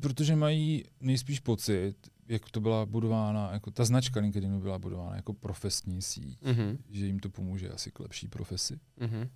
Protože 0.00 0.36
mají 0.36 0.84
nejspíš 1.00 1.40
pocit, 1.40 1.94
jak 2.28 2.50
to 2.50 2.60
byla 2.60 2.86
budována, 2.86 3.52
jako 3.52 3.70
ta 3.70 3.84
značka 3.84 4.20
LinkedInu 4.20 4.60
byla 4.60 4.78
budována 4.78 5.16
jako 5.16 5.32
profesní 5.34 6.02
síť, 6.02 6.42
Mhm. 6.42 6.78
že 6.90 7.06
jim 7.06 7.18
to 7.18 7.30
pomůže 7.30 7.70
asi 7.70 7.90
k 7.90 8.00
lepší 8.00 8.28
profesi. 8.28 8.80
Mhm. 9.00 9.28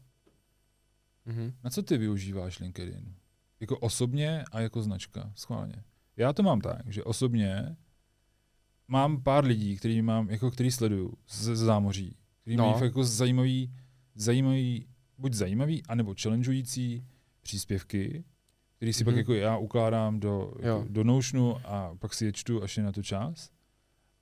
Mhm. 1.24 1.52
Na 1.64 1.70
co 1.70 1.82
ty 1.82 1.98
využíváš 1.98 2.58
LinkedIn? 2.58 3.14
Jako 3.60 3.78
osobně 3.78 4.44
a 4.52 4.60
jako 4.60 4.82
značka, 4.82 5.32
schválně. 5.34 5.84
Já 6.16 6.32
to 6.32 6.42
mám 6.42 6.60
tak, 6.60 6.92
že 6.92 7.04
osobně 7.04 7.76
mám 8.88 9.22
pár 9.22 9.44
lidí, 9.44 9.76
který 9.76 10.02
mám, 10.02 10.30
jako 10.30 10.50
který 10.50 10.70
sleduju 10.70 11.12
z, 11.26 11.42
z 11.42 11.56
zámoří, 11.58 12.16
který 12.40 12.56
no. 12.56 12.64
mají 12.64 12.74
fakt 12.74 12.84
jako 12.84 13.04
zajímavý, 13.04 13.74
zajímavý, 14.14 14.86
buď 15.18 15.32
zajímavý, 15.34 15.82
anebo 15.86 16.14
challengeující 16.22 17.04
příspěvky, 17.42 18.24
který 18.78 18.92
si 18.92 19.02
mm-hmm. 19.02 19.04
pak 19.04 19.12
Mhm. 19.14 19.18
jako 19.18 19.34
já 19.34 19.56
ukládám 19.56 20.20
do, 20.20 20.52
jako, 20.60 20.86
do 20.88 21.04
Notionu 21.04 21.56
a 21.64 21.94
pak 21.98 22.14
si 22.14 22.24
je 22.24 22.32
čtu, 22.32 22.62
až 22.62 22.76
je 22.76 22.82
na 22.82 22.92
to 22.92 23.02
čas. 23.02 23.50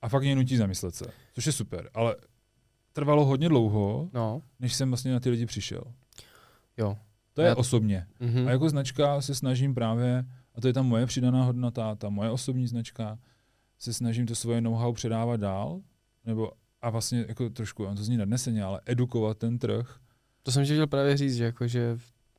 A 0.01 0.09
fakt 0.09 0.21
mě 0.23 0.35
nutí 0.35 0.57
zamyslet 0.57 0.95
se, 0.95 1.05
což 1.33 1.45
je 1.45 1.51
super, 1.51 1.89
ale 1.93 2.15
trvalo 2.93 3.25
hodně 3.25 3.49
dlouho, 3.49 4.09
No, 4.13 4.41
než 4.59 4.73
jsem 4.73 4.89
vlastně 4.89 5.11
na 5.13 5.19
ty 5.19 5.29
lidi 5.29 5.45
přišel. 5.45 5.81
jo. 6.77 6.97
To 7.33 7.41
je 7.41 7.47
Já- 7.47 7.55
osobně. 7.55 8.07
Mhm. 8.19 8.47
A 8.47 8.51
jako 8.51 8.69
značka 8.69 9.21
se 9.21 9.35
snažím 9.35 9.73
právě, 9.75 10.25
a 10.55 10.61
to 10.61 10.67
je 10.67 10.73
ta 10.73 10.81
moje 10.81 11.05
přidaná 11.05 11.43
hodnota, 11.43 11.95
ta 11.95 12.09
moje 12.09 12.29
osobní 12.31 12.67
značka, 12.67 13.19
se 13.79 13.93
snažím 13.93 14.25
to 14.25 14.35
svoje 14.35 14.61
know-how 14.61 14.93
předávat 14.93 15.39
dál, 15.39 15.81
nebo 16.25 16.51
a 16.81 16.89
vlastně 16.89 17.25
jako 17.27 17.49
trošku, 17.49 17.85
on 17.85 17.95
to 17.97 18.03
zní 18.03 18.17
nadneseně, 18.17 18.63
ale 18.63 18.81
edukovat 18.85 19.37
ten 19.37 19.59
trh, 19.59 19.99
To 20.43 20.51
jsem 20.51 20.63
chtěl 20.65 20.87
právě 20.87 21.17
říct, 21.17 21.35
že, 21.35 21.43
jako, 21.43 21.67
že, 21.67 21.97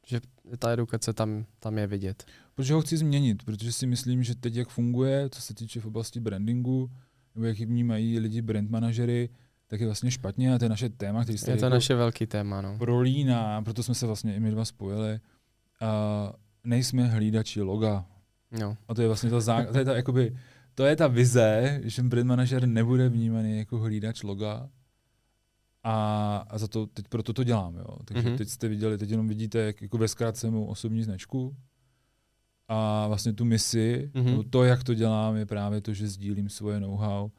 že 0.09 0.21
ta 0.59 0.73
edukace 0.73 1.13
tam, 1.13 1.47
tam 1.61 1.79
je 1.79 1.87
vidět. 1.87 2.25
protože 2.55 2.75
ho 2.75 2.81
chci 2.81 2.97
změnit, 2.97 3.43
protože 3.43 3.73
si 3.73 3.87
myslím, 3.87 4.23
že 4.23 4.35
teď 4.35 4.55
jak 4.55 4.69
funguje, 4.69 5.31
co 5.31 5.43
se 5.43 5.55
týče 5.55 5.81
v 5.81 5.87
oblasti 5.87 6.21
brandingu, 6.21 6.91
nebo 7.35 7.47
jak 7.47 7.59
ji 7.59 7.67
vnímají 7.67 8.19
lidi 8.19 8.43
brand 8.43 8.71
manažery, 8.71 9.29
tak 9.67 9.81
je 9.81 9.87
vlastně 9.87 10.11
špatně 10.11 10.55
a 10.55 10.59
to 10.59 10.65
je 10.65 10.69
naše 10.69 10.89
téma, 10.89 11.23
který 11.23 11.39
se 11.39 11.51
Je 11.51 11.57
to 11.57 11.65
jako 11.65 11.75
naše 11.75 11.95
velký 11.95 12.27
téma, 12.27 12.61
no. 12.63 12.79
prolíná, 12.79 13.63
proto 13.63 13.83
jsme 13.83 13.95
se 13.95 14.07
vlastně 14.07 14.35
i 14.35 14.41
my 14.41 14.51
dva 14.51 14.65
spojili. 14.65 15.21
A 15.81 16.33
nejsme 16.65 17.07
hlídači 17.07 17.63
loga, 17.63 18.07
no. 18.61 18.77
A 18.89 18.95
to 18.95 19.03
je 19.03 19.07
vlastně 19.07 19.31
ta, 19.31 19.41
zá, 19.41 19.65
to 19.65 19.79
je 19.79 19.85
ta, 19.85 19.97
jakoby, 19.97 20.37
to 20.75 20.85
je 20.87 20.97
ta 20.97 21.07
vize, 21.07 21.81
že 21.85 22.03
brand 22.03 22.27
manažer 22.27 22.67
nebude 22.67 23.09
vnímaný 23.09 23.59
jako 23.59 23.79
hlídač 23.79 24.23
loga. 24.23 24.69
A, 25.83 26.37
a 26.49 26.59
za 26.59 26.69
to, 26.69 26.87
teď 26.87 27.09
proto 27.09 27.33
to 27.33 27.45
dělám, 27.45 27.77
jo. 27.77 27.87
Takže 28.05 28.23
Mhm. 28.23 28.33
mm-hmm. 28.35 28.39
teď 28.39 28.49
jste 28.49 28.69
viděli, 28.69 28.99
teď 28.99 29.11
jenom 29.11 29.29
vidíte, 29.29 29.59
jak 29.59 29.83
jako 29.83 29.99
ve 29.99 30.09
zkrátce 30.09 30.51
mou 30.51 30.65
osobní 30.67 31.03
značku. 31.03 31.57
A 32.69 33.07
vlastně 33.07 33.33
tu 33.33 33.45
misi, 33.45 34.11
Mhm. 34.15 34.25
mm-hmm. 34.25 34.31
nebo 34.31 34.43
to, 34.43 34.65
jak 34.65 34.85
to 34.85 34.95
dělám, 34.95 35.37
je 35.37 35.47
právě 35.47 35.81
to, 35.81 35.95
že 35.95 36.09
sdílím 36.09 36.49
svoje 36.49 36.81
know-how 36.81 37.31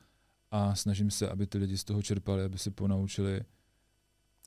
a 0.51 0.75
snažím 0.75 1.11
se, 1.11 1.29
aby 1.29 1.47
ty 1.47 1.57
lidi 1.57 1.77
z 1.77 1.83
toho 1.83 2.01
čerpali, 2.01 2.43
aby 2.43 2.57
se 2.57 2.71
ponaučili. 2.71 3.41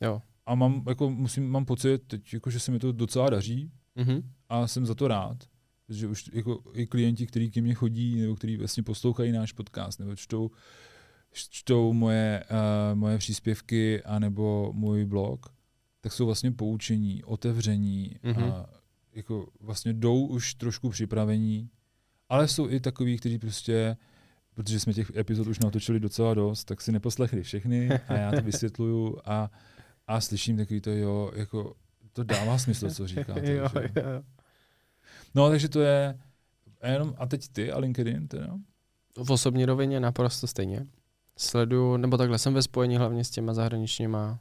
Jo. 0.00 0.22
A 0.46 0.55
mám, 0.55 0.83
jako, 0.88 1.11
musím, 1.11 1.48
mám 1.50 1.64
pocit, 1.64 1.98
teď, 2.07 2.33
jako, 2.35 2.50
že 2.50 2.61
se 2.61 2.70
mi 2.72 2.78
to 2.78 2.92
docela 2.92 3.31
daří, 3.31 3.70
Mhm. 3.96 4.22
a 4.48 4.66
jsem 4.66 4.87
za 4.87 4.94
to 4.94 5.09
rád, 5.09 5.37
že 5.88 6.09
už 6.09 6.31
jako 6.33 6.62
i 6.72 6.87
klienti, 6.87 7.26
kteří 7.26 7.50
ke 7.50 7.61
mně 7.61 7.74
chodí, 7.74 8.20
nebo 8.20 8.37
kteří 8.37 8.57
vlastně 8.57 8.83
poslouchají 8.83 9.33
náš 9.33 9.52
podcast, 9.52 9.98
nebo 10.00 10.16
čtou, 10.16 10.50
čtou 11.33 11.92
moje, 11.92 12.45
uh, 12.51 12.99
moje 12.99 13.18
příspěvky, 13.18 14.03
anebo 14.03 14.73
můj 14.75 15.05
blog, 15.05 15.47
tak 16.01 16.12
jsou 16.12 16.27
vlastně 16.27 16.53
poučení, 16.53 17.25
otevření 17.25 18.16
Mhm. 18.23 18.45
a 18.45 18.66
jako 19.14 19.49
vlastně 19.61 19.92
jdou 19.92 20.27
už 20.27 20.55
trošku 20.55 20.90
připravení, 20.90 21.71
ale 22.29 22.49
jsou 22.49 22.68
i 22.71 22.81
takový, 22.81 23.16
kteří 23.18 23.38
prostě 23.38 23.97
protože 24.55 24.81
jsme 24.81 24.92
těch 24.92 25.16
epizod 25.16 25.47
už 25.47 25.59
natočili 25.59 26.01
docela 26.01 26.35
dost, 26.35 26.64
tak 26.64 26.81
si 26.81 26.92
neposlechli 26.92 27.42
všechny 27.42 27.88
a 28.09 28.14
já 28.14 28.31
to 28.33 28.42
vysvětluju 28.42 29.18
a, 29.25 29.51
a 30.07 30.21
slyším 30.21 30.57
takový 30.57 30.81
to, 30.81 30.90
jo, 30.90 31.33
jako 31.35 31.75
to 32.12 32.25
dává 32.25 32.59
smysl, 32.59 32.90
co 32.90 33.07
říkáte. 33.07 33.53
jo, 33.53 33.68
že? 33.75 33.88
jo. 33.97 34.23
No, 35.35 35.49
takže 35.49 35.68
to 35.68 35.81
je 35.81 36.18
a 36.81 36.88
jenom, 36.88 37.14
a 37.18 37.27
teď 37.27 37.49
ty 37.49 37.73
a 37.73 37.79
LinkedIn 37.79 38.29
teda? 38.29 38.59
V 39.25 39.31
osobní 39.31 39.64
rovině 39.64 40.01
naprosto 40.01 40.47
stejně. 40.47 40.87
Sleduju, 41.37 41.97
nebo 41.97 42.16
takhle 42.16 42.38
jsem 42.38 42.55
ve 42.55 42.62
spojení 42.62 42.97
hlavně 42.97 43.25
s 43.25 43.31
těma 43.31 43.55
zahraničníma, 43.55 44.38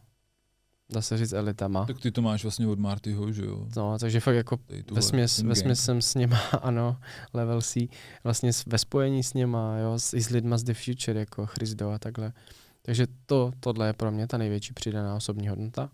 dá 0.89 1.01
se 1.01 1.17
říct, 1.17 1.34
elitama. 1.34 1.86
Tak 1.86 1.99
ty 1.99 2.12
to 2.12 2.21
máš 2.21 2.43
vlastně 2.43 2.67
od 2.67 2.80
Martyho, 2.80 3.32
že 3.32 3.45
jo? 3.45 3.67
No, 3.75 3.99
takže 3.99 4.19
fakt 4.19 4.36
jako 4.36 4.60
ve 4.91 5.01
směs, 5.01 5.39
ve 5.39 5.75
jsem 5.75 6.01
s 6.01 6.15
něma, 6.15 6.38
ano, 6.62 6.97
level 7.34 7.62
C, 7.62 7.88
vlastně 8.23 8.51
ve 8.65 8.77
spojení 8.77 9.23
s 9.23 9.34
něma, 9.34 9.77
jo, 9.77 9.99
s, 9.99 10.13
i 10.13 10.21
s 10.21 10.30
lidma 10.30 10.58
z 10.58 10.63
The 10.63 10.73
Future, 10.73 11.19
jako 11.19 11.45
Chrisdo 11.45 11.91
a 11.91 11.99
takhle. 11.99 12.34
Takže 12.82 13.08
to, 13.25 13.51
tohle 13.60 13.88
je 13.88 13.93
pro 13.93 14.12
mě 14.12 14.27
ta 14.27 14.38
největší 14.38 14.73
přidaná 14.73 15.15
osobní 15.15 15.47
hodnota. 15.47 15.89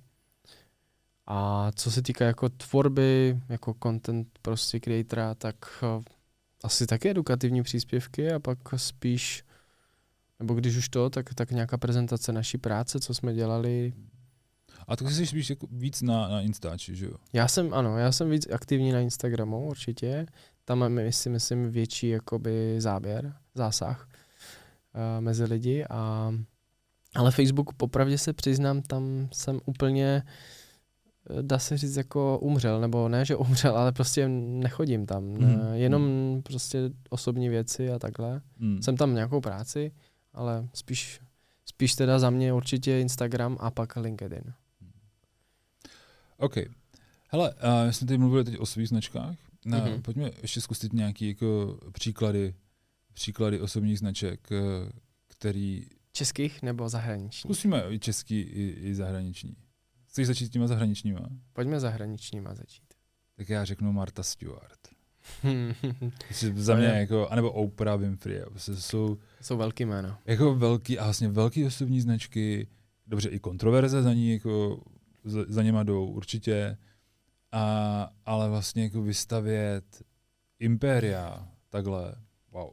A 1.28 1.72
co 1.76 1.92
se 1.92 2.02
týká 2.02 2.26
jako 2.26 2.50
tvorby, 2.50 3.40
jako 3.50 3.76
content 3.84 4.28
prostě 4.42 4.80
creatora, 4.80 5.36
tak 5.36 5.56
eh, 5.84 6.04
asi 6.64 6.88
taky 6.88 7.10
edukativní 7.10 7.64
příspěvky 7.64 8.32
a 8.32 8.40
pak 8.40 8.60
spíš, 8.76 9.44
nebo 10.40 10.54
když 10.54 10.78
už 10.78 10.90
to, 10.90 11.10
tak, 11.10 11.34
tak 11.34 11.52
nějaká 11.52 11.78
prezentace 11.78 12.32
naší 12.32 12.58
práce, 12.58 13.00
co 13.00 13.14
jsme 13.14 13.34
dělali. 13.34 13.94
A 14.88 14.96
tak 14.96 15.12
jsi 15.12 15.28
spíš 15.28 15.50
jako 15.50 15.68
víc 15.72 16.02
na, 16.02 16.28
na 16.28 16.42
Instači, 16.42 16.96
že 16.96 17.06
jo? 17.06 17.14
Já 17.34 17.48
jsem, 17.48 17.74
ano, 17.74 17.98
já 17.98 18.12
jsem 18.12 18.30
víc 18.30 18.48
aktivní 18.52 18.92
na 18.92 19.00
Instagramu 19.00 19.68
určitě. 19.68 20.26
Tam 20.66 20.80
máme, 20.80 21.12
si 21.12 21.30
myslím, 21.30 21.72
větší 21.72 22.10
jakoby 22.10 22.82
záběr, 22.82 23.34
zásah 23.56 24.08
uh, 24.08 25.22
mezi 25.22 25.44
lidi. 25.44 25.86
A, 25.90 26.34
ale 27.16 27.32
Facebook, 27.32 27.74
popravdě 27.74 28.18
se 28.18 28.34
přiznám, 28.34 28.82
tam 28.82 29.30
jsem 29.32 29.60
úplně, 29.66 30.24
eh, 31.30 31.44
dá 31.44 31.60
se 31.60 31.78
říct, 31.78 31.96
jako 31.96 32.40
umřel, 32.40 32.82
nebo 32.82 33.10
ne, 33.10 33.26
že 33.26 33.36
umřel, 33.36 33.78
ale 33.78 33.92
prostě 33.92 34.28
nechodím 34.28 35.06
tam. 35.06 35.24
Mhm. 35.24 35.46
Mm. 35.46 35.74
Jenom 35.74 36.42
prostě 36.44 36.90
osobní 37.10 37.50
věci 37.50 37.92
a 37.92 38.00
takhle. 38.00 38.42
Hmm. 38.60 38.82
Jsem 38.82 38.98
tam 38.98 39.14
nějakou 39.14 39.42
práci, 39.42 39.92
ale 40.38 40.70
spíš, 40.74 41.22
spíš 41.66 41.96
teda 41.96 42.20
za 42.20 42.30
mě 42.30 42.54
určitě 42.54 43.00
Instagram 43.00 43.58
a 43.60 43.72
pak 43.72 43.96
LinkedIn. 43.96 44.54
OK. 46.38 46.56
Hele, 47.30 47.54
uh, 47.54 47.88
my 47.88 47.94
jsme 47.94 48.08
tady 48.08 48.18
mluvili 48.18 48.44
teď 48.44 48.58
o 48.58 48.66
svých 48.66 48.88
značkách. 48.90 49.36
Mhm. 49.66 49.80
mm-hmm. 49.80 50.02
Pojďme 50.02 50.32
ještě 50.42 50.62
zkusit 50.62 50.94
nějaký 50.94 51.28
jako 51.28 51.80
příklady, 51.92 52.54
příklady 53.14 53.62
osobních 53.62 54.00
značek, 54.00 54.52
eh, 54.52 54.92
který 55.28 55.86
Českých 56.12 56.62
nebo 56.62 56.90
zahraničních? 56.90 57.42
zkusíme 57.42 57.84
i 57.90 58.00
český, 58.00 58.42
i, 58.42 58.90
i 58.90 58.96
zahraniční. 58.96 59.56
Chceš 60.08 60.28
začít 60.28 60.46
s 60.46 60.50
těma 60.50 60.68
zahraničníma? 60.68 61.30
Pojďme 61.54 61.80
zahraničníma 61.80 62.56
začít. 62.56 62.94
Tak 63.36 63.50
já 63.50 63.66
řeknu 63.66 63.92
Marta 63.94 64.24
Stewart. 64.24 64.80
Za 66.56 66.76
mě 66.76 66.86
jako, 66.88 67.28
anebo 67.30 67.52
Oprah 67.52 68.00
Winfrey. 68.00 68.42
Prostě 68.50 68.76
jsou 68.76 69.18
Jsou 69.42 69.58
velký 69.58 69.86
jména. 69.86 70.20
jako 70.26 70.56
velký 70.56 71.00
a 71.00 71.04
vlastně 71.04 71.28
velký 71.30 71.66
osobní 71.66 72.02
značky, 72.02 72.68
dobře 73.08 73.30
i 73.30 73.40
kontroverze 73.40 74.04
za 74.04 74.14
ní 74.14 74.34
jako 74.34 74.82
za, 75.24 75.40
za 75.48 75.64
něma 75.64 75.84
jdou 75.84 76.06
určitě, 76.06 76.78
a, 77.52 78.10
ale 78.26 78.50
vlastně 78.50 78.84
jako 78.84 79.02
vystavět 79.02 79.84
impéria 80.60 81.48
takhle, 81.70 82.16
wow, 82.52 82.70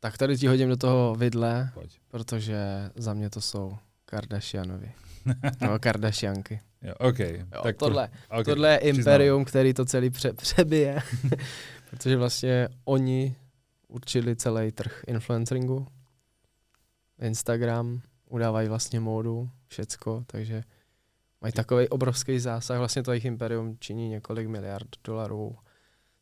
Tak 0.00 0.18
tady 0.18 0.36
ti 0.38 0.46
hodím 0.46 0.68
do 0.68 0.76
toho 0.76 1.14
vidle, 1.14 1.70
pojď. 1.74 1.98
protože 2.08 2.58
za 2.94 3.14
mě 3.14 3.30
to 3.30 3.40
jsou 3.40 3.76
Kardashianovi. 4.04 4.92
No, 5.60 5.78
Kardashianky. 5.78 6.60
Jo, 6.82 6.94
OK. 6.98 7.18
Jo, 7.18 7.62
tak 7.62 7.76
tohle, 7.76 8.08
pro, 8.08 8.38
okay. 8.40 8.44
tohle 8.44 8.70
je 8.72 8.78
přiznám. 8.78 8.98
imperium, 8.98 9.44
který 9.44 9.74
to 9.74 9.84
celý 9.84 10.10
pře- 10.10 10.32
přebije. 10.36 11.02
Protože 11.94 12.16
vlastně 12.16 12.68
oni 12.84 13.36
určili 13.88 14.36
celý 14.36 14.72
trh 14.72 15.02
influenceringu. 15.06 15.86
Instagram, 17.22 18.02
udávají 18.30 18.68
vlastně 18.68 19.00
módu, 19.00 19.50
všecko, 19.68 20.24
takže 20.26 20.64
mají 21.40 21.52
takový 21.52 21.88
obrovský 21.88 22.38
zásah. 22.38 22.78
Vlastně 22.78 23.02
to 23.02 23.12
jejich 23.12 23.24
imperium 23.24 23.76
činí 23.80 24.08
několik 24.08 24.48
miliard 24.48 24.88
dolarů, 25.04 25.56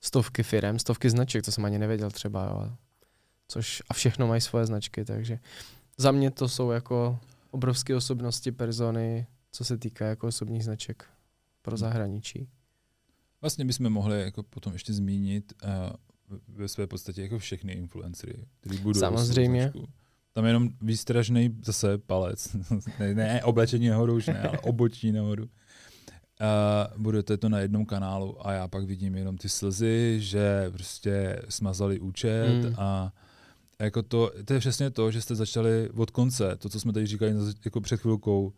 stovky 0.00 0.42
firem, 0.42 0.78
stovky 0.78 1.10
značek, 1.10 1.44
to 1.44 1.52
jsem 1.52 1.64
ani 1.64 1.78
nevěděl 1.78 2.10
třeba. 2.10 2.44
Jo. 2.44 2.76
Což, 3.48 3.82
a 3.88 3.94
všechno 3.94 4.26
mají 4.26 4.40
svoje 4.40 4.66
značky, 4.66 5.04
takže 5.04 5.38
za 5.98 6.12
mě 6.12 6.30
to 6.30 6.48
jsou 6.48 6.70
jako 6.70 7.18
obrovské 7.50 7.96
osobnosti, 7.96 8.52
persony, 8.52 9.26
co 9.52 9.64
se 9.64 9.78
týká 9.78 10.06
jako 10.06 10.26
osobních 10.26 10.64
značek 10.64 11.04
pro 11.62 11.76
zahraničí. 11.76 12.48
Vlastně 13.42 13.64
bychom 13.64 13.90
mohli 13.90 14.20
jako 14.22 14.42
potom 14.42 14.72
ještě 14.72 14.92
zmínit 14.92 15.52
uh, 15.64 15.70
ve 16.48 16.68
své 16.68 16.86
podstatě 16.86 17.22
jako 17.22 17.38
všechny 17.38 17.72
influencery, 17.72 18.46
kteří 18.60 18.78
budou 18.78 19.00
Samozřejmě. 19.00 19.72
Tam 20.32 20.44
je 20.44 20.50
jenom 20.50 20.68
výstražný 20.82 21.56
zase 21.64 21.98
palec. 21.98 22.56
ne, 22.98 23.14
ne, 23.14 23.44
oblečení 23.44 23.88
nahoru 23.88 24.14
už 24.14 24.26
ne, 24.26 24.42
ale 24.42 24.58
obočí 24.58 25.12
nahoru. 25.12 25.44
Uh, 25.44 27.02
budete 27.02 27.36
to 27.36 27.48
na 27.48 27.58
jednom 27.58 27.86
kanálu 27.86 28.46
a 28.46 28.52
já 28.52 28.68
pak 28.68 28.84
vidím 28.84 29.14
jenom 29.14 29.36
ty 29.38 29.48
slzy, 29.48 30.16
že 30.20 30.70
prostě 30.72 31.42
smazali 31.48 32.00
účet 32.00 32.64
Mm. 32.64 32.74
a, 32.78 33.12
A 33.78 33.84
jako 33.84 34.02
to, 34.02 34.32
to 34.44 34.54
je 34.54 34.60
přesně 34.60 34.90
to, 34.90 35.10
že 35.10 35.22
jste 35.22 35.34
začali 35.34 35.90
od 35.90 36.10
konce, 36.10 36.56
to, 36.56 36.68
co 36.68 36.80
jsme 36.80 36.92
tady 36.92 37.06
říkali 37.06 37.34
jako 37.64 37.80
před 37.80 38.00
chvilkou, 38.00 38.52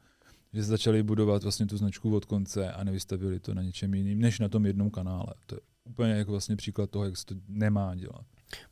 že 0.54 0.62
začali 0.62 1.02
budovat 1.02 1.42
vlastně 1.42 1.66
tu 1.66 1.76
značku 1.76 2.16
od 2.16 2.24
konce 2.24 2.72
a 2.72 2.84
nevystavili 2.84 3.40
to 3.40 3.54
na 3.54 3.62
něčem 3.62 3.94
jiným, 3.94 4.20
než 4.20 4.38
na 4.38 4.48
tom 4.48 4.66
jednom 4.66 4.90
kanále. 4.90 5.34
To 5.46 5.54
je 5.54 5.60
úplně 5.84 6.12
jako 6.12 6.30
vlastně 6.30 6.56
příklad 6.56 6.90
toho, 6.90 7.04
jak 7.04 7.16
se 7.16 7.24
to 7.24 7.34
nemá 7.48 7.94
dělat. 7.94 8.24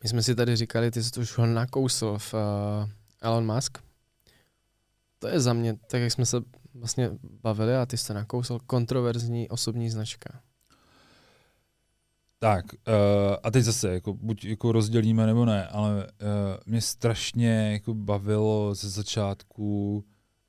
My 0.03 0.09
jsme 0.09 0.23
si 0.23 0.35
tady 0.35 0.57
říkali, 0.57 0.91
ty 0.91 1.03
jsi 1.03 1.11
to 1.11 1.21
už 1.21 1.39
nakousl 1.55 2.19
v 2.19 2.35
uh, 2.35 2.41
Elon 3.21 3.55
Musk. 3.55 3.79
To 5.19 5.29
je 5.29 5.41
za 5.41 5.53
mě, 5.53 5.75
tak 5.87 6.01
jak 6.01 6.13
jsme 6.13 6.27
se 6.27 6.37
vlastně 6.75 7.11
bavili 7.43 7.77
a 7.77 7.87
ty 7.87 7.97
jsi 7.97 8.07
to 8.07 8.15
nakousl, 8.15 8.59
kontroverzní 8.67 9.49
osobní 9.49 9.91
značka. 9.91 10.41
Tak, 12.39 12.65
uh, 12.75 13.37
a 13.43 13.51
teď 13.51 13.65
zase, 13.65 13.93
jako, 13.93 14.15
buď 14.15 14.45
jako 14.45 14.73
rozdělíme 14.73 15.27
nebo 15.27 15.45
ne, 15.45 15.67
ale 15.67 16.07
uh, 16.07 16.09
mě 16.67 16.81
strašně 16.81 17.73
jako 17.73 17.95
bavilo 17.95 18.75
ze 18.75 18.91
začátku 18.91 20.05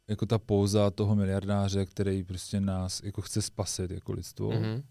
jako 0.07 0.25
ta 0.25 0.37
pouza 0.37 0.91
toho 0.91 1.15
miliardáře, 1.15 1.85
který 1.85 2.23
prostě 2.23 2.59
nás 2.59 3.01
jako 3.03 3.21
chce 3.21 3.41
spasit 3.41 3.91
jako 3.91 4.13
lidstvo. 4.13 4.49
Mm-hmm. 4.49 4.83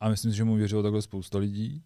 A 0.00 0.08
myslím 0.08 0.30
si, 0.32 0.36
že 0.36 0.44
mu 0.44 0.56
věřilo 0.56 0.82
takhle 0.82 1.02
spousta 1.02 1.38
lidí. 1.38 1.82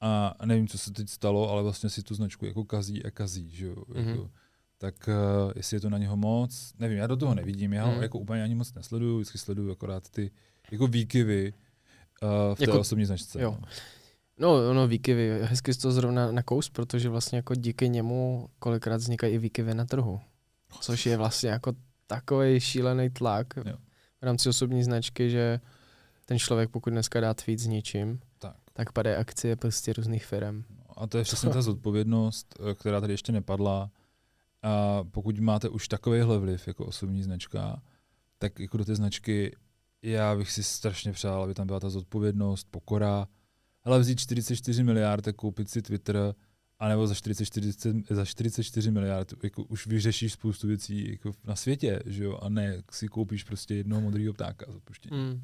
A 0.00 0.34
nevím, 0.44 0.68
co 0.68 0.78
se 0.78 0.92
teď 0.92 1.08
stalo, 1.08 1.50
ale 1.50 1.62
vlastně 1.62 1.90
si 1.90 2.02
tu 2.02 2.14
značku 2.14 2.46
jako 2.46 2.64
kazí 2.64 3.04
a 3.04 3.10
kazí, 3.10 3.50
že 3.50 3.66
jo. 3.66 3.74
Mm-hmm. 3.74 4.08
Jako, 4.08 4.30
tak 4.78 5.08
uh, 5.08 5.52
jestli 5.56 5.76
je 5.76 5.80
to 5.80 5.90
na 5.90 5.98
něho 5.98 6.16
moc, 6.16 6.72
nevím, 6.78 6.98
já 6.98 7.06
do 7.06 7.16
toho 7.16 7.34
nevidím, 7.34 7.72
já 7.72 7.84
ho 7.86 7.94
mm. 7.94 8.02
jako 8.02 8.18
úplně 8.18 8.42
ani 8.42 8.54
moc 8.54 8.74
nesleduju, 8.74 9.16
vždycky 9.16 9.38
sleduju 9.38 9.72
akorát 9.72 10.10
ty 10.10 10.30
jako 10.70 10.86
výkyvy 10.86 11.54
uh, 12.22 12.54
v 12.54 12.58
té 12.58 12.64
jako, 12.64 12.80
osobní 12.80 13.04
značce. 13.04 13.42
Jo. 13.42 13.58
No, 14.38 14.62
no, 14.62 14.74
no 14.74 14.88
výkyvy, 14.88 15.40
hezky 15.42 15.74
jsi 15.74 15.80
to 15.80 15.92
zrovna 15.92 16.32
na 16.32 16.42
kous, 16.42 16.70
protože 16.70 17.08
vlastně 17.08 17.36
jako 17.36 17.54
díky 17.54 17.88
němu 17.88 18.48
kolikrát 18.58 18.96
vznikají 18.96 19.34
i 19.34 19.38
výkyvy 19.38 19.74
na 19.74 19.84
trhu. 19.84 20.20
Což 20.80 21.06
je 21.06 21.16
vlastně 21.16 21.50
jako 21.50 21.72
takový 22.06 22.60
šílený 22.60 23.10
tlak 23.10 23.46
jo. 23.56 23.76
v 24.20 24.24
rámci 24.24 24.48
osobní 24.48 24.84
značky, 24.84 25.30
že 25.30 25.60
ten 26.26 26.38
člověk, 26.38 26.70
pokud 26.70 26.90
dneska 26.90 27.20
dá 27.20 27.34
tweet 27.34 27.58
s 27.58 27.66
ničím, 27.66 28.20
tak, 28.38 28.56
tak 28.72 28.92
padají 28.92 29.16
akcie 29.16 29.56
prostě 29.56 29.92
různých 29.92 30.26
firm. 30.26 30.64
No, 30.70 31.02
a 31.02 31.06
to 31.06 31.18
je 31.18 31.24
přesně 31.24 31.50
ta 31.50 31.62
zodpovědnost, 31.62 32.54
eh, 32.70 32.74
která 32.74 33.00
tady 33.00 33.12
ještě 33.12 33.32
nepadla. 33.32 33.90
A 34.62 35.04
pokud 35.10 35.38
máte 35.38 35.68
už 35.68 35.88
takovýhle 35.88 36.38
vliv 36.38 36.66
jako 36.68 36.86
osobní 36.86 37.22
značka, 37.22 37.82
tak 38.38 38.60
jako 38.60 38.76
do 38.76 38.84
té 38.84 38.94
značky 38.94 39.56
já 40.02 40.36
bych 40.36 40.50
si 40.50 40.62
strašně 40.62 41.12
přál, 41.12 41.42
aby 41.42 41.54
tam 41.54 41.66
byla 41.66 41.80
ta 41.80 41.90
zodpovědnost, 41.90 42.66
pokora, 42.70 43.28
ale 43.84 43.98
vzít 43.98 44.20
44 44.20 44.82
miliard 44.82 45.28
a 45.28 45.32
koupit 45.32 45.70
si 45.70 45.82
Twitter, 45.82 46.34
anebo 46.80 47.06
za 47.06 47.14
44, 47.14 47.72
za 48.10 48.24
44 48.24 48.90
miliard 48.90 49.34
jako 49.42 49.62
už 49.62 49.86
vyřešíš 49.86 50.32
spoustu 50.32 50.66
věcí 50.66 51.10
jako 51.10 51.32
na 51.44 51.56
světě, 51.56 52.00
že 52.06 52.24
jo, 52.24 52.38
a 52.42 52.48
ne 52.48 52.82
si 52.90 53.08
koupíš 53.08 53.44
prostě 53.44 53.74
jednoho 53.74 54.00
modrého 54.00 54.34
ptáka 54.34 54.66
z 54.68 55.10
Mm. 55.10 55.42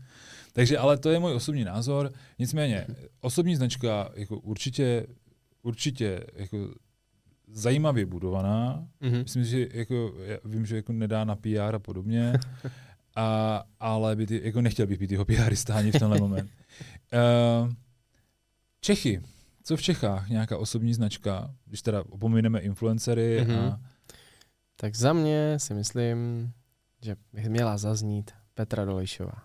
Takže, 0.53 0.79
ale 0.79 0.99
to 0.99 1.11
je 1.11 1.19
můj 1.19 1.33
osobní 1.33 1.65
názor. 1.65 2.13
Nicméně, 2.39 2.87
osobní 3.21 3.57
značka 3.57 4.11
jako 4.15 4.39
určitě, 4.39 5.07
určitě 5.63 6.25
jako 6.35 6.75
zajímavě 7.49 8.07
budovaná. 8.07 8.89
Mm-hmm. 9.03 9.23
Myslím, 9.23 9.45
že 9.45 9.69
jako, 9.73 10.15
já 10.25 10.39
vím, 10.45 10.67
že 10.67 10.77
jako 10.77 10.93
nedá 10.93 11.25
na 11.25 11.37
PR 11.37 11.75
a 11.75 11.79
podobně, 11.79 12.33
a, 13.17 13.65
ale 13.81 14.17
by 14.17 14.27
ty, 14.27 14.41
jako 14.45 14.61
nechtěl 14.61 14.87
bych 14.87 14.99
být 14.99 15.11
jeho 15.11 15.25
PRista 15.25 15.75
ani 15.75 15.93
v 15.93 15.99
tenhle 15.99 16.21
moment. 16.21 16.51
Uh, 17.13 17.73
Čechy. 18.81 19.23
Co 19.67 19.77
v 19.77 19.83
Čechách? 19.83 20.29
Nějaká 20.29 20.59
osobní 20.59 20.95
značka, 20.95 21.55
když 21.65 21.83
teda 21.83 22.05
opomineme 22.09 22.61
influencery 22.61 23.41
mm-hmm. 23.41 23.73
a... 23.73 23.81
Tak 24.77 24.95
za 24.95 25.13
mě 25.13 25.59
si 25.59 25.75
myslím, 25.75 26.53
že 27.03 27.17
bych 27.33 27.49
měla 27.49 27.79
zaznít 27.79 28.31
Petra 28.55 28.85
Dolejšová. 28.85 29.43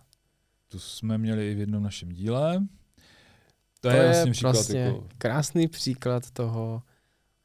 Tu 0.67 0.79
jsme 0.79 1.17
měli 1.17 1.51
i 1.51 1.55
v 1.55 1.59
jednom 1.59 1.83
našem 1.83 2.09
díle. 2.09 2.67
To, 3.79 3.89
to 3.89 3.89
je, 3.89 3.95
je 3.95 4.03
vlastně 4.03 4.31
příklad 4.31 4.51
vlastně 4.51 4.79
jako... 4.79 5.07
krásný 5.17 5.67
příklad 5.67 6.31
toho, 6.31 6.83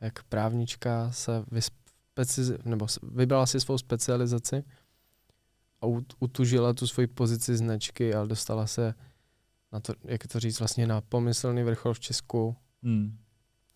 jak 0.00 0.22
právnička 0.22 1.12
se 1.12 1.40
vyspeci- 1.40 2.58
nebo 2.64 2.86
vybrala 3.02 3.46
si 3.46 3.60
svou 3.60 3.78
specializaci 3.78 4.64
a 5.80 5.86
utužila 6.18 6.72
tu 6.72 6.86
svoji 6.86 7.06
pozici 7.06 7.56
značky, 7.56 8.14
ale 8.14 8.28
dostala 8.28 8.66
se 8.66 8.94
na 9.72 9.80
to, 9.80 9.92
jak 10.04 10.26
to 10.26 10.40
říct, 10.40 10.58
vlastně 10.58 10.86
na 10.86 11.00
pomyslný 11.00 11.62
vrchol 11.62 11.94
v 11.94 12.00
Česku. 12.00 12.56
Hmm. 12.82 13.18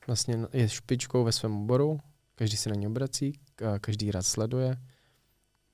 Vlastně 0.07 0.39
je 0.53 0.69
špičkou 0.69 1.25
ve 1.25 1.33
svém 1.33 1.57
oboru, 1.57 2.01
každý 2.35 2.57
se 2.57 2.69
na 2.69 2.75
ně 2.75 2.89
obrací, 2.89 3.41
každý 3.81 4.11
rád 4.11 4.23
sleduje, 4.23 4.77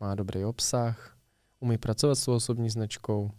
má 0.00 0.14
dobrý 0.14 0.44
obsah, 0.44 1.18
umí 1.60 1.78
pracovat 1.78 2.14
s 2.14 2.24
tou 2.24 2.34
osobní 2.34 2.70
značkou. 2.70 3.30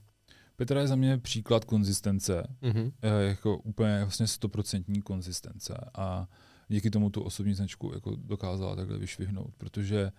Petra 0.55 0.81
je 0.81 0.87
za 0.87 0.95
mě 0.95 1.17
příklad 1.17 1.65
konzistence, 1.65 2.55
mm-hmm. 2.61 2.91
jako 3.27 3.57
úplně 3.57 3.99
vlastně 3.99 4.27
stoprocentní 4.27 5.01
konzistence 5.01 5.77
a 5.93 6.27
díky 6.67 6.89
tomu 6.89 7.09
tu 7.09 7.21
osobní 7.21 7.53
značku 7.53 7.91
jako 7.93 8.15
dokázala 8.15 8.75
takhle 8.75 8.97
vyšvihnout, 8.97 9.55
protože 9.57 10.11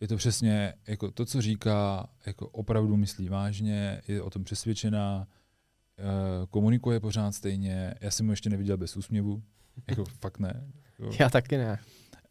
je 0.00 0.08
to 0.08 0.16
přesně 0.16 0.74
jako 0.86 1.10
to, 1.10 1.24
co 1.24 1.42
říká, 1.42 2.08
jako 2.26 2.48
opravdu 2.48 2.96
myslí 2.96 3.28
vážně, 3.28 4.02
je 4.08 4.22
o 4.22 4.30
tom 4.30 4.44
přesvědčená, 4.44 5.28
komunikuje 6.50 7.00
pořád 7.00 7.32
stejně. 7.32 7.94
Já 8.00 8.10
jsem 8.10 8.26
mu 8.26 8.32
ještě 8.32 8.50
neviděl 8.50 8.76
bez 8.76 8.96
úsměvu. 8.96 9.42
Jako 9.88 10.04
fakt 10.20 10.38
ne. 10.38 10.66
Jako. 10.98 11.16
Já 11.20 11.30
taky 11.30 11.56
ne. 11.56 11.78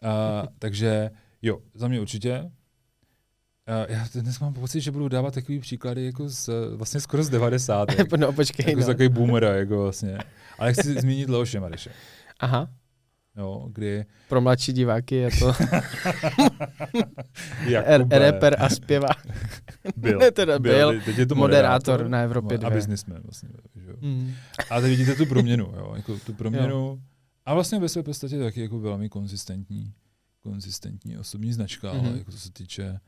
Uh, 0.04 0.48
takže 0.60 1.12
jo, 1.42 1.60
za 1.74 1.88
mě 1.88 2.00
určitě. 2.00 2.40
Uh, 2.42 3.96
já 3.96 4.08
dnes 4.16 4.40
mám 4.40 4.54
pocit, 4.54 4.82
že 4.82 4.92
budu 4.92 5.08
dávat 5.08 5.34
takový 5.34 5.60
příklady 5.60 6.06
jako 6.06 6.30
z, 6.30 6.50
vlastně 6.76 7.00
skoro 7.00 7.24
z 7.24 7.30
90. 7.30 7.90
no 8.18 8.34
počkej. 8.34 8.66
Jako 8.68 8.80
no. 8.80 8.84
z 8.84 8.88
takový 8.88 9.10
boomera, 9.10 9.56
jako 9.56 9.82
vlastně. 9.82 10.18
Ale 10.60 10.74
chci 10.74 11.02
zmínit 11.02 11.30
Leoše 11.30 11.60
Mareše. 11.60 11.92
Aha. 12.40 12.70
Jo, 13.38 13.70
kdy... 13.74 14.06
Pro 14.30 14.42
mladší 14.42 14.74
diváky 14.74 15.16
je 15.16 15.30
to 15.40 15.54
rapper 18.10 18.56
a 18.60 18.70
zpěvák. 18.70 19.28
Byl. 19.96 20.20
ne, 20.20 20.32
teda 20.32 20.60
byl, 20.60 20.92
byl. 20.92 21.02
Teď 21.02 21.18
je 21.18 21.26
to 21.26 21.36
moderátor, 21.36 21.94
moderátor 21.94 22.10
na 22.10 22.22
Evropě 22.22 22.58
2. 22.58 22.70
A 22.70 22.72
businessman 22.72 23.22
vlastně. 23.22 23.50
Že? 23.76 23.94
Mm. 24.02 24.34
A 24.70 24.82
teď 24.82 24.90
vidíte 24.90 25.16
tu 25.16 25.26
proměnu, 25.26 25.74
jo, 25.78 25.94
jako 25.96 26.20
tu 26.20 26.34
proměnu. 26.34 26.70
Jo. 26.70 26.98
A 27.46 27.54
vlastně 27.54 27.80
ve 27.80 27.90
své 27.90 28.04
podstatě 28.04 28.40
taky 28.40 28.62
jako 28.62 28.80
velmi 28.80 29.10
konzistentní, 29.10 29.94
konzistentní 30.42 31.18
osobní 31.18 31.54
značka, 31.54 31.88
mm-hmm. 31.88 32.00
ale 32.00 32.10
mhm. 32.10 32.18
jako 32.18 32.32
co 32.32 32.40
se 32.40 32.52
týče 32.52 33.00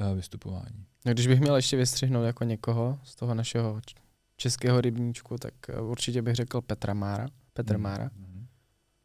uh, 0.00 0.16
vystupování. 0.16 0.84
A 1.06 1.10
když 1.10 1.26
bych 1.26 1.40
měl 1.40 1.56
ještě 1.56 1.76
vystřihnout 1.76 2.24
jako 2.24 2.44
někoho 2.44 2.98
z 3.02 3.16
toho 3.16 3.34
našeho 3.34 3.80
českého 4.36 4.80
rybníčku, 4.80 5.38
tak 5.38 5.54
uh, 5.80 5.90
určitě 5.90 6.22
bych 6.22 6.34
řekl 6.34 6.60
Petra 6.60 6.94
Mára. 6.94 7.28
Petr 7.52 7.76
mm. 7.76 7.82
Mára. 7.82 8.10
Mm 8.16 8.29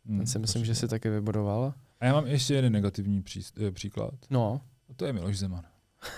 Hmm, 0.06 0.18
Ten 0.18 0.28
si 0.28 0.40
myslím, 0.40 0.60
určitě. 0.62 0.74
že 0.74 0.80
si 0.80 0.88
taky 0.88 1.10
vybudoval. 1.10 1.74
A 2.00 2.06
já 2.06 2.14
mám 2.14 2.28
ještě 2.28 2.54
jeden 2.54 2.74
negativní 2.74 3.22
pří, 3.22 3.42
eh, 3.68 3.72
příklad. 3.72 4.14
No. 4.30 4.62
A 4.90 4.94
to 4.94 5.06
je 5.06 5.14
Miloš 5.14 5.38
Zeman. 5.38 5.64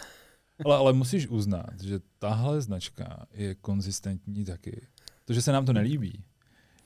ale, 0.66 0.76
ale 0.76 0.94
musíš 0.94 1.28
uznat, 1.28 1.82
že 1.84 2.00
tahle 2.20 2.62
značka 2.62 3.26
je 3.34 3.56
konzistentní 3.56 4.46
taky. 4.46 4.88
To, 5.26 5.34
že 5.34 5.42
se 5.42 5.52
nám 5.52 5.66
to 5.66 5.74
nelíbí, 5.74 6.24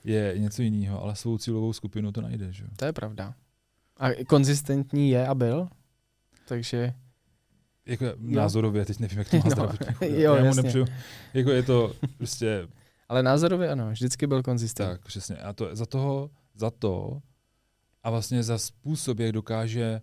je 0.04 0.34
něco 0.38 0.62
jiného, 0.62 1.02
ale 1.02 1.16
svou 1.16 1.38
cílovou 1.38 1.72
skupinu 1.72 2.12
to 2.12 2.20
najde. 2.20 2.52
Že? 2.52 2.64
To 2.76 2.84
je 2.84 2.92
pravda. 2.92 3.34
A 3.96 4.24
konzistentní 4.24 5.10
je 5.10 5.26
a 5.26 5.34
byl, 5.34 5.68
takže... 6.48 6.94
Jako 7.86 8.04
jo. 8.04 8.14
názorově, 8.18 8.84
teď 8.84 8.98
nevím, 8.98 9.18
jak 9.18 9.28
to 9.28 9.36
má 9.36 9.44
no, 9.56 9.72
jo, 10.06 10.34
já 10.34 10.44
mu 10.44 10.54
nepřiju, 10.54 10.86
jako 11.34 11.50
je 11.50 11.62
to 11.62 11.94
prostě... 12.16 12.68
Ale 13.08 13.22
názorově 13.22 13.70
ano, 13.70 13.90
vždycky 13.90 14.26
byl 14.26 14.42
konzistentní. 14.42 14.94
Tak, 14.94 15.04
přesně. 15.04 15.36
A 15.36 15.52
to, 15.52 15.76
za 15.76 15.86
toho 15.86 16.30
za 16.54 16.70
to 16.70 17.22
a 18.02 18.10
vlastně 18.10 18.42
za 18.42 18.58
způsob, 18.58 19.18
jak 19.18 19.32
dokáže, 19.32 20.02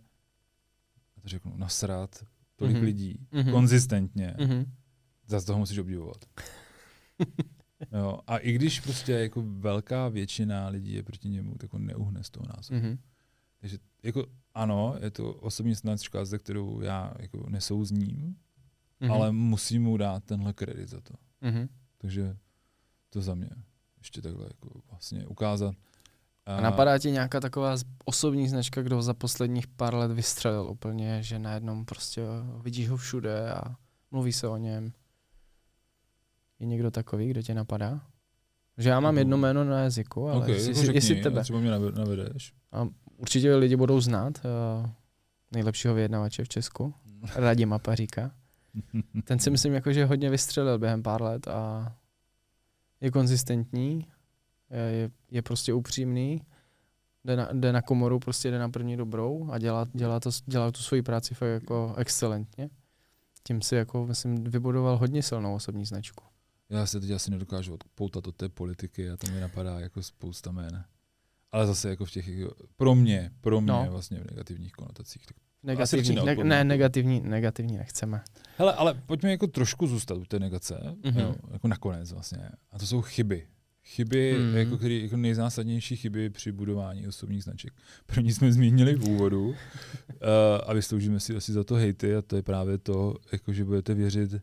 já 1.15 1.21
to 1.21 1.27
řeknu, 1.27 1.57
nasrat 1.57 2.25
tolik 2.55 2.77
mm-hmm. 2.77 2.83
lidí 2.83 3.27
mm-hmm. 3.31 3.51
konzistentně, 3.51 4.35
mm-hmm. 4.37 4.65
za 5.27 5.41
toho 5.41 5.59
musíš 5.59 5.77
obdivovat. 5.77 6.25
jo, 7.91 8.19
a 8.27 8.37
i 8.37 8.51
když 8.51 8.79
prostě 8.79 9.11
jako 9.11 9.43
velká 9.45 10.09
většina 10.09 10.67
lidí 10.67 10.93
je 10.93 11.03
proti 11.03 11.29
němu, 11.29 11.55
tak 11.55 11.73
on 11.73 11.85
neuhne 11.85 12.23
z 12.23 12.29
toho 12.29 12.45
názoru. 12.55 12.79
Mm-hmm. 12.79 12.97
Takže 13.59 13.77
jako 14.03 14.25
ano, 14.53 14.95
je 15.01 15.11
to 15.11 15.33
osobní 15.33 15.73
značka, 15.73 16.25
ze 16.25 16.39
kterou 16.39 16.81
já 16.81 17.13
jako 17.19 17.49
nesouzním, 17.49 18.35
mm-hmm. 19.01 19.11
ale 19.11 19.31
musím 19.31 19.83
mu 19.83 19.97
dát 19.97 20.23
tenhle 20.23 20.53
kredit 20.53 20.89
za 20.89 21.01
to. 21.01 21.13
Mm-hmm. 21.41 21.69
Takže 21.97 22.37
to 23.09 23.21
za 23.21 23.35
mě 23.35 23.49
ještě 23.97 24.21
takhle 24.21 24.45
jako 24.45 24.81
vlastně 24.89 25.27
ukázat, 25.27 25.75
a 26.57 26.61
napadá 26.61 26.97
ti 26.99 27.11
nějaká 27.11 27.39
taková 27.39 27.75
osobní 28.05 28.47
značka, 28.47 28.81
kdo 28.81 29.01
za 29.01 29.13
posledních 29.13 29.67
pár 29.67 29.95
let 29.95 30.11
vystřelil 30.11 30.67
úplně, 30.69 31.23
že 31.23 31.39
najednou 31.39 31.85
prostě 31.85 32.21
vidíš 32.61 32.89
ho 32.89 32.97
všude 32.97 33.53
a 33.53 33.61
mluví 34.11 34.33
se 34.33 34.47
o 34.47 34.57
něm. 34.57 34.91
Je 36.59 36.67
někdo 36.67 36.91
takový, 36.91 37.29
kdo 37.29 37.41
tě 37.41 37.53
napadá? 37.53 38.01
Že 38.77 38.89
já 38.89 38.99
mám 38.99 39.17
jedno 39.17 39.37
jméno 39.37 39.63
na 39.63 39.79
jazyku, 39.79 40.29
ale 40.29 40.37
okay, 40.37 40.51
jestli, 40.51 40.69
jako 40.69 40.79
jestli, 40.79 40.95
jestli 40.95 41.07
řekni, 41.07 41.23
tebe. 41.23 41.41
třeba 41.43 41.59
mě 41.59 41.71
nave- 41.71 41.97
navedeš. 41.97 42.53
Určitě 43.17 43.55
lidi 43.55 43.75
budou 43.75 44.01
znát 44.01 44.41
uh, 44.45 44.89
nejlepšího 45.51 45.93
vyjednavače 45.93 46.43
v 46.43 46.49
Česku, 46.49 46.93
Radima 47.35 47.79
Paříka. 47.79 48.31
Ten 49.23 49.39
si 49.39 49.49
myslím, 49.51 49.73
jako, 49.73 49.93
že 49.93 50.05
hodně 50.05 50.29
vystřelil 50.29 50.79
během 50.79 51.03
pár 51.03 51.21
let 51.21 51.47
a 51.47 51.91
je 53.01 53.11
konzistentní, 53.11 54.07
je, 54.71 54.79
je, 54.95 55.09
je 55.31 55.41
prostě 55.41 55.73
upřímný, 55.73 56.41
jde 57.25 57.35
na, 57.35 57.49
jde 57.53 57.71
na 57.73 57.81
komoru, 57.81 58.19
prostě 58.19 58.51
jde 58.51 58.59
na 58.59 58.69
první 58.69 58.97
dobrou 58.97 59.49
a 59.51 59.57
dělá, 59.57 59.87
dělá, 59.93 60.19
to, 60.19 60.29
dělá 60.45 60.71
tu 60.71 60.81
svoji 60.81 61.01
práci 61.01 61.35
fakt 61.35 61.49
jako 61.49 61.93
excelentně. 61.97 62.69
Tím 63.43 63.61
si 63.61 63.75
jako, 63.75 64.05
myslím, 64.05 64.43
vybudoval 64.43 64.97
hodně 64.97 65.23
silnou 65.23 65.55
osobní 65.55 65.85
značku. 65.85 66.23
Já 66.69 66.85
se 66.85 66.99
teď 66.99 67.11
asi 67.11 67.31
nedokážu 67.31 67.73
odpoutat 67.73 68.27
od 68.27 68.35
té 68.35 68.49
politiky 68.49 69.09
a 69.09 69.17
to 69.17 69.31
mi 69.31 69.39
napadá 69.39 69.79
jako 69.79 70.03
spousta 70.03 70.51
jmen. 70.51 70.83
Ale 71.51 71.67
zase 71.67 71.89
jako 71.89 72.05
v 72.05 72.11
těch, 72.11 72.27
jako, 72.27 72.55
pro 72.77 72.95
mě, 72.95 73.31
pro 73.41 73.61
mě 73.61 73.71
No. 73.71 73.87
vlastně 73.89 74.19
v 74.19 74.25
negativních 74.29 74.71
konotacích. 74.71 75.25
Tak. 75.25 75.37
Negativní, 75.63 76.15
ne, 76.25 76.35
ne, 76.35 76.63
negativní, 76.63 77.21
negativní 77.21 77.77
nechceme. 77.77 78.23
Hele, 78.57 78.73
ale 78.73 78.93
pojďme 78.93 79.31
jako 79.31 79.47
trošku 79.47 79.87
zůstat 79.87 80.17
u 80.17 80.25
té 80.25 80.39
negace, 80.39 80.79
Mhm. 80.83 80.95
mm-hmm. 81.01 81.19
jo, 81.21 81.35
jako 81.51 81.67
nakonec 81.67 82.11
vlastně. 82.11 82.49
A 82.71 82.79
to 82.79 82.85
jsou 82.87 83.01
chyby. 83.01 83.47
Chyby, 83.83 84.39
mm. 84.39 84.55
jako, 84.55 84.77
který, 84.77 85.03
jako 85.03 85.17
nejzásadnější 85.17 85.95
chyby 85.95 86.29
při 86.29 86.51
budování 86.51 87.07
osobních 87.07 87.43
značek. 87.43 87.73
První 88.05 88.33
jsme 88.33 88.51
zmínili 88.51 88.95
v 88.95 89.03
úvodu 89.03 89.49
uh, 89.49 89.55
a 90.67 90.73
vysloužíme 90.73 91.19
si 91.19 91.35
asi 91.35 91.53
za 91.53 91.63
to 91.63 91.75
hejty 91.75 92.15
a 92.15 92.21
to 92.21 92.35
je 92.35 92.43
právě 92.43 92.77
to, 92.77 93.15
jako, 93.31 93.53
že 93.53 93.65
budete 93.65 93.93
věřit 93.93 94.33
uh, 94.33 94.39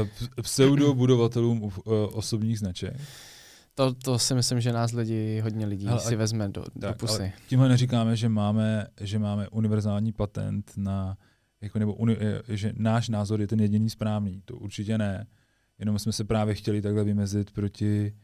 uh, 0.00 0.08
pseudobudovatelům 0.42 1.62
uh, 1.62 1.70
osobních 2.12 2.58
značek. 2.58 2.96
To, 3.74 3.94
to 3.94 4.18
si 4.18 4.34
myslím, 4.34 4.60
že 4.60 4.72
nás 4.72 4.92
lidi, 4.92 5.40
hodně 5.40 5.66
lidí 5.66 5.86
Hele, 5.86 6.00
si 6.00 6.16
vezme 6.16 6.48
do, 6.48 6.64
do 6.74 6.88
Tak, 6.88 6.98
pusy. 6.98 7.22
ale 7.22 7.32
tímhle 7.48 7.68
neříkáme, 7.68 8.16
že 8.16 8.28
máme, 8.28 8.86
že 9.00 9.18
máme 9.18 9.48
univerzální 9.48 10.12
patent 10.12 10.72
na, 10.76 11.16
jako, 11.60 11.78
nebo 11.78 11.94
uni, 11.94 12.16
že 12.48 12.72
náš 12.76 13.08
názor 13.08 13.40
je 13.40 13.46
ten 13.46 13.60
jediný 13.60 13.90
správný. 13.90 14.42
To 14.44 14.56
určitě 14.56 14.98
ne. 14.98 15.26
Jenom 15.78 15.98
jsme 15.98 16.12
se 16.12 16.24
právě 16.24 16.54
chtěli 16.54 16.82
takhle 16.82 17.04
vymezit 17.04 17.50
proti, 17.50 18.14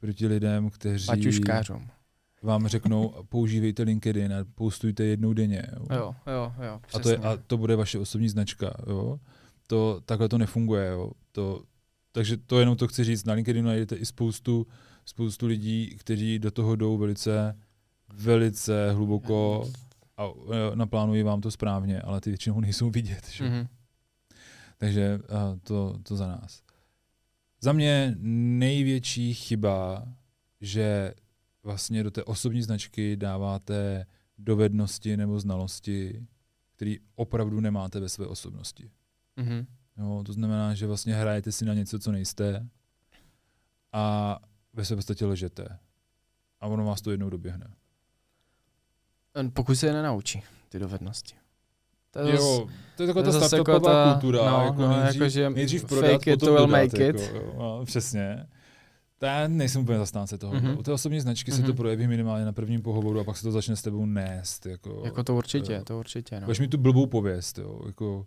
proti 0.00 0.26
lidem, 0.26 0.70
kteří 0.70 1.06
Paťuškářům. 1.06 1.88
vám 2.42 2.68
řeknou, 2.68 3.14
používejte 3.28 3.82
LinkedIn 3.82 4.32
a 4.34 4.44
postujte 4.54 5.04
jednou 5.04 5.32
denně. 5.32 5.66
Jo. 5.72 5.86
Jo, 5.96 6.16
jo, 6.26 6.52
jo, 6.66 6.80
a, 6.94 6.98
to 6.98 7.08
je, 7.10 7.16
a 7.16 7.36
to 7.46 7.56
bude 7.56 7.76
vaše 7.76 7.98
osobní 7.98 8.28
značka. 8.28 8.74
Jo. 8.86 9.20
To, 9.66 10.00
takhle 10.04 10.28
to 10.28 10.38
nefunguje. 10.38 10.86
Jo. 10.88 11.10
To, 11.32 11.62
takže 12.12 12.36
to 12.36 12.60
jenom 12.60 12.76
to 12.76 12.88
chci 12.88 13.04
říct. 13.04 13.24
Na 13.24 13.34
LinkedInu 13.34 13.66
najdete 13.68 13.96
i 13.96 14.06
spoustu, 14.06 14.66
spoustu 15.04 15.46
lidí, 15.46 15.96
kteří 15.98 16.38
do 16.38 16.50
toho 16.50 16.76
jdou 16.76 16.98
velice, 16.98 17.58
velice 18.14 18.92
hluboko 18.92 19.70
a 20.16 20.24
e, 20.26 20.76
naplánují 20.76 21.22
vám 21.22 21.40
to 21.40 21.50
správně, 21.50 22.00
ale 22.00 22.20
ty 22.20 22.30
většinou 22.30 22.60
nejsou 22.60 22.90
vidět. 22.90 23.28
Že? 23.30 23.44
Mhm. 23.44 23.66
Takže 24.78 25.18
a, 25.28 25.58
to, 25.62 25.98
to 26.02 26.16
za 26.16 26.26
nás. 26.26 26.62
Za 27.66 27.72
mě 27.72 28.14
největší 28.58 29.34
chyba, 29.34 30.08
že 30.60 31.14
vlastně 31.62 32.02
do 32.02 32.10
té 32.10 32.24
osobní 32.24 32.62
značky 32.62 33.16
dáváte 33.16 34.06
dovednosti 34.38 35.16
nebo 35.16 35.40
znalosti, 35.40 36.26
které 36.76 36.94
opravdu 37.14 37.60
nemáte 37.60 38.00
ve 38.00 38.08
své 38.08 38.26
osobnosti. 38.26 38.90
Mhm. 39.36 39.66
Jo, 39.96 40.22
to 40.26 40.32
znamená, 40.32 40.74
že 40.74 40.86
vlastně 40.86 41.14
hrajete 41.14 41.52
si 41.52 41.64
na 41.64 41.74
něco, 41.74 41.98
co 41.98 42.12
nejste 42.12 42.68
a 43.92 44.38
ve 44.72 44.84
své 44.84 44.96
podstatě 44.96 45.26
lžete. 45.26 45.78
A 46.60 46.66
ono 46.66 46.84
vás 46.84 47.00
to 47.00 47.10
jednou 47.10 47.30
doběhne. 47.30 47.70
Jen 49.36 49.50
Pokud 49.54 49.74
se 49.74 49.86
je 49.86 49.92
nenaučí, 49.92 50.42
ty 50.68 50.78
dovednosti. 50.78 51.36
To 52.22 52.28
je 52.28 52.34
Jo, 52.34 52.66
to 52.96 53.02
je 53.02 53.06
taková 53.06 53.24
ta 53.32 53.46
startupová 53.48 53.80
ta- 54.04 54.12
kultura. 54.12 54.50
no, 54.50 54.64
jako 54.64 54.82
no, 54.82 54.88
nejdřív, 55.00 55.20
jako 55.20 55.28
že 55.30 55.50
nejdřív 55.50 55.80
fake 55.80 55.88
prodat, 55.88 56.12
it 56.12 56.24
potom 56.24 56.38
to 56.38 56.46
will 56.54 56.66
dodat, 56.66 56.82
make 56.82 57.02
jako, 57.04 57.18
it. 57.18 57.30
jo, 57.34 57.52
no, 57.58 57.84
přesně. 57.84 58.46
Já 59.22 59.48
nejsem 59.48 59.82
úplně 59.82 59.98
zastánce 59.98 60.38
toho. 60.38 60.54
Mhm. 60.54 60.66
Mm-hmm. 60.66 60.78
U 60.78 60.82
té 60.82 60.92
osobní 60.92 61.20
značky 61.20 61.50
mm-hmm. 61.50 61.54
se 61.56 61.62
to 61.62 61.68
Mhm. 61.68 61.76
projeví 61.76 62.06
minimálně 62.06 62.44
na 62.44 62.52
prvním 62.52 62.82
pohovoru 62.82 63.20
a 63.20 63.24
pak 63.24 63.36
se 63.36 63.42
to 63.42 63.52
začne 63.52 63.76
s 63.76 63.82
tebou 63.82 64.06
nést. 64.06 64.66
Jako, 64.66 65.02
Jako 65.04 65.24
to 65.24 65.34
určitě, 65.34 65.72
jo. 65.72 65.84
to 65.84 65.98
určitě. 65.98 66.34
No. 66.40 66.46
Budeš 66.46 66.60
mít 66.60 66.70
tu 66.70 66.78
blbou 66.78 67.06
pověst. 67.06 67.58
Jo, 67.58 67.80
jako, 67.86 68.26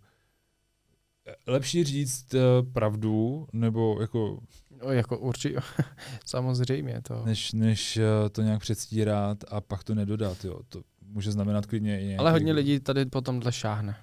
lepší 1.47 1.83
říct 1.83 2.33
eh, 2.33 2.39
pravdu, 2.73 3.47
nebo 3.53 3.97
jako, 4.01 4.39
No, 4.85 4.91
jako 4.91 5.17
určitě, 5.17 5.59
samozřejmě 6.25 7.01
to. 7.01 7.21
než, 7.25 7.53
než 7.53 7.97
eh, 7.97 8.29
to 8.29 8.41
nějak 8.41 8.59
předstírat 8.61 9.37
a 9.51 9.61
pak 9.61 9.83
to 9.83 9.95
nedodat. 9.95 10.45
Jo. 10.45 10.59
To 10.69 10.81
může 11.09 11.31
znamenat 11.31 11.65
klidně 11.65 12.01
i 12.01 12.05
nějaký, 12.05 12.19
Ale 12.19 12.31
hodně 12.31 12.53
lidí 12.53 12.79
tady 12.79 13.05
potom 13.05 13.39
dle 13.39 13.51
šáhne. 13.51 13.97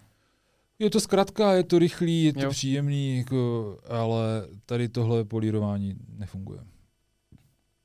Je 0.78 0.90
to 0.90 1.00
zkrátka, 1.00 1.52
je 1.52 1.64
to 1.64 1.78
rychlý, 1.78 2.24
je 2.24 2.32
to 2.32 2.40
Jo. 2.40 2.50
příjemný, 2.50 3.18
jako, 3.18 3.78
ale 3.88 4.48
tady 4.66 4.88
tohle 4.88 5.24
polírování 5.24 5.96
nefunguje. 6.08 6.60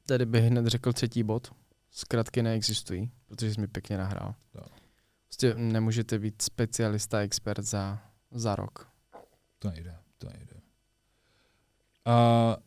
Tady 0.07 0.25
bych 0.25 0.43
hned 0.43 0.67
řekl 0.67 0.93
třetí 0.93 1.23
bod. 1.23 1.51
Zkratky 1.91 2.43
neexistují, 2.43 3.11
protože 3.25 3.53
jsi 3.53 3.61
mi 3.61 3.67
pěkně 3.67 3.97
nahrál. 3.97 4.35
Jo. 4.55 4.63
Prostě 5.27 5.53
nemůžete 5.55 6.19
být 6.19 6.41
specialista, 6.41 7.19
expert 7.19 7.63
za, 7.65 7.99
za 8.31 8.55
rok. 8.55 8.91
To 9.59 9.69
nejde, 9.69 9.95
to 10.17 10.27
nejde. 10.29 10.55
A 12.05 12.57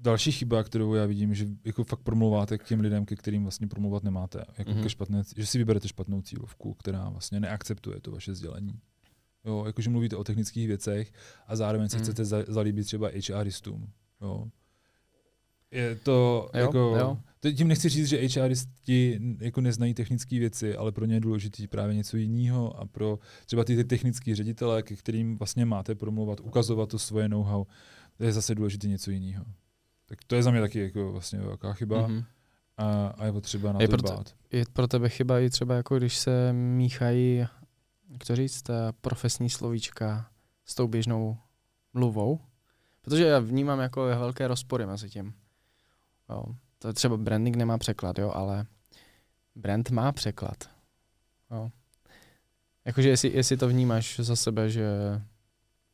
další 0.00 0.32
chyba, 0.32 0.62
kterou 0.64 0.94
já 0.94 1.06
vidím, 1.06 1.34
že 1.34 1.46
jako 1.64 1.84
fakt 1.84 2.00
promluváte 2.00 2.58
k 2.58 2.64
těm 2.64 2.80
lidem, 2.80 3.04
ke 3.04 3.16
kterým 3.16 3.42
vlastně 3.42 3.66
promluvat 3.66 4.04
nemáte. 4.04 4.44
Jako 4.58 4.70
Mhm. 4.70 4.78
mm-hmm. 4.80 4.82
ke 4.82 4.90
špatné, 4.90 5.22
že 5.36 5.46
si 5.46 5.58
vyberete 5.58 5.88
špatnou 5.88 6.22
cílovku, 6.22 6.74
která 6.74 7.08
vlastně 7.08 7.40
neakceptuje 7.40 8.00
to 8.00 8.10
vaše 8.10 8.34
sdělení. 8.34 8.80
Jo, 9.44 9.64
jakože 9.66 9.90
mluvíte 9.90 10.16
o 10.16 10.24
technických 10.24 10.66
věcech 10.68 11.12
a 11.46 11.56
zároveň 11.56 11.88
se 11.88 11.96
Mhm. 11.96 12.04
chcete 12.04 12.24
za, 12.24 12.44
zalíbit 12.48 12.84
třeba 12.86 13.10
HRistům. 13.34 13.88
Jo. 14.20 14.46
Je 15.70 15.96
to 15.96 16.50
Jo, 16.54 16.60
jako... 16.60 16.78
jo. 16.78 17.18
Tím 17.56 17.68
nechci 17.68 17.88
říct, 17.88 18.06
že 18.06 18.40
HRisti 18.40 19.20
jako 19.40 19.60
neznají 19.60 19.94
technické 19.94 20.38
věci, 20.38 20.76
ale 20.76 20.92
pro 20.92 21.04
ně 21.04 21.14
je 21.14 21.20
důležité 21.20 21.66
právě 21.68 21.94
něco 21.94 22.16
jiného 22.16 22.80
a 22.80 22.86
pro 22.86 23.18
třeba 23.46 23.64
ty, 23.64 23.76
ty 23.76 23.84
technické 23.84 24.34
ředitele, 24.34 24.82
ke 24.82 24.96
kterým 24.96 25.38
vlastně 25.38 25.64
máte 25.64 25.94
promluvat, 25.94 26.40
ukazovat 26.40 26.88
to 26.88 26.98
svoje 26.98 27.28
know-how, 27.28 27.64
to 28.16 28.24
je 28.24 28.32
zase 28.32 28.54
důležité 28.54 28.88
něco 28.88 29.10
jiného. 29.10 29.44
Tak 30.08 30.24
to 30.26 30.34
je 30.34 30.42
za 30.42 30.50
mě 30.50 30.60
taky 30.60 30.80
jako 30.80 31.12
vlastně 31.12 31.38
velká 31.38 31.72
chyba 31.72 31.96
mm-hmm. 31.96 32.08
Mhm. 32.08 32.24
a, 32.76 33.06
a 33.08 33.24
je 33.24 33.32
potřeba 33.32 33.72
na 33.72 33.80
Je 33.80 33.88
to 33.88 33.96
proto- 33.96 34.12
dbát. 34.12 34.34
Je 34.52 34.64
pro 34.72 34.88
tebe 34.88 35.08
chyba 35.08 35.40
i 35.40 35.50
třeba 35.50 35.74
jako 35.74 35.98
když 35.98 36.18
se 36.18 36.52
míchají, 36.52 37.36
jak 38.10 38.24
to 38.26 38.36
říct, 38.36 38.62
ta 38.62 38.92
profesní 39.00 39.50
slovíčka 39.50 40.30
s 40.64 40.74
tou 40.74 40.88
běžnou 40.88 41.36
mluvou. 41.94 42.40
Protože 43.02 43.24
já 43.26 43.38
vnímám 43.38 43.80
jako 43.80 44.04
velké 44.04 44.48
rozpory 44.48 44.86
mezi 44.86 45.10
tím. 45.10 45.34
Jo. 46.30 46.44
To 46.78 46.88
je 46.88 46.94
třeba 46.94 47.16
branding 47.16 47.56
nemá 47.56 47.78
překlad, 47.78 48.18
jo, 48.18 48.32
ale 48.34 48.66
brand 49.54 49.90
má 49.90 50.12
překlad. 50.12 50.70
Jo. 51.50 51.70
Jakože 52.84 53.08
jestli, 53.08 53.28
jestli 53.28 53.56
to 53.56 53.68
vnímáš 53.68 54.20
za 54.20 54.36
sebe, 54.36 54.70
že 54.70 54.86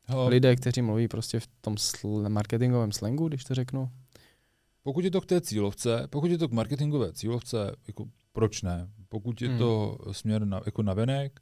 Hele, 0.06 0.28
lidé, 0.28 0.56
kteří 0.56 0.82
mluví 0.82 1.08
prostě 1.08 1.40
v 1.40 1.46
tom 1.60 1.74
sl- 1.74 2.28
marketingovém 2.28 2.92
slangu, 2.92 3.28
když 3.28 3.44
to 3.44 3.54
řeknu, 3.54 3.90
Pokud 4.86 5.04
je 5.04 5.10
to 5.10 5.20
k 5.20 5.26
té 5.26 5.40
cílovce, 5.40 6.06
pokud 6.10 6.30
je 6.30 6.38
to 6.38 6.48
k 6.48 6.52
marketingové 6.52 7.12
cílovce, 7.12 7.76
jako 7.86 8.04
proč 8.32 8.62
ne? 8.62 8.88
Pokud 9.08 9.42
je 9.42 9.48
Hmm. 9.48 9.58
to 9.58 9.98
směr 10.12 10.44
na, 10.44 10.60
jako 10.66 10.82
navenek 10.82 11.40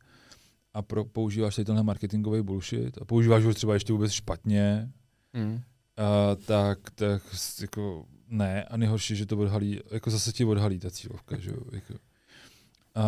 a 0.74 0.82
pro, 0.82 1.05
používáš 1.05 1.57
tady 1.57 1.66
tenhle 1.66 1.82
marketingový 1.82 2.43
bullshit 2.43 2.99
a 3.01 3.05
používáš 3.05 3.45
ho 3.45 3.55
třeba 3.55 3.74
ještě 3.74 3.93
vůbec 3.93 4.12
špatně, 4.12 4.93
mm. 5.32 5.61
a, 5.97 6.34
tak, 6.34 6.78
tak 6.90 7.22
jako 7.61 8.07
ne. 8.28 8.64
A 8.64 8.76
nejhorší, 8.76 9.16
že 9.16 9.26
to 9.26 9.36
odhalí, 9.38 9.80
jako 9.90 10.11
zase 10.11 10.32
ti 10.32 10.45
odhalí 10.45 10.78
ta 10.78 10.90
cílovka, 10.90 11.38
že 11.38 11.51
jo? 11.51 11.57
Jako, 11.72 11.95
a, 12.95 13.03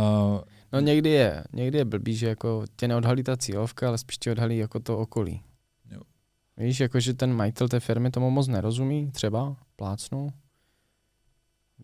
No 0.72 0.80
někdy 0.80 1.10
je, 1.10 1.44
někdy 1.52 1.78
je 1.78 1.84
blbý, 1.84 2.16
že 2.16 2.26
jako 2.26 2.64
tě 2.76 2.88
neodhalí 2.88 3.22
ta 3.22 3.36
cílovka, 3.36 3.88
ale 3.88 3.98
spíš 3.98 4.18
tě 4.18 4.30
odhalí 4.32 4.58
jako 4.58 4.80
to 4.80 4.98
okolí. 4.98 5.42
Jo. 5.90 6.00
Víš, 6.56 6.80
jako 6.80 7.00
že 7.00 7.14
ten 7.14 7.32
majitel 7.32 7.68
té 7.68 7.80
firmy 7.80 8.10
tomu 8.10 8.30
moc 8.30 8.48
nerozumí, 8.48 9.10
třeba, 9.10 9.56
plácnu. 9.76 10.32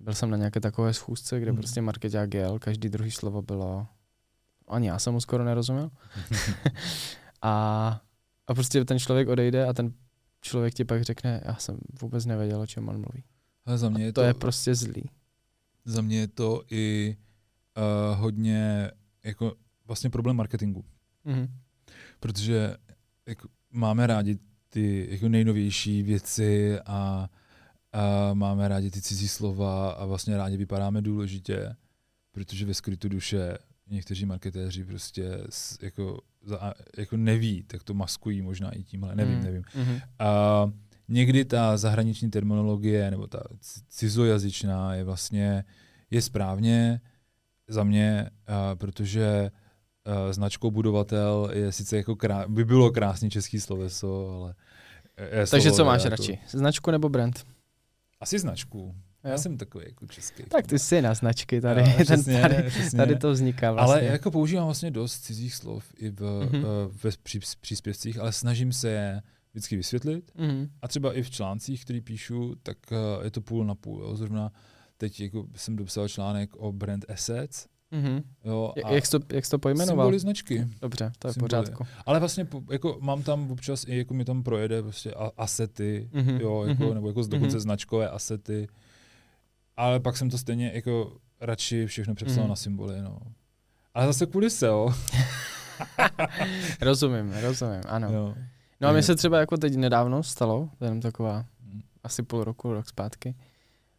Byl 0.00 0.14
jsem 0.14 0.30
na 0.30 0.36
nějaké 0.36 0.60
takové 0.60 0.94
schůzce, 0.94 1.40
kde 1.40 1.50
Hmm. 1.50 1.56
prostě 1.58 1.80
marketák 1.82 2.30
GL, 2.30 2.58
každý 2.58 2.88
druhý 2.88 3.10
slovo 3.10 3.42
bylo, 3.42 3.86
ani 4.68 4.86
já 4.88 4.98
jsem 4.98 5.12
mu 5.12 5.20
skoro 5.20 5.44
nerozuměl. 5.44 5.90
a, 7.42 8.00
a 8.46 8.54
prostě 8.54 8.84
ten 8.84 8.98
člověk 8.98 9.28
odejde 9.28 9.66
a 9.66 9.72
ten 9.72 9.92
člověk 10.40 10.74
ti 10.74 10.84
pak 10.84 11.02
řekne, 11.02 11.40
já 11.44 11.54
jsem 11.56 11.78
vůbec 12.02 12.26
nevěděl, 12.26 12.60
o 12.60 12.66
čem 12.66 12.88
on 12.88 12.94
mluví. 12.94 13.24
ale 13.66 13.78
za 13.78 13.88
mě 13.88 14.02
A 14.02 14.06
je 14.06 14.12
to 14.12 14.20
to, 14.20 14.26
je 14.26 14.34
prostě 14.34 14.74
zlý. 14.74 15.10
za 15.84 16.02
mě 16.02 16.18
je 16.20 16.28
to 16.28 16.62
i 16.70 17.16
uh, 18.12 18.18
hodně 18.18 18.90
jako 19.24 19.54
vlastně 19.86 20.10
problém 20.10 20.36
marketingu. 20.36 20.84
Mhm. 21.24 21.48
protože 22.20 22.76
jako, 23.26 23.48
máme 23.70 24.06
rádi 24.06 24.38
ty 24.70 25.08
jako 25.10 25.28
nejnovější 25.28 26.02
věci 26.02 26.80
a, 26.80 27.28
a 27.92 28.34
máme 28.34 28.68
rádi 28.68 28.90
ty 28.90 29.02
cizí 29.02 29.28
slova 29.28 29.90
a 29.90 30.04
vlastně 30.06 30.36
rádi 30.36 30.56
vypadáme 30.56 31.02
důležitě, 31.02 31.76
protože 32.32 32.66
ve 32.66 32.74
skrytu 32.74 33.08
duše 33.08 33.58
někteří 33.90 34.26
marketéři 34.26 34.84
prostě 34.84 35.38
jako, 35.82 36.20
za, 36.44 36.74
jako 36.96 37.16
neví, 37.16 37.62
tak 37.62 37.82
to 37.84 37.94
maskují 37.94 38.42
možná 38.42 38.70
i 38.70 38.82
tímhle, 38.82 39.16
nevím, 39.16 39.38
Mm. 39.38 39.44
nevím. 39.44 39.62
Mhm. 39.74 40.00
A 40.18 40.70
někdy 41.08 41.44
ta 41.44 41.76
zahraniční 41.76 42.30
terminologie 42.30 43.10
nebo 43.10 43.26
ta 43.26 43.42
cizojazyčná 43.88 44.94
je 44.94 45.04
vlastně 45.04 45.64
je 46.10 46.22
správně 46.22 47.00
za 47.68 47.84
mě, 47.84 48.30
a 48.46 48.74
protože 48.76 49.50
a 50.04 50.32
značkou 50.32 50.70
budovatel 50.70 51.50
je 51.52 51.72
sice 51.72 51.96
jako 51.96 52.16
krá, 52.16 52.44
by 52.48 52.64
bylo 52.64 52.90
krásný 52.90 53.30
český 53.30 53.60
sloveso, 53.60 54.28
ale 54.30 54.54
je 55.38 55.46
Takže 55.46 55.68
slovo 55.68 55.76
co 55.76 55.84
máš 55.84 56.04
jako, 56.04 56.10
radši? 56.10 56.38
Značku 56.48 56.90
nebo 56.90 57.08
brand? 57.08 57.46
Asi 58.20 58.38
značku. 58.38 58.94
Já 59.24 59.30
Jo? 59.30 59.38
jsem 59.38 59.56
takový 59.56 59.84
jako 59.88 60.06
český. 60.06 60.42
Tak 60.42 60.66
ty 60.66 60.78
jsi 60.78 61.02
na 61.02 61.14
značky 61.14 61.60
tady, 61.60 61.80
Jo, 61.80 61.86
ten, 61.96 62.04
přesně, 62.04 62.40
tady, 62.40 62.62
přesně. 62.62 62.96
tady 62.96 63.16
to 63.16 63.30
vzniká 63.32 63.72
vlastně. 63.72 63.94
Ale 63.94 64.04
jako 64.04 64.30
používám 64.30 64.64
vlastně 64.64 64.90
dost 64.90 65.20
cizích 65.20 65.54
slov 65.54 65.84
i 65.96 66.10
v, 66.10 66.20
Mhm. 66.20 66.62
mm-hmm. 66.62 66.90
ve 67.04 67.10
pří, 67.22 67.40
příspěvcích, 67.60 68.18
ale 68.18 68.32
snažím 68.32 68.72
se 68.72 68.88
je 68.90 69.22
vždycky 69.52 69.76
vysvětlit. 69.76 70.30
Mhm. 70.34 70.70
A 70.82 70.88
třeba 70.88 71.12
i 71.14 71.22
v 71.22 71.30
článcích, 71.30 71.84
který 71.84 72.00
píšu, 72.00 72.54
tak 72.62 72.76
uh, 73.18 73.24
je 73.24 73.30
to 73.30 73.40
půl 73.40 73.64
na 73.64 73.74
půl. 73.74 74.02
Jo. 74.02 74.16
Zrovna 74.16 74.52
teď 74.96 75.20
jako 75.20 75.46
jsem 75.56 75.76
dopsal 75.76 76.08
článek 76.08 76.56
o 76.56 76.72
brand 76.72 77.04
assets. 77.10 77.66
Mhm. 77.90 78.22
Jo, 78.44 78.72
Jak, 78.76 78.90
jak, 78.92 79.06
jsi 79.06 79.10
to, 79.18 79.34
jak 79.34 79.44
jsi 79.44 79.50
to 79.50 79.58
pojmenoval? 79.58 80.04
Symboly 80.06 80.18
značky. 80.18 80.66
Dobře, 80.82 81.12
to 81.18 81.28
je 81.28 81.32
v 81.32 81.34
Symboly. 81.34 81.48
pořádku. 81.48 81.86
Ale 82.06 82.18
vlastně 82.20 82.46
jako 82.70 82.98
mám 83.00 83.22
tam 83.22 83.50
občas 83.50 83.84
i 83.88 83.96
jako 83.98 84.14
mi 84.14 84.24
tam 84.24 84.42
projede 84.42 84.82
prostě 84.82 85.14
a- 85.14 85.30
asety, 85.36 86.08
Mhm, 86.12 86.36
jo, 86.40 86.64
jako, 86.68 86.84
mhm, 86.84 86.94
nebo 86.94 87.08
jako 87.08 87.20
dokonce 87.22 87.56
mhm. 87.56 87.60
značkové 87.60 88.08
asety. 88.10 88.68
Ale 89.76 90.00
pak 90.00 90.16
jsem 90.16 90.30
to 90.30 90.38
stejně 90.38 90.70
jako 90.74 91.16
radši 91.40 91.86
všechno 91.86 92.14
přepsal 92.14 92.38
Mhm. 92.42 92.48
na 92.48 92.56
symboly, 92.56 93.02
no. 93.02 93.18
Ale 93.94 94.06
zase 94.06 94.26
kvůli 94.26 94.50
SEO. 94.50 94.94
Rozumím, 96.80 97.32
rozumím, 97.42 97.80
ano. 97.88 98.12
jo. 98.12 98.34
No 98.80 98.88
a 98.88 98.92
Takže- 98.92 99.06
se 99.06 99.14
třeba 99.16 99.40
jako 99.40 99.56
teď 99.56 99.76
nedávno 99.76 100.22
stalo, 100.22 100.68
to 100.78 100.84
je 100.84 100.86
jenom 100.86 101.00
taková 101.00 101.44
Mm. 101.72 101.80
asi 102.04 102.22
půl 102.22 102.44
roku, 102.44 102.72
rok 102.72 102.86
zpátky, 102.88 103.34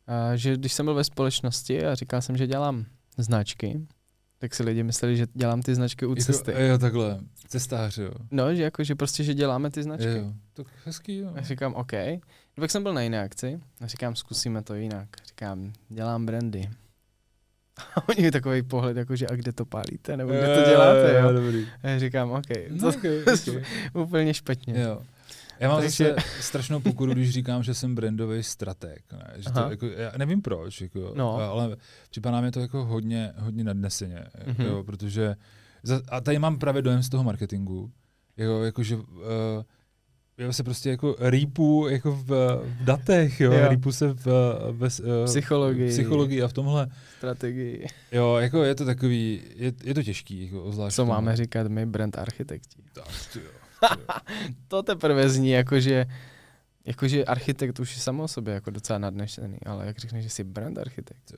a 0.08 0.36
že 0.36 0.58
když 0.58 0.74
jsem 0.74 0.86
byl 0.86 0.96
ve 0.96 1.04
společnosti 1.04 1.86
a 1.86 1.96
říkal 1.96 2.22
jsem, 2.22 2.38
že 2.38 2.48
dělám 2.48 2.86
značky, 3.18 3.88
tak 4.40 4.56
si 4.56 4.64
lidi 4.64 4.84
mysleli, 4.84 5.18
že 5.18 5.28
dělám 5.34 5.62
ty 5.62 5.76
značky 5.76 6.06
u 6.06 6.16
cesty. 6.16 6.52
Jako, 6.52 6.64
jo, 6.64 6.78
takhle. 6.78 7.20
Cestář, 7.48 7.98
jo. 7.98 8.12
No, 8.32 8.56
že 8.56 8.64
jako, 8.64 8.84
že 8.84 8.96
prostě, 8.96 9.24
že 9.24 9.34
děláme 9.34 9.72
ty 9.72 9.84
značky. 9.84 10.18
Jo, 10.18 10.34
tak 10.54 10.68
hezký, 10.86 11.18
jo. 11.18 11.32
A 11.36 11.42
říkám, 11.42 11.74
OK. 11.74 11.94
No, 12.58 12.62
Pak 12.62 12.72
jsem 12.72 12.84
byl 12.84 12.94
na 12.94 13.02
jiné 13.02 13.22
akci 13.22 13.60
a 13.82 13.88
říkám, 13.88 14.16
zkusíme 14.16 14.64
to 14.64 14.76
jinak. 14.76 15.10
Říkám, 15.28 15.74
dělám 15.90 16.26
brandy. 16.26 16.70
A 17.96 18.10
oni 18.10 18.22
mají 18.22 18.32
takový 18.32 18.62
pohled, 18.62 18.98
jako, 18.98 19.16
že 19.16 19.28
a 19.28 19.36
kde 19.36 19.52
to 19.52 19.66
pálíte, 19.66 20.18
nebo 20.18 20.30
kde 20.32 20.56
to 20.64 20.70
děláte, 20.70 21.20
jo. 21.22 21.34
dobrý. 21.34 21.68
A 21.84 21.88
já 21.88 22.00
říkám, 22.00 22.32
OK, 22.32 22.50
No, 22.70 22.92
to 22.92 22.98
okay, 22.98 23.22
okay. 23.22 23.64
úplně 24.04 24.34
špatně. 24.34 24.82
Jo. 24.82 25.02
Já 25.62 25.70
mám 25.70 25.82
zase 25.82 26.16
strašnou 26.40 26.80
pokuru, 26.80 27.14
když 27.14 27.30
říkám, 27.30 27.64
že 27.64 27.74
jsem 27.74 27.96
brandový 27.96 28.44
strateg. 28.44 29.04
Ne? 29.14 29.34
Že 29.38 29.50
to, 29.52 29.60
jako, 29.70 29.86
já 29.86 30.12
nevím 30.18 30.42
proč, 30.42 30.82
jako, 30.82 31.14
No. 31.16 31.36
ale 31.36 31.76
připadá 32.10 32.42
mi 32.42 32.52
to 32.52 32.60
jako 32.60 32.86
hodně, 32.86 33.34
hodně 33.38 33.64
nadneseně, 33.64 34.24
Mhm. 34.48 34.66
jo, 34.66 34.84
protože 34.84 35.36
za, 35.84 36.02
a 36.10 36.22
tady 36.22 36.40
mám 36.40 36.60
právě 36.60 36.82
dojem 36.82 37.04
z 37.04 37.10
toho 37.10 37.24
marketingu, 37.24 37.92
jako, 38.38 38.64
jako 38.64 38.84
že 38.84 38.96
uh, 38.96 39.04
já 40.38 40.54
se 40.54 40.64
prostě 40.64 40.90
jako 40.90 41.16
rýpu 41.20 41.88
jako 41.90 42.12
v, 42.12 42.28
v 42.64 42.84
datech, 42.84 43.42
jo, 43.42 43.52
Jo. 43.54 43.70
rýpu 43.70 43.92
se 43.92 44.14
v, 44.14 44.26
ve, 44.72 44.88
uh, 44.88 45.26
Psychologii. 45.26 45.90
psychologii 45.90 46.42
a 46.44 46.48
v 46.48 46.54
tomhle, 46.54 46.88
Strategii. 47.18 47.86
jo, 48.12 48.36
jako 48.36 48.64
je 48.64 48.76
to 48.76 48.86
takový, 48.86 49.42
je, 49.56 49.74
je 49.84 49.94
to 49.94 50.04
těžký, 50.04 50.44
jako, 50.46 50.72
zvlášť 50.72 50.96
Co 50.96 51.06
v 51.06 51.08
máme 51.08 51.36
říkat 51.36 51.68
my, 51.68 51.86
brand 51.86 52.18
architekti? 52.18 52.84
Tak, 52.94 53.06
jo, 53.36 53.42
jo. 53.44 53.61
To 54.68 54.84
teprve 54.84 55.30
zní 55.30 55.50
jako, 55.50 55.80
že 55.80 56.06
Jakože 56.86 57.26
architekt 57.26 57.80
už 57.80 57.96
je 57.96 58.02
samo 58.02 58.24
o 58.24 58.28
sobě 58.28 58.54
jako 58.54 58.72
docela 58.72 59.00
nadnešený, 59.00 59.58
ale 59.66 59.86
jak 59.86 59.98
řekneš, 59.98 60.24
že 60.24 60.30
jsi 60.30 60.44
brand 60.44 60.78
architekt. 60.78 61.34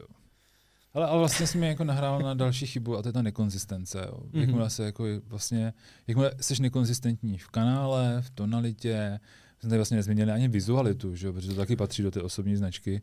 Ale, 0.94 1.08
ale 1.08 1.20
vlastně 1.20 1.48
jsi 1.48 1.58
mi 1.58 1.68
jako 1.68 1.84
nahrál 1.84 2.22
na 2.22 2.34
další 2.34 2.68
chybu 2.68 2.98
a 2.98 3.02
to 3.02 3.10
je 3.10 3.14
ta 3.14 3.22
nekonzistence. 3.22 4.06
Jo. 4.08 4.20
Mhm. 4.32 4.42
Jakmile 4.42 4.70
se 4.70 4.86
jako 4.86 5.06
vlastně, 5.28 5.74
jakmile 6.08 6.32
jsi 6.42 6.62
nekonzistentní 6.62 7.38
v 7.38 7.48
kanále, 7.48 8.22
v 8.22 8.30
tonalitě, 8.30 9.20
jsme 9.60 9.70
tady 9.70 9.78
vlastně 9.78 9.98
nezměnili 9.98 10.32
ani 10.32 10.48
vizualitu, 10.48 11.16
že? 11.16 11.28
jo, 11.28 11.34
protože 11.34 11.48
to 11.48 11.56
taky 11.56 11.76
patří 11.76 12.04
do 12.04 12.12
té 12.12 12.22
osobní 12.22 12.56
značky. 12.56 13.02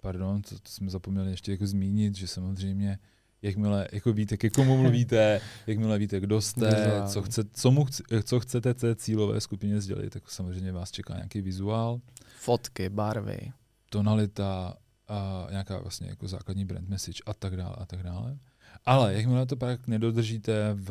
Pardon, 0.00 0.42
to, 0.42 0.54
to 0.54 0.68
jsme 0.68 0.90
zapomněli 0.90 1.30
ještě 1.30 1.52
jako 1.52 1.66
zmínit, 1.66 2.14
že 2.14 2.26
samozřejmě 2.26 2.98
jakmile 3.42 3.88
jako 3.92 4.12
víte, 4.12 4.36
ke 4.36 4.50
komu 4.50 4.76
mluvíte, 4.76 5.40
jakmile 5.66 5.98
víte, 5.98 6.20
kdo 6.20 6.40
jste, 6.40 7.02
co, 7.06 7.22
chce, 7.22 7.44
co, 7.52 7.70
mu 7.70 7.84
chce, 7.84 8.02
co 8.24 8.40
chcete 8.40 8.74
té 8.74 8.96
cílové 8.96 9.40
skupině 9.40 9.80
sdělit, 9.80 10.10
tak 10.10 10.30
samozřejmě 10.30 10.72
vás 10.72 10.90
čeká 10.90 11.14
nějaký 11.14 11.40
vizuál 11.40 12.00
Fotky, 12.38 12.88
barvy. 12.88 13.52
tonalita 13.90 14.76
a 15.08 15.46
nějaká 15.50 15.78
vlastně 15.78 16.08
jako 16.08 16.28
základní 16.28 16.64
brand 16.64 16.88
message 16.88 17.22
a 17.26 17.34
tak 17.34 17.56
dále 17.56 17.76
a 17.78 17.86
tak 17.86 18.02
dále. 18.02 18.38
Ale 18.84 19.14
jakmile 19.14 19.46
to 19.46 19.56
pak 19.56 19.86
nedodržíte 19.86 20.74
v, 20.74 20.90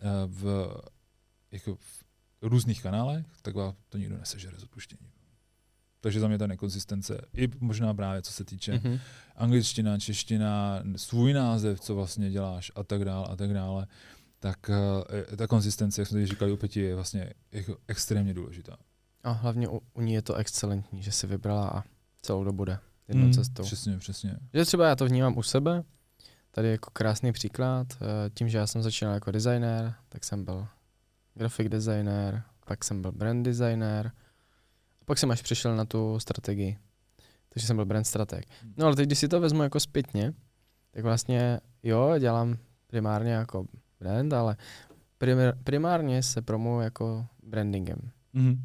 eh, 0.00 0.06
v, 0.26 0.74
jako 1.50 1.76
v 1.76 2.04
různých 2.42 2.82
kanálech, 2.82 3.26
tak 3.42 3.54
vám 3.54 3.74
to 3.88 3.98
nikdo 3.98 4.18
nesežere 4.18 4.58
z 4.58 4.62
odpuštění. 4.62 5.10
Takže 6.04 6.20
za 6.20 6.28
mě 6.28 6.38
ta 6.38 6.46
nekonzistence, 6.46 7.20
i 7.34 7.48
možná 7.60 7.94
právě 7.94 8.22
co 8.22 8.32
se 8.32 8.44
týče 8.44 8.72
Mhm. 8.72 8.98
angličtina, 9.36 9.98
čeština, 9.98 10.82
svůj 10.96 11.32
název, 11.32 11.80
co 11.80 11.94
vlastně 11.94 12.30
děláš 12.30 12.72
a 12.74 12.82
tak 12.84 13.04
dále 13.04 13.26
a 13.28 13.36
tak 13.36 13.52
dále, 13.54 13.86
tak 14.38 14.70
eh, 15.32 15.36
ta 15.36 15.46
konzistence, 15.46 16.00
jak 16.00 16.08
jsme 16.08 16.14
tady 16.14 16.26
říkali 16.26 16.52
u 16.52 16.56
Peti, 16.56 16.80
je 16.80 16.94
vlastně 16.94 17.30
jako 17.52 17.76
extrémně 17.88 18.34
důležitá. 18.34 18.76
A 19.22 19.30
hlavně 19.30 19.68
u, 19.68 19.80
u 19.94 20.00
ní 20.00 20.12
je 20.12 20.22
to 20.22 20.34
excelentní, 20.34 21.02
že 21.02 21.12
si 21.12 21.26
vybrala 21.26 21.68
a 21.68 21.82
celou 22.22 22.44
dobu 22.44 22.64
jde 22.64 22.78
jednou 23.08 23.26
Mm, 23.26 23.32
cestou. 23.32 23.62
Přesně, 23.62 23.98
přesně. 23.98 24.36
Že 24.54 24.64
třeba 24.64 24.88
já 24.88 24.96
to 24.96 25.06
vnímám 25.06 25.38
u 25.38 25.42
sebe, 25.42 25.82
tady 26.50 26.70
jako 26.70 26.90
krásný 26.92 27.32
příklad, 27.32 27.86
eh, 28.00 28.30
tím, 28.34 28.48
že 28.48 28.58
já 28.58 28.66
jsem 28.66 28.82
začínal 28.82 29.14
jako 29.14 29.30
designér, 29.30 29.94
tak 30.08 30.24
jsem 30.24 30.44
byl 30.44 30.66
graphic 31.34 31.68
designer, 31.68 32.42
pak 32.66 32.84
jsem 32.84 33.02
byl 33.02 33.12
brand 33.12 33.44
designer, 33.44 34.12
pak 35.04 35.18
jsem 35.18 35.30
až 35.30 35.42
přišel 35.42 35.76
na 35.76 35.84
tu 35.84 36.18
strategii. 36.18 36.78
Takže 37.48 37.66
jsem 37.66 37.76
byl 37.76 37.84
brand 37.86 38.06
strateg. 38.06 38.44
No 38.76 38.86
ale 38.86 38.96
teď, 38.96 39.06
když 39.06 39.18
si 39.18 39.28
to 39.28 39.40
vezmu 39.40 39.62
jako 39.62 39.80
zpětně, 39.80 40.32
tak 40.90 41.04
vlastně 41.04 41.60
jo, 41.82 42.14
dělám 42.18 42.56
primárně 42.86 43.32
jako 43.32 43.66
brand, 44.00 44.32
ale 44.32 44.56
primár, 45.18 45.54
primárně 45.64 46.22
se 46.22 46.42
promuju 46.42 46.80
jako 46.80 47.26
brandingem. 47.42 48.10
Mm-hmm. 48.34 48.58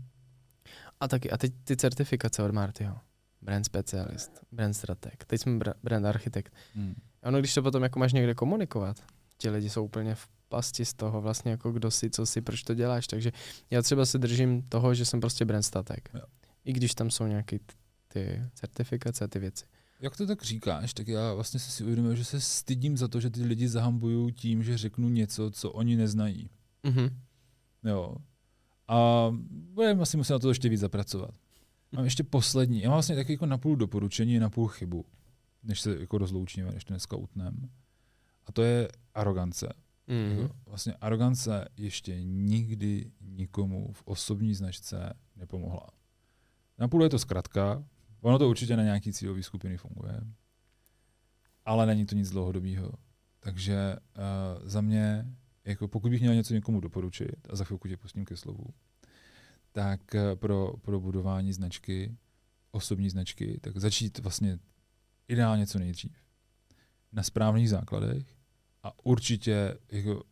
A 0.99 1.07
taky, 1.07 1.31
a 1.31 1.37
teď 1.37 1.53
ty 1.63 1.77
certifikace 1.77 2.43
od 2.43 2.51
Martyho. 2.51 2.97
Brand 3.41 3.65
specialist, 3.65 4.31
brand 4.51 4.75
strateg, 4.75 5.25
teď 5.25 5.41
jsme 5.41 5.57
bra- 5.57 5.73
brand 5.83 6.05
architekt. 6.05 6.53
Mm. 6.75 6.95
A 7.23 7.27
ono, 7.27 7.39
když 7.39 7.53
to 7.53 7.61
potom 7.61 7.83
jako 7.83 7.99
máš 7.99 8.13
někde 8.13 8.35
komunikovat, 8.35 8.97
ti 9.37 9.49
lidi 9.49 9.69
jsou 9.69 9.85
úplně 9.85 10.15
v 10.15 10.27
pasti 10.49 10.85
z 10.85 10.93
toho 10.93 11.21
vlastně 11.21 11.51
jako 11.51 11.71
kdo 11.71 11.91
jsi, 11.91 12.09
co 12.09 12.25
jsi, 12.25 12.41
proč 12.41 12.63
to 12.63 12.73
děláš, 12.73 13.07
takže 13.07 13.31
já 13.69 13.81
třeba 13.81 14.05
se 14.05 14.17
držím 14.17 14.61
toho, 14.61 14.93
že 14.93 15.05
jsem 15.05 15.19
prostě 15.19 15.45
brand 15.45 15.65
strateg. 15.65 16.09
Jo. 16.13 16.21
I 16.65 16.73
když 16.73 16.95
tam 16.95 17.11
jsou 17.11 17.27
nějaké 17.27 17.59
ty 18.07 18.41
certifikace 18.53 19.25
a 19.25 19.27
ty 19.27 19.39
věci. 19.39 19.65
Jak 20.01 20.17
to 20.17 20.27
tak 20.27 20.43
říkáš, 20.43 20.93
tak 20.93 21.07
já 21.07 21.33
vlastně 21.33 21.59
si 21.59 21.83
uvědomuji, 21.83 22.15
že 22.15 22.25
se 22.25 22.41
stydím 22.41 22.97
za 22.97 23.07
to, 23.07 23.19
že 23.19 23.29
ty 23.29 23.43
lidi 23.43 23.67
zahambují 23.67 24.33
tím, 24.33 24.63
že 24.63 24.77
řeknu 24.77 25.09
něco, 25.09 25.51
co 25.51 25.71
oni 25.71 25.95
neznají. 25.95 26.49
Mhm. 26.83 27.19
Jo. 27.83 28.15
A 28.87 29.27
budeme 29.49 30.01
asi 30.01 30.17
muset 30.17 30.33
na 30.33 30.39
to 30.39 30.49
ještě 30.49 30.69
víc 30.69 30.79
zapracovat. 30.79 31.31
Mám 31.91 32.03
ještě 32.03 32.23
poslední. 32.23 32.81
Já 32.81 32.89
mám 32.89 32.95
vlastně 32.95 33.15
taky 33.15 33.33
jako 33.33 33.45
napůl 33.45 33.75
doporučení, 33.75 34.39
napůl 34.39 34.67
chybu, 34.67 35.05
než 35.63 35.81
se 35.81 35.99
jako 35.99 36.17
rozloučíme, 36.17 36.71
než 36.71 36.83
to 36.83 36.93
dneska 36.93 37.15
utnem. 37.15 37.69
A 38.45 38.51
to 38.51 38.61
je 38.61 38.87
arogance. 39.13 39.73
Jako 40.09 40.55
Vlastně 40.65 40.93
arogance 40.93 41.67
ještě 41.77 42.23
nikdy 42.23 43.11
nikomu 43.21 43.91
v 43.93 44.03
osobní 44.05 44.53
značce 44.53 45.13
nepomohla. 45.35 45.87
Napůl 46.77 47.03
je 47.03 47.09
to 47.09 47.19
zkratka, 47.19 47.83
ono 48.21 48.39
to 48.39 48.49
určitě 48.49 48.77
na 48.77 48.83
nějaký 48.83 49.13
cílový 49.13 49.43
skupiny 49.43 49.77
funguje, 49.77 50.21
ale 51.65 51.85
není 51.85 52.05
to 52.05 52.15
nic 52.15 52.29
dlouhodobého. 52.29 52.91
Takže 53.39 53.95
uh, 53.95 54.67
za 54.69 54.81
mě, 54.81 55.25
jako 55.65 55.87
pokud 55.87 56.09
bych 56.09 56.21
měl 56.21 56.35
něco 56.35 56.53
někomu 56.53 56.79
doporučit, 56.79 57.47
a 57.49 57.55
za 57.55 57.63
chvilku 57.63 57.87
tě 57.87 57.97
pustím 57.97 58.25
ke 58.25 58.37
slovu, 58.37 58.65
tak 59.71 60.01
uh, 60.13 60.35
pro, 60.35 60.73
pro 60.81 60.99
budování 60.99 61.53
značky, 61.53 62.17
osobní 62.71 63.09
značky, 63.09 63.59
tak 63.61 63.77
začít 63.77 64.19
vlastně 64.19 64.59
ideálně 65.27 65.67
co 65.67 65.79
nejdřív. 65.79 66.23
Na 67.11 67.23
správných 67.23 67.69
základech 67.69 68.38
a 68.83 69.05
určitě 69.05 69.77
jako 69.91 70.23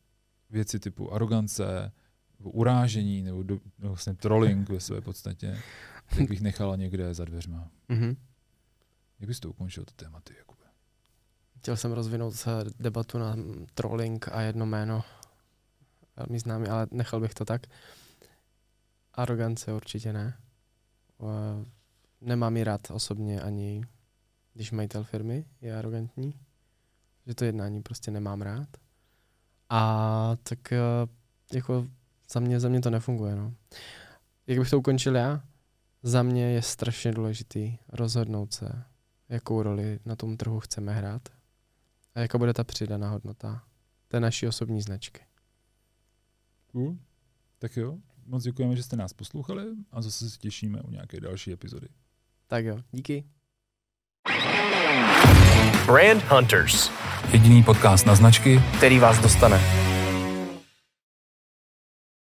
věci 0.50 0.80
typu 0.80 1.14
arogance, 1.14 1.92
nebo 2.40 2.52
urážení, 2.52 3.22
nebo, 3.22 3.44
do, 3.44 3.60
nebo 3.80 3.90
vlastně 3.94 4.14
trolling 4.14 4.70
ve 4.70 4.80
své 4.80 5.02
podstatě, 5.02 5.62
tak 6.10 6.28
bych 6.30 6.42
nechala 6.42 6.76
někde 6.76 7.14
za 7.14 7.26
dveřma. 7.26 7.72
Mhm. 7.90 8.16
Jak 9.20 9.28
bys 9.28 9.40
to 9.40 9.50
ukončil, 9.50 9.86
to 9.86 9.92
téma 9.96 10.22
ty, 10.22 10.34
Jakube? 10.38 10.64
Chtěl 11.58 11.78
jsem 11.78 11.92
rozvinout 11.92 12.36
se 12.36 12.50
debatu 12.80 13.18
na 13.18 13.36
trolling 13.74 14.28
a 14.28 14.42
jedno 14.42 14.66
jméno 14.66 15.04
velmi 16.16 16.40
známý, 16.40 16.68
ale 16.68 16.88
nechal 16.92 17.20
bych 17.20 17.34
to 17.34 17.46
tak. 17.46 17.62
Arogance 19.14 19.74
určitě 19.74 20.14
ne. 20.14 20.38
Eh, 21.22 21.66
Nemám 22.22 22.58
ji 22.58 22.64
rád 22.64 22.92
osobně 22.92 23.42
ani 23.42 23.84
když 24.54 24.72
majitel 24.72 25.04
firmy 25.04 25.46
je 25.62 25.78
arrogantní. 25.78 26.34
Že 27.28 27.36
to 27.36 27.46
jednání 27.46 27.82
prostě 27.82 28.12
nemám 28.12 28.42
rád. 28.42 28.68
A 29.70 30.32
tak 30.44 30.72
eh, 30.72 30.80
jako 31.54 31.88
za 32.32 32.40
mě, 32.40 32.60
za 32.60 32.70
mě 32.70 32.82
to 32.82 32.90
nefunguje. 32.90 33.36
No. 33.36 33.54
Jak 34.48 34.60
bych 34.60 34.70
to 34.70 34.80
ukončil 34.80 35.16
já? 35.16 35.44
Za 36.04 36.24
mě 36.24 36.52
je 36.52 36.62
strašně 36.62 37.12
důležitý 37.12 37.78
rozhodnout 37.90 38.54
se, 38.54 38.84
jakou 39.30 39.64
roli 39.64 40.00
na 40.06 40.16
tom 40.16 40.38
trhu 40.38 40.60
chceme 40.60 40.94
hrát 40.94 41.30
a 42.16 42.20
jaká 42.20 42.38
bude 42.38 42.54
ta 42.54 42.64
přidaná 42.64 43.10
hodnota 43.10 43.64
té 44.08 44.20
naší 44.20 44.48
osobní 44.48 44.82
značky. 44.82 45.22
Cool. 46.72 46.98
Tak 47.60 47.78
jo, 47.78 47.98
moc 48.26 48.44
děkujeme, 48.44 48.76
že 48.76 48.84
jste 48.84 48.96
nás 48.96 49.14
poslouchali 49.14 49.64
a 49.92 50.02
zase 50.02 50.30
se 50.30 50.38
těšíme 50.38 50.82
u 50.82 50.92
nějaké 50.92 51.20
další 51.20 51.54
epizody. 51.54 51.88
Tak 52.48 52.66
jo, 52.66 52.80
díky. 52.92 53.26
Brand 55.86 56.24
Hunters, 56.24 56.90
Jediný 57.32 57.64
podcast 57.64 58.06
na 58.06 58.16
značky, 58.16 58.62
který 58.78 59.00
vás 59.00 59.20
dostane. 59.20 59.77